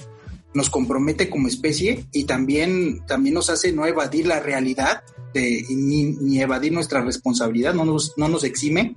[0.52, 6.04] nos compromete como especie y también, también nos hace no evadir la realidad de, ni,
[6.04, 8.96] ni, evadir nuestra responsabilidad, no nos, no nos exime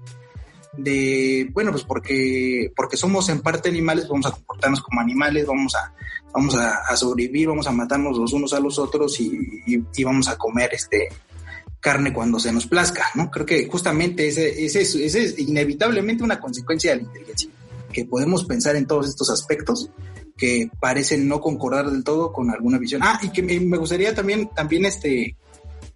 [0.77, 5.75] de, bueno, pues porque, porque somos en parte animales, vamos a comportarnos como animales, vamos
[5.75, 5.93] a,
[6.33, 10.37] vamos a, sobrevivir, vamos a matarnos los unos a los otros y, y, vamos a
[10.37, 11.09] comer este
[11.79, 13.29] carne cuando se nos plazca, ¿no?
[13.29, 17.49] Creo que justamente ese, ese, es inevitablemente una consecuencia de la inteligencia,
[17.91, 19.89] que podemos pensar en todos estos aspectos
[20.37, 23.01] que parecen no concordar del todo con alguna visión.
[23.03, 25.35] Ah, y que me gustaría también, también este,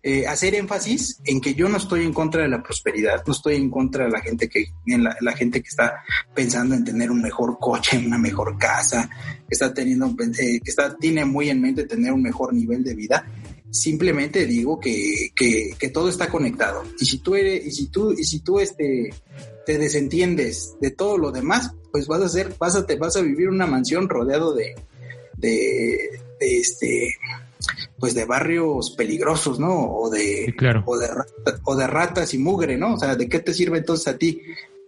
[0.09, 3.55] eh, hacer énfasis en que yo no estoy en contra de la prosperidad, no estoy
[3.55, 6.01] en contra de la gente que, la, gente que está
[6.34, 10.95] pensando en tener un mejor coche, una mejor casa, que está teniendo, eh, que está,
[10.95, 13.29] tiene muy en mente tener un mejor nivel de vida.
[13.69, 16.84] Simplemente digo que, que, todo está conectado.
[16.97, 19.09] Y si tú eres, y si tú, y si tú este,
[19.65, 23.21] te desentiendes de todo lo demás, pues vas a hacer, vas a, te vas a
[23.21, 24.73] vivir una mansión rodeado de,
[25.35, 27.13] de, de este,
[27.99, 29.91] pues de barrios peligrosos, ¿no?
[29.91, 30.53] O de,
[30.85, 31.07] o de,
[31.63, 32.95] o de ratas y mugre, ¿no?
[32.95, 34.41] O sea, ¿de qué te sirve entonces a ti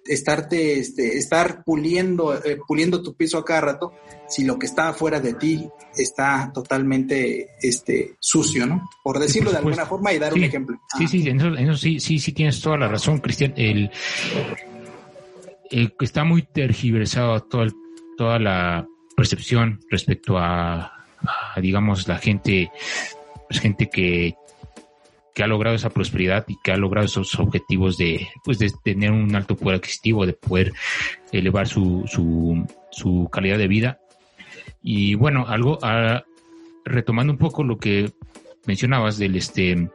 [0.09, 3.93] estarte, este, estar puliendo, eh, puliendo tu piso a cada rato
[4.27, 8.89] si lo que está afuera de ti está totalmente, este, sucio, ¿no?
[9.03, 10.79] Por decirlo de alguna forma y dar un ejemplo.
[10.97, 13.53] Sí, sí, en eso, sí, sí, sí tienes toda la razón, Cristian.
[13.55, 13.91] El,
[15.69, 17.67] que está muy tergiversado toda,
[18.17, 20.98] toda la percepción respecto a
[21.61, 22.71] digamos, la gente,
[23.47, 24.35] pues, gente que,
[25.33, 29.11] que ha logrado esa prosperidad y que ha logrado esos objetivos de, pues, de tener
[29.11, 30.73] un alto poder adquisitivo, de poder
[31.31, 33.99] elevar su, su, su calidad de vida.
[34.81, 35.79] Y bueno, algo,
[36.85, 38.11] retomando un poco lo que
[38.65, 39.89] mencionabas del, este,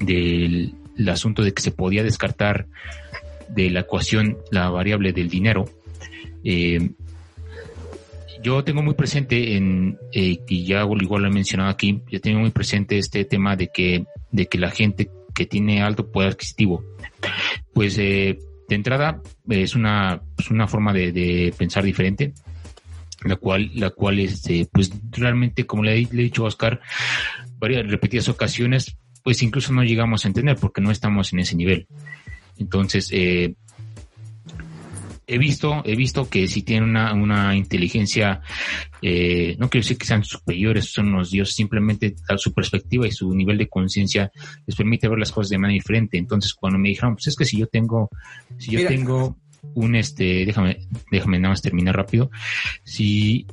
[0.00, 0.74] del
[1.08, 2.66] asunto de que se podía descartar
[3.48, 5.66] de la ecuación la variable del dinero,
[6.44, 6.90] eh,
[8.42, 12.40] yo tengo muy presente en, eh, y ya igual lo he mencionado aquí, yo tengo
[12.40, 16.84] muy presente este tema de que, de que la gente que tiene alto poder adquisitivo,
[17.72, 18.38] pues eh,
[18.68, 22.34] de entrada es una, pues una forma de, pensar diferente,
[23.24, 26.80] la cual, la cual este, pues realmente, como le, he dicho a Oscar,
[27.58, 31.86] varias repetidas ocasiones, pues incluso no llegamos a entender porque no estamos en ese nivel.
[32.58, 33.54] Entonces, eh,
[35.28, 38.40] he visto, he visto que si tienen una, una inteligencia,
[39.02, 43.32] eh, no quiero decir que sean superiores, son unos dioses, simplemente su perspectiva y su
[43.34, 44.32] nivel de conciencia
[44.66, 46.16] les permite ver las cosas de manera diferente.
[46.16, 48.08] Entonces, cuando me dijeron, pues es que si yo tengo,
[48.56, 49.36] si yo tengo
[49.74, 50.78] un este, déjame,
[51.10, 52.30] déjame nada más terminar rápido,
[52.82, 53.46] si,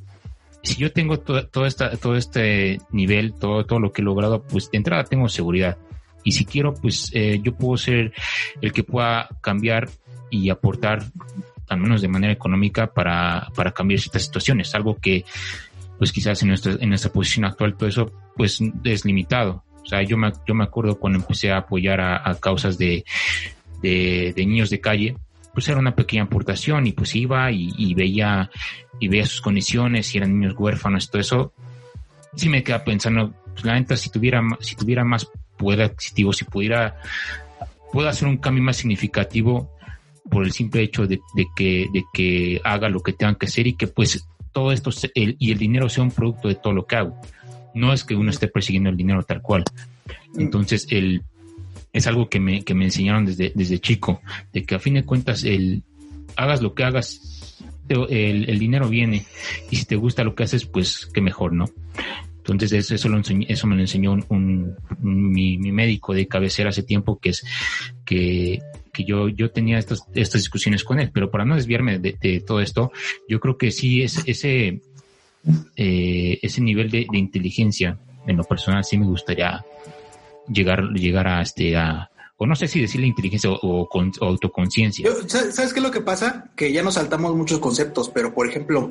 [0.63, 4.71] si yo tengo todo, esta, todo este nivel, todo, todo lo que he logrado, pues
[4.71, 5.77] de entrada tengo seguridad.
[6.23, 8.13] Y si quiero, pues eh, yo puedo ser
[8.61, 9.89] el que pueda cambiar
[10.31, 11.05] y aportar
[11.67, 15.25] al menos de manera económica, para, para cambiar ciertas situaciones, algo que
[15.97, 19.63] pues quizás en nuestra, en nuestra posición actual todo eso pues es limitado.
[19.83, 23.05] O sea, yo me, yo me acuerdo cuando empecé a apoyar a, causas de,
[23.81, 25.15] de, niños de calle,
[25.53, 28.49] pues era una pequeña aportación y pues iba y, veía
[28.99, 31.53] y veía sus condiciones, si eran niños huérfanos, todo eso.
[32.35, 36.45] Sí me queda pensando, pues la neta, si tuviera, si tuviera más poder adquisitivo, si
[36.45, 36.99] pudiera,
[37.93, 39.74] puedo hacer un cambio más significativo,
[40.29, 41.21] por el simple hecho de,
[41.55, 45.51] que, de que haga lo que tenga que hacer y que pues todo esto y
[45.51, 47.19] el dinero sea un producto de todo lo que hago.
[47.73, 49.65] No es que uno esté persiguiendo el dinero tal cual.
[50.37, 51.23] Entonces, el,
[51.91, 54.21] es algo que me, que me enseñaron desde, desde chico,
[54.53, 55.83] de que a fin de cuentas, el,
[56.35, 57.57] hagas lo que hagas,
[57.89, 59.25] el, el dinero viene
[59.69, 61.65] y si te gusta lo que haces, pues qué mejor, ¿no?
[62.37, 66.83] Entonces eso, eso, lo eso me lo enseñó un, mi, mi, médico de cabecera hace
[66.83, 67.43] tiempo, que es
[68.05, 68.61] que,
[68.95, 72.61] que yo, yo tenía estas, estas discusiones con él, pero para no desviarme de, todo
[72.61, 72.91] esto,
[73.27, 74.81] yo creo que sí es ese,
[75.75, 79.63] eh, ese nivel de, inteligencia en lo personal sí me gustaría
[80.47, 83.89] llegar, llegar a este, a, o no sé si decirle inteligencia o,
[84.21, 85.09] autoconciencia.
[85.27, 86.51] ¿Sabes qué es lo que pasa?
[86.55, 88.89] Que ya nos saltamos muchos conceptos, pero por ejemplo,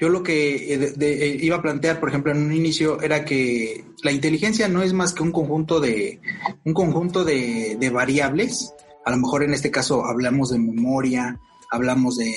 [0.00, 3.84] yo lo que eh, eh, iba a plantear, por ejemplo, en un inicio era que
[4.02, 6.20] la inteligencia no es más que un conjunto de
[6.64, 8.74] un conjunto de, de variables
[9.10, 12.32] a lo mejor en este caso hablamos de memoria, hablamos de,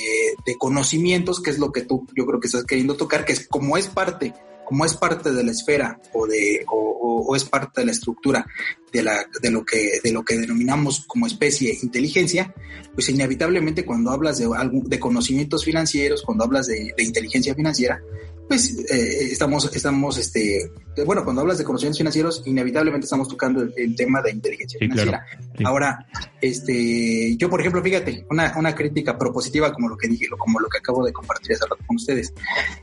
[0.58, 3.78] conocimientos, que es lo que tú yo creo que estás queriendo tocar, que es como
[3.78, 4.34] es parte,
[4.66, 8.46] como es parte de la esfera o de o, es parte de la estructura
[8.92, 12.54] de la de lo que de lo que denominamos como especie inteligencia,
[12.96, 18.02] pues inevitablemente cuando hablas de de conocimientos financieros, cuando hablas de inteligencia financiera,
[18.48, 20.72] pues eh, estamos, estamos, este,
[21.06, 25.26] bueno, cuando hablas de conocimientos financieros, inevitablemente estamos tocando el, tema de inteligencia financiera.
[25.64, 26.06] Ahora,
[26.42, 30.68] este, yo, por ejemplo, fíjate, una, una crítica propositiva como lo que dije, como lo
[30.68, 32.34] que acabo de compartir hace rato con ustedes.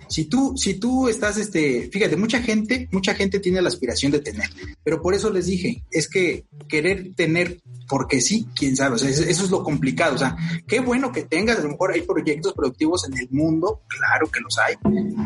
[0.08, 4.20] Si tú, si tú estás, este, fíjate, mucha gente, mucha gente tiene la aspiración de
[4.20, 4.48] tener,
[4.82, 9.10] pero por eso les dije, es que querer tener porque sí, quién sabe, o sea,
[9.10, 10.36] eso es lo complicado, o sea,
[10.68, 14.38] qué bueno que tengas, a lo mejor hay proyectos productivos en el mundo, claro que
[14.38, 14.76] los hay,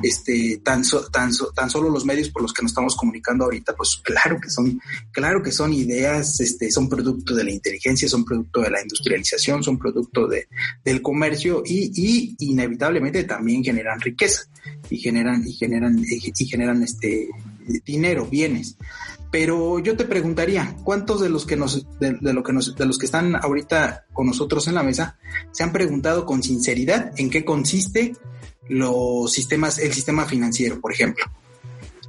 [0.02, 0.23] este,
[0.62, 0.82] tan,
[1.12, 4.51] tan, tan solo los medios por los que nos estamos comunicando ahorita, pues claro que
[4.51, 4.80] son,
[5.12, 9.62] claro que son ideas, este, son producto de la inteligencia, son producto de la industrialización,
[9.62, 10.48] son producto de,
[10.84, 14.44] del comercio y, y inevitablemente también generan riqueza
[14.90, 17.28] y generan, y generan, y generan este
[17.84, 18.76] dinero, bienes.
[19.30, 22.98] Pero yo te preguntaría, ¿cuántos de los que nos, de, lo que nos, de los
[22.98, 25.18] que están ahorita con nosotros en la mesa,
[25.50, 28.14] se han preguntado con sinceridad en qué consiste
[28.68, 31.24] los sistemas, el sistema financiero, por ejemplo?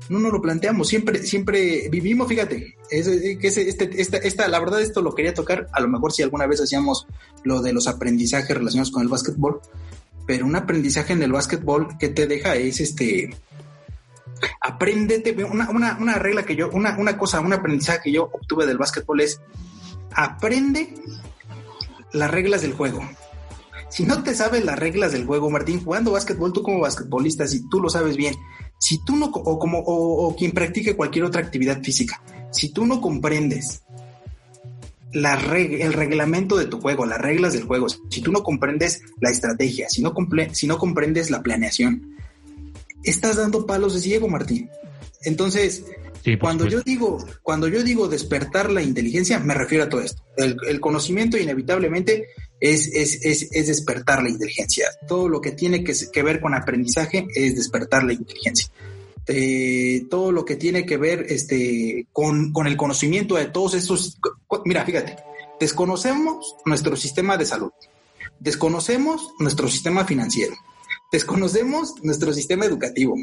[0.07, 3.89] No nos lo planteamos, siempre, siempre vivimos, fíjate, es, este,
[4.27, 7.07] esta, la verdad esto lo quería tocar, a lo mejor si alguna vez hacíamos
[7.43, 9.61] lo de los aprendizajes relacionados con el básquetbol,
[10.27, 13.35] pero un aprendizaje en el básquetbol que te deja es este,
[14.61, 18.77] Apréndete, una, una, regla que yo, una, una cosa, un aprendizaje que yo obtuve del
[18.77, 19.39] básquetbol es
[20.11, 20.93] aprende
[22.13, 23.01] las reglas del juego.
[23.89, 27.67] Si no te sabes las reglas del juego, Martín, jugando básquetbol, tú como basquetbolista, si
[27.69, 28.35] tú lo sabes bien,
[28.79, 32.21] si tú no, o como, o, quien practique cualquier otra actividad física,
[32.51, 33.83] si tú no comprendes
[35.13, 39.29] la el reglamento de tu juego, las reglas del juego, si tú no comprendes la
[39.29, 40.13] estrategia, si no,
[40.51, 42.17] si no comprendes la planeación,
[43.05, 44.69] estás dando palos de ciego, Martín.
[45.23, 45.83] Entonces,
[46.39, 50.23] cuando yo digo, cuando yo digo despertar la inteligencia, me refiero a todo esto.
[50.37, 52.29] El, conocimiento inevitablemente
[52.59, 54.87] es, es, despertar la inteligencia.
[55.07, 58.69] Todo lo que tiene que, ver con aprendizaje es despertar la inteligencia.
[59.27, 64.17] Eh, todo lo que tiene que ver este, con, con el conocimiento de todos estos.
[64.65, 65.15] Mira, fíjate,
[65.59, 67.71] desconocemos nuestro sistema de salud,
[68.39, 70.55] desconocemos nuestro sistema financiero,
[71.11, 73.15] desconocemos nuestro sistema educativo,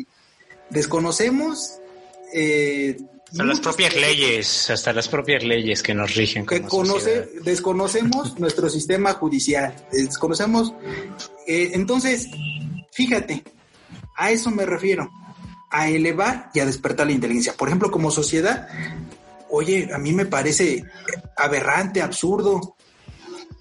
[0.70, 1.78] desconocemos...
[2.32, 2.96] Eh,
[3.30, 6.44] hasta las propias leyes, hasta las propias leyes que nos rigen.
[7.44, 10.74] desconocemos nuestro sistema judicial, desconocemos...
[11.46, 12.28] Eh, entonces,
[12.92, 13.42] fíjate,
[14.16, 15.10] a eso me refiero,
[15.70, 17.54] a elevar y a despertar la inteligencia.
[17.54, 18.68] Por ejemplo, como sociedad,
[19.50, 20.84] oye, a mí me parece
[21.36, 22.76] aberrante, absurdo,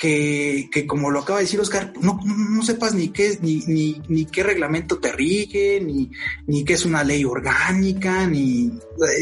[0.01, 3.57] que, que, como lo acaba de decir Oscar, no, no sepas ni qué es, ni,
[3.67, 6.09] ni, ni, qué reglamento te rige, ni,
[6.47, 8.71] ni qué es una ley orgánica, ni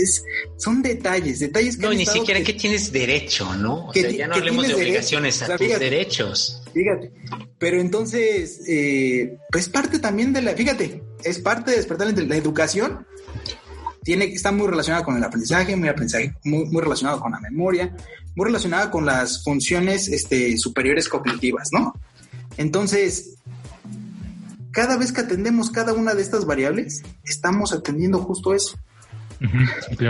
[0.02, 0.24] es,
[0.56, 1.86] son detalles, detalles que.
[1.86, 3.88] No, ni siquiera que, tienes derecho, ¿no?
[3.88, 6.62] O sea, ya no hablemos de obligaciones, a tus derechos.
[6.74, 7.12] Fíjate,
[7.58, 13.06] pero entonces, eh, pues parte también de la, fíjate, es parte de despertar la educación
[14.04, 17.96] tiene, está muy relacionada con el aprendizaje, muy, aprendizaje muy, muy relacionado con la memoria,
[18.40, 21.94] muy relacionada con las funciones este, superiores cognitivas, ¿no?
[22.56, 23.36] Entonces,
[24.72, 28.80] cada vez que atendemos cada una de estas variables, estamos atendiendo justo eso.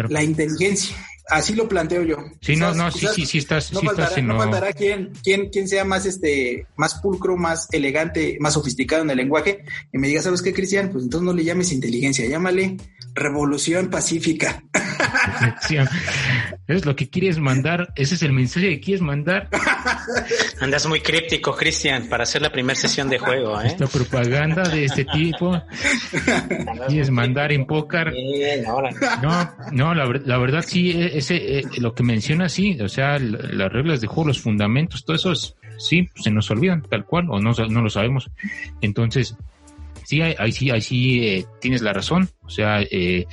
[0.09, 0.95] La inteligencia.
[1.29, 2.17] Así lo planteo yo.
[2.41, 3.71] Sí, no, no, sí, sí, sí estás.
[3.71, 7.67] No sí faltará, estás no faltará quien, quien, quien sea más este, más pulcro, más
[7.71, 10.89] elegante, más sofisticado en el lenguaje y me diga, ¿sabes qué, Cristian?
[10.91, 12.77] Pues entonces no le llames inteligencia, llámale
[13.13, 14.63] revolución pacífica.
[16.67, 19.49] Es lo que quieres mandar, ese es el mensaje que quieres mandar.
[20.59, 23.67] Andas muy críptico, Cristian, para hacer la primera sesión de juego, ¿eh?
[23.67, 25.59] Esta propaganda de este tipo.
[26.87, 28.13] quieres mandar en póker.
[29.21, 33.71] No, no, la, verdad sí, e, ese, e, lo que menciona sí, o sea, las
[33.71, 35.33] reglas de juego, los fundamentos, todo eso
[35.77, 38.29] sí, se nos olvidan tal cual, o no, no lo sabemos.
[38.81, 39.35] Entonces,
[40.09, 42.29] sí, ahí sí, ahí sí eh, tienes la razón.
[42.43, 43.27] O sea, eh,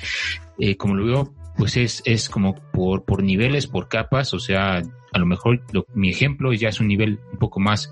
[0.59, 4.35] eh, como lo veo, pues es, es como por, por niveles, por capas.
[4.35, 4.83] O sea,
[5.13, 5.63] a lo mejor
[5.95, 7.91] mi ejemplo ya es un nivel un poco más,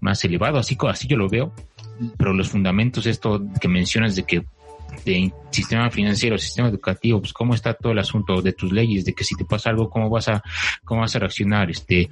[0.00, 1.54] más elevado, así, así yo lo veo.
[2.18, 4.44] Pero los fundamentos, esto que mencionas de que
[5.04, 9.12] de sistema financiero, sistema educativo, pues cómo está todo el asunto de tus leyes, de
[9.12, 10.42] que si te pasa algo, cómo vas a,
[10.84, 12.08] cómo vas a reaccionar, este,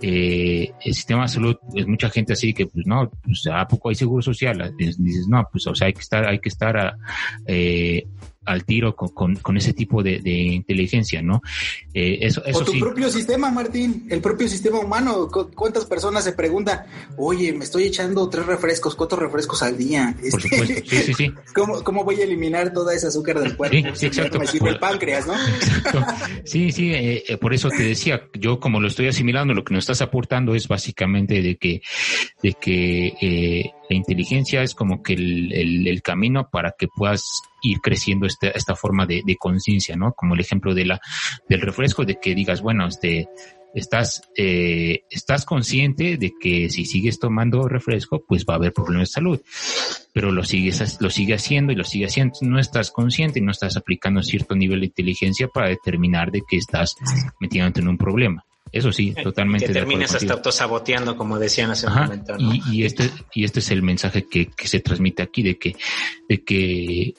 [0.00, 3.88] eh, el sistema de salud, es mucha gente así que, pues no, pues a poco
[3.88, 6.96] hay seguro social, dices, no, pues o sea, hay que estar, hay que estar a,
[7.46, 8.06] eh,
[8.44, 11.42] al tiro con, con, ese tipo de, de inteligencia, ¿no?
[11.94, 15.28] Eh, eso, eso o tu propio sistema, Martín, el propio sistema humano.
[15.54, 16.84] ¿Cuántas personas se preguntan,
[17.16, 20.14] oye, me estoy echando tres refrescos, cuatro refrescos al día?
[20.16, 21.32] Por este, supuesto, sí, sí, sí.
[21.54, 23.76] ¿Cómo, ¿Cómo, voy a eliminar toda esa azúcar del cuerpo?
[23.76, 24.38] Sí, sí exacto.
[24.38, 25.34] Me sirve el páncreas, ¿no?
[26.44, 29.74] Sí, sí, eh, eh, por eso te decía, yo como lo estoy asimilando, lo que
[29.74, 31.82] nos estás aportando es básicamente de que,
[32.42, 37.80] de que eh, la inteligencia es como que el, el, camino para que puedas ir
[37.80, 40.14] creciendo esta, esta forma de, de conciencia, ¿no?
[40.14, 41.00] Como el ejemplo de la,
[41.48, 43.28] del refresco, de que digas, bueno, este,
[43.74, 49.08] estás, eh, estás consciente de que si sigues tomando refresco, pues va a haber problemas
[49.08, 49.40] de salud,
[50.12, 52.34] pero lo sigues, lo sigue haciendo y lo sigue haciendo.
[52.42, 56.56] No estás consciente y no estás aplicando cierto nivel de inteligencia para determinar de que
[56.56, 56.94] estás
[57.40, 58.44] metiéndote en un problema.
[58.72, 59.66] Eso sí, totalmente.
[59.66, 62.34] Que termines hasta autosaboteando, como decían hace un momento.
[62.38, 65.76] Y, este, y este es el mensaje que, que se transmite aquí, de que,
[66.26, 67.14] de que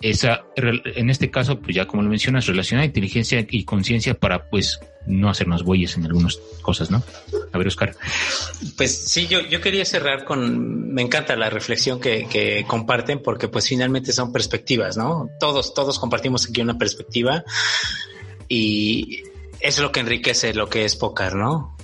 [0.00, 4.80] esa, en este caso, pues ya como lo mencionas, relacionar inteligencia y conciencia para pues
[5.06, 7.02] no hacernos bueyes en algunas cosas, ¿no?
[7.52, 7.94] A ver, Oscar.
[8.76, 13.48] Pues sí, yo, yo quería cerrar con, me encanta la reflexión que, que comparten porque
[13.48, 15.30] pues finalmente son perspectivas, ¿no?
[15.38, 17.44] Todos, todos compartimos aquí una perspectiva
[18.48, 19.22] y
[19.60, 21.76] es lo que enriquece lo que es poker, ¿no?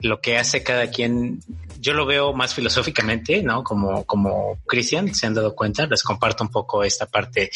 [0.00, 1.40] Lo que hace cada quien
[1.84, 3.62] yo lo veo más filosóficamente, ¿no?
[3.62, 7.50] Como, como Cristian, se han dado cuenta, les comparto un poco esta parte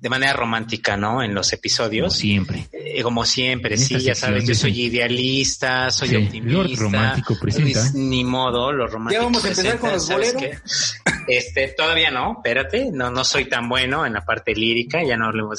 [0.00, 1.22] de manera romántica, ¿no?
[1.22, 2.14] En los episodios.
[2.14, 2.68] Como siempre.
[2.72, 6.62] Eh, como siempre, sí, ya sabes, yo soy idealista, soy optimista.
[6.62, 7.90] Lo romántico presenta.
[7.94, 9.20] Ni, modo, lo romántico.
[9.20, 10.96] Ya vamos a empezar con los boleros.
[11.26, 15.26] Este, todavía no, espérate, no, no soy tan bueno en la parte lírica, ya no
[15.26, 15.58] hablemos.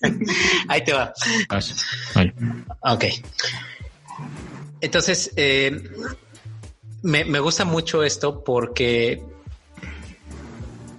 [0.68, 1.12] Ahí te va.
[2.14, 2.34] Vale.
[2.80, 3.04] Ok.
[4.84, 5.82] Entonces, eh,
[7.02, 9.22] me, me gusta mucho esto porque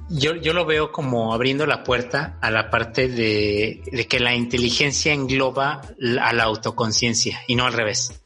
[0.10, 4.34] yo, yo, lo veo como abriendo la puerta a la parte de, de, que la
[4.34, 5.84] inteligencia engloba
[6.20, 8.24] a la autoconciencia y no al revés.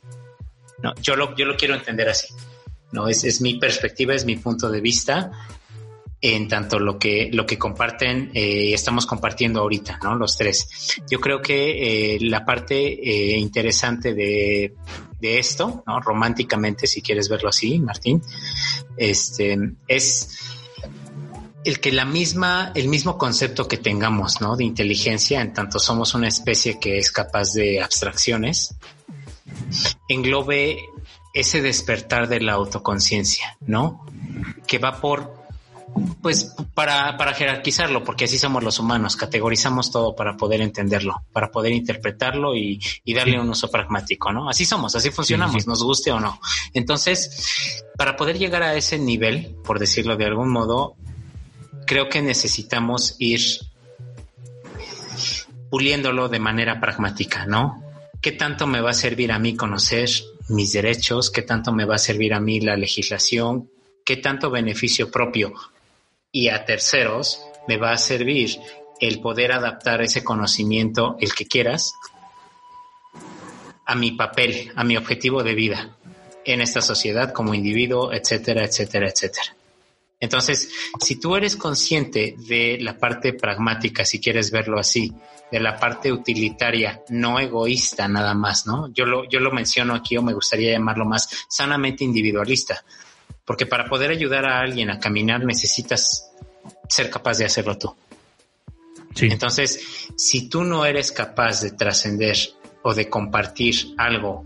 [0.82, 2.34] No, yo lo, yo lo quiero entender así.
[2.94, 5.32] No, es, es mi perspectiva, es mi punto de vista
[6.22, 10.16] en tanto lo que, lo que comparten eh, estamos compartiendo ahorita, ¿no?
[10.16, 10.68] Los tres.
[11.10, 14.76] Yo creo que eh, la parte eh, interesante de,
[15.20, 16.00] de esto, ¿no?
[16.02, 18.22] Románticamente, si quieres verlo así, Martín,
[18.98, 20.38] este, es
[21.64, 24.58] el que la misma, el mismo concepto que tengamos, ¿no?
[24.58, 28.76] De inteligencia, en tanto somos una especie que es capaz de abstracciones,
[30.10, 30.80] englobe
[31.34, 34.06] ese despertar de la autoconciencia, ¿no?
[34.68, 35.39] Que va por
[36.22, 41.52] pues para, para jerarquizarlo, porque así somos los humanos, categorizamos todo para poder entenderlo, para
[41.52, 44.50] poder interpretarlo y, y darle un uso pragmático, ¿no?
[44.50, 46.40] Así somos, así funcionamos, nos guste o no.
[46.74, 50.96] Entonces, para poder llegar a ese nivel, por decirlo de algún modo,
[51.86, 53.42] creo que necesitamos ir
[55.70, 57.84] puliéndolo de manera pragmática, ¿no?
[58.22, 60.10] ¿Qué tanto me va a servir a mí conocer
[60.50, 61.32] mis derechos?
[61.32, 63.70] ¿Qué tanto me va a servir a mí la legislación?
[64.04, 65.54] ¿Qué tanto beneficio propio
[66.32, 68.60] y a terceros me va a servir
[69.00, 71.94] el poder adaptar ese conocimiento, el que quieras,
[73.86, 75.98] a mi papel, a mi objetivo de vida
[76.46, 79.56] en esta sociedad como individuo, etcétera, etcétera, etcétera.
[80.20, 80.70] Entonces,
[81.00, 85.14] si tú eres consciente de la parte pragmática, si quieres verlo así,
[85.52, 88.92] de la parte utilitaria, no egoísta nada más, ¿no?
[88.94, 92.84] Yo lo, yo lo menciono aquí o me gustaría llamarlo más sanamente individualista
[93.50, 96.30] porque para poder ayudar a alguien a caminar necesitas
[96.88, 97.96] ser capaz de hacerlo tú.
[99.22, 102.38] Entonces, si tú no eres capaz de trascender
[102.84, 104.46] o de compartir algo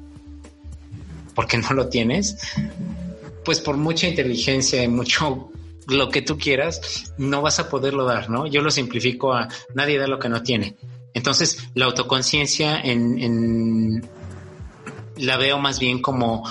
[1.35, 2.37] porque no lo tienes,
[3.43, 5.51] pues por mucha inteligencia y mucho
[5.89, 8.47] lo que tú quieras, no vas a poderlo dar, ¿no?
[8.47, 10.77] Yo lo simplifico a nadie da lo que no tiene.
[11.13, 14.09] Entonces, la autoconciencia en, en
[15.17, 16.47] la veo más bien como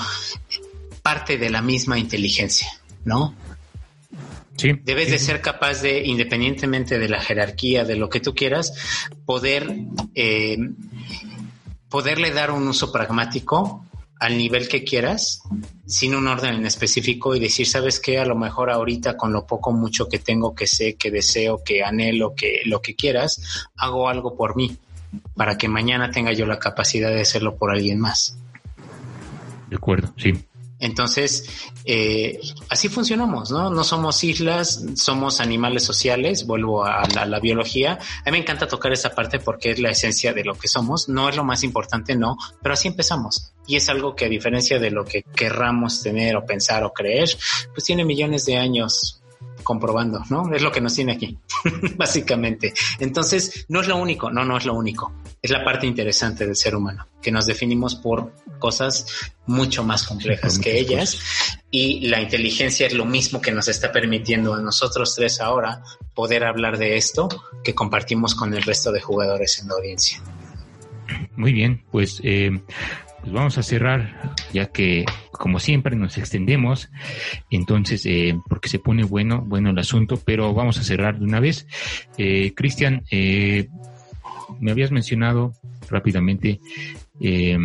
[1.03, 2.69] parte de la misma inteligencia,
[3.05, 3.35] ¿no?
[4.57, 4.73] Sí.
[4.85, 9.67] Debes de ser capaz de, independientemente de la jerarquía, de lo que tú quieras, poder
[10.15, 10.59] eh,
[11.93, 13.85] poderle dar un uso pragmático
[14.19, 15.43] al nivel que quieras,
[15.85, 19.47] sin un orden en específico y decir, sabes qué, a lo mejor ahorita con lo
[19.47, 24.09] poco mucho que tengo, que sé, que deseo, que anhelo, que lo que quieras, hago
[24.09, 24.77] algo por mí,
[25.35, 28.39] para que mañana tenga yo la capacidad de hacerlo por alguien más.
[29.69, 30.33] De acuerdo, sí.
[30.83, 31.49] Entonces,
[31.85, 33.71] eh, así funcionamos, ¿no?
[33.71, 38.01] No somos islas, somos animales sociales, vuelvo a la, biología.
[38.25, 41.09] A mí me encanta tocar esa parte porque es la esencia de lo que somos,
[41.09, 43.53] no es lo más importante, no, pero así empezamos.
[43.65, 47.31] Y es algo que a diferencia de lo que querramos tener o pensar o creer,
[47.73, 49.23] pues tiene millones de años
[49.63, 50.53] comprobando, ¿no?
[50.53, 51.39] Es lo que nos tiene aquí,
[51.97, 52.75] básicamente.
[52.99, 55.13] Entonces, no es lo único, no, no es lo único.
[55.43, 60.57] Es la parte interesante del ser humano, que nos definimos por cosas mucho más complejas
[60.61, 61.19] que ellas
[61.69, 65.83] y la inteligencia es lo mismo que nos está permitiendo a nosotros tres ahora
[66.15, 67.29] poder hablar de esto
[67.65, 70.23] que compartimos con el resto de jugadores en la audiencia.
[71.35, 72.61] Muy bien, pues eh,
[73.23, 76.91] pues vamos a cerrar, ya que como siempre nos extendemos,
[77.51, 81.39] entonces, eh, porque se pone bueno, bueno el asunto, pero vamos a cerrar de una
[81.39, 81.69] vez.
[82.19, 83.69] Eh, Cristian, eh,
[84.61, 85.55] me habías mencionado
[85.91, 86.61] rápidamente
[87.21, 87.59] eh,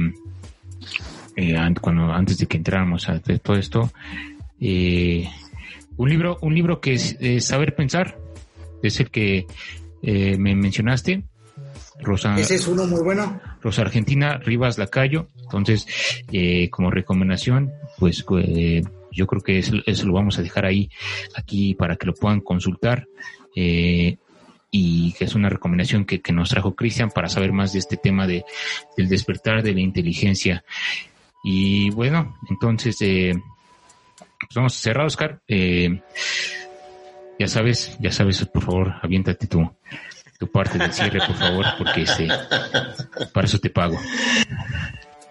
[1.81, 3.91] cuando antes de que entráramos a todo esto,
[4.59, 5.29] eh,
[5.97, 8.17] un libro, un libro que es Saber Pensar,
[8.81, 9.45] es el que
[10.01, 11.23] eh, me mencionaste.
[11.99, 13.41] Rosa, Ese es uno muy bueno.
[13.61, 15.27] Rosa Argentina Rivas Lacayo.
[15.41, 15.87] Entonces,
[16.31, 20.91] eh, como recomendación, pues eh, yo creo que eso, lo vamos a dejar ahí,
[21.35, 23.07] aquí para que lo puedan consultar.
[24.71, 28.27] Y que es una recomendación que, nos trajo Cristian para saber más de este tema
[28.27, 28.45] de,
[28.95, 30.63] del despertar de la inteligencia.
[31.43, 35.41] Y bueno, entonces, pues vamos a cerrar, Oscar.
[37.39, 39.69] Ya sabes, ya sabes, por favor, aviéntate tu,
[40.39, 42.27] tu parte del cierre, por favor, porque este,
[43.33, 43.99] para eso te pago.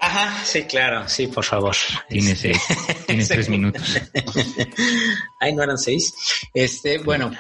[0.00, 1.74] Ajá, sí, claro, sí, por favor.
[2.08, 2.76] Tienes, este,
[3.06, 4.00] tienes tres minutos.
[5.40, 6.12] Ay, no eran seis.
[6.54, 7.32] Este, bueno,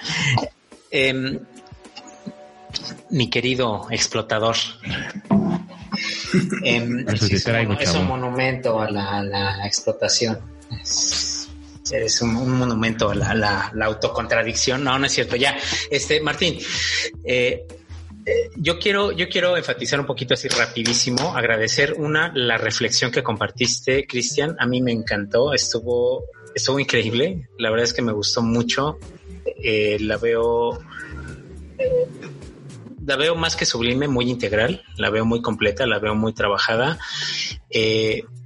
[0.90, 1.38] em,
[3.10, 4.56] mi querido explotador.
[6.62, 10.38] Es, un, monumento a la, a la explotación.
[10.82, 11.48] Es,
[11.92, 14.82] es un, monumento a la, autocontradicción.
[14.82, 15.36] No, no es cierto.
[15.36, 15.56] Ya,
[15.90, 16.58] este, Martín,
[17.24, 17.66] eh,
[18.26, 23.22] eh, yo quiero, yo quiero enfatizar un poquito así rapidísimo, agradecer una, la reflexión que
[23.22, 24.56] compartiste, Cristian.
[24.58, 27.48] A mí me encantó, estuvo, estuvo increíble.
[27.58, 28.98] La verdad es que me gustó mucho.
[29.62, 30.78] Eh, la veo,
[33.06, 36.98] la veo más que sublime, muy integral, la veo muy completa, la veo muy trabajada.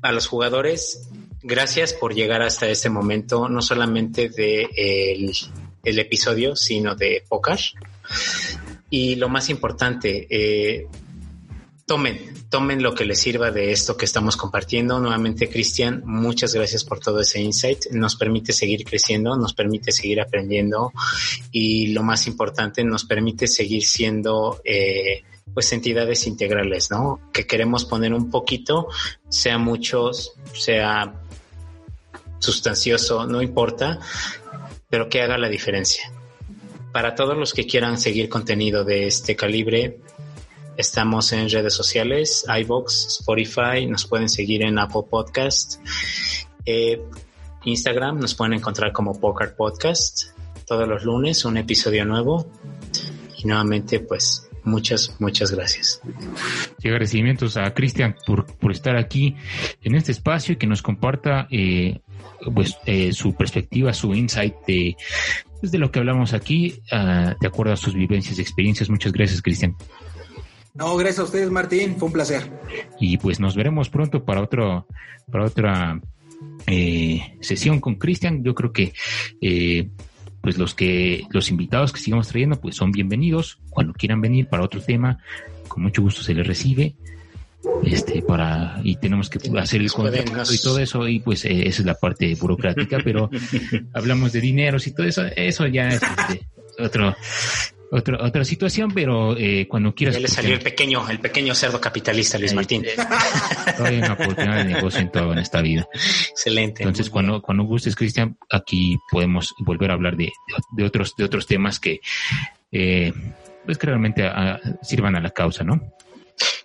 [0.03, 1.11] a los jugadores
[1.43, 4.69] gracias por llegar hasta este momento, no solamente de
[5.83, 7.59] el, episodio, sino de Poker.
[8.91, 10.87] Y lo más importante, eh,
[11.91, 15.01] tomen, tomen lo que les sirva de esto que estamos compartiendo.
[15.01, 17.87] Nuevamente, Cristian, muchas gracias por todo ese insight.
[17.91, 20.93] Nos permite seguir creciendo, nos permite seguir aprendiendo
[21.51, 27.19] y lo más importante, nos permite seguir siendo eh, pues entidades integrales, ¿no?
[27.33, 28.87] Que queremos poner un poquito,
[29.29, 31.13] sea muchos, sea
[32.39, 33.99] sustancioso, no importa,
[34.89, 36.13] pero que haga la diferencia.
[36.93, 39.99] Para todos los que quieran seguir contenido de este calibre,
[40.81, 45.81] estamos en redes sociales, iBox, Spotify, nos pueden seguir en Apple Podcast,
[46.65, 47.01] eh,
[47.65, 50.31] Instagram, nos pueden encontrar como Poker Podcast
[50.67, 52.51] todos los lunes, un episodio nuevo.
[53.39, 56.01] Y nuevamente, pues muchas, muchas gracias.
[56.83, 59.37] Y agradecimientos a Cristian por, por, estar aquí
[59.83, 62.01] en este espacio y que nos comparta eh,
[62.55, 64.97] pues eh, su perspectiva, su insight de,
[65.61, 68.89] pues, de lo que hablamos aquí, uh, de acuerdo a sus vivencias y experiencias.
[68.89, 69.77] Muchas gracias, Cristian.
[70.75, 71.97] No, gracias a ustedes, Martín.
[71.97, 72.51] Fue un placer.
[73.01, 74.87] Y pues nos veremos pronto para otro,
[75.31, 76.01] para otra
[76.67, 78.45] eh, sesión con Cristian.
[78.45, 78.93] Yo creo que
[79.41, 79.89] eh,
[80.41, 84.65] pues los que los invitados que sigamos trayendo pues son bienvenidos cuando quieran venir para
[84.65, 85.19] otro tema
[85.69, 86.95] con mucho gusto se les recibe
[87.85, 91.83] este para y tenemos que hacer el contrato y todo eso y pues eh, esa
[91.83, 93.29] es la parte burocrática pero
[93.93, 96.47] hablamos de dineros y todo eso eso ya es este,
[96.79, 97.15] otro
[97.91, 100.15] otra, otra situación, pero eh, cuando quieras.
[100.15, 102.87] Ya le salió el pequeño, el pequeño cerdo capitalista, Luis Martín.
[103.79, 105.89] hay una oportunidad de negocio en todo en esta vida.
[105.93, 106.83] Excelente.
[106.83, 110.31] Entonces, cuando, cuando gustes, Cristian, aquí podemos volver a hablar de,
[110.73, 112.01] de, otros, de otros temas que,
[112.71, 113.13] eh,
[113.65, 115.95] pues que realmente ah, sirvan a la causa, ¿no?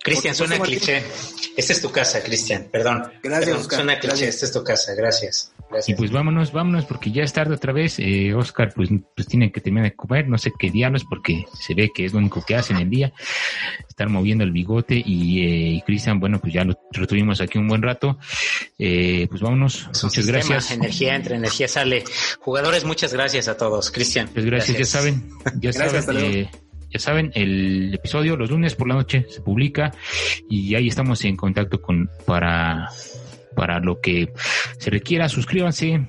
[0.02, 1.02] Cristian, suena cliché.
[1.56, 2.68] Esta es tu casa, Cristian.
[2.70, 3.12] Perdón.
[3.22, 3.66] Gracias.
[3.66, 4.28] suena cliché.
[4.28, 4.94] Esta es tu casa.
[4.94, 5.52] Gracias.
[5.86, 7.98] Y pues vámonos, vámonos, porque ya es tarde otra vez.
[7.98, 11.74] Eh, Oscar, pues, pues tiene que terminar de comer, no sé qué diablos, porque se
[11.74, 13.12] ve que es lo único que hace en el día,
[13.88, 15.02] estar moviendo el bigote.
[15.04, 16.74] Y, eh, Cristian, bueno, pues ya lo,
[17.06, 18.18] tuvimos aquí un buen rato.
[18.78, 20.70] Eh, pues vámonos, muchas gracias.
[20.70, 22.04] Energía, entre energía sale.
[22.40, 23.90] Jugadores, muchas gracias a todos.
[23.90, 24.28] Cristian.
[24.32, 25.30] Pues gracias, ya saben,
[25.60, 26.04] ya saben.
[26.16, 26.50] Eh,
[26.92, 29.92] ya saben, el episodio los lunes por la noche se publica
[30.48, 32.88] y ahí estamos en contacto con para
[33.56, 34.32] para lo que
[34.78, 36.08] se requiera, suscríbanse.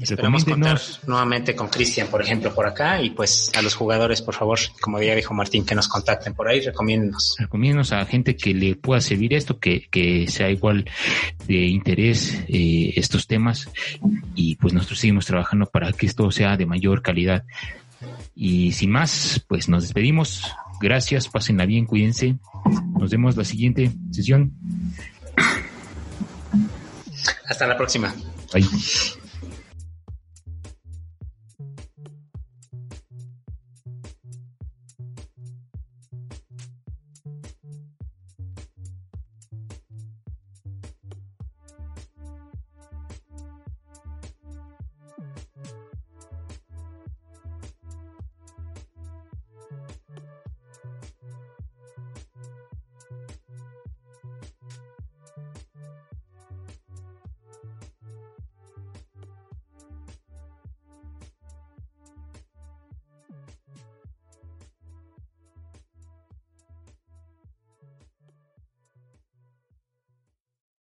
[0.00, 4.34] Esperamos contar nuevamente con Cristian, por ejemplo, por acá, y pues a los jugadores, por
[4.34, 7.36] favor, como ya dijo Martín, que nos contacten por ahí, recomiéndenos.
[7.38, 10.84] Recomiéndenos a gente que le pueda servir esto, que, que sea igual
[11.48, 13.70] de interés eh, estos temas,
[14.34, 17.44] y pues nosotros seguimos trabajando para que esto sea de mayor calidad.
[18.34, 20.44] Y sin más, pues nos despedimos.
[20.80, 22.36] Gracias, pásenla bien, cuídense.
[22.98, 24.52] Nos vemos la siguiente sesión.
[27.52, 28.14] Hasta la próxima.
[28.52, 28.66] Bye.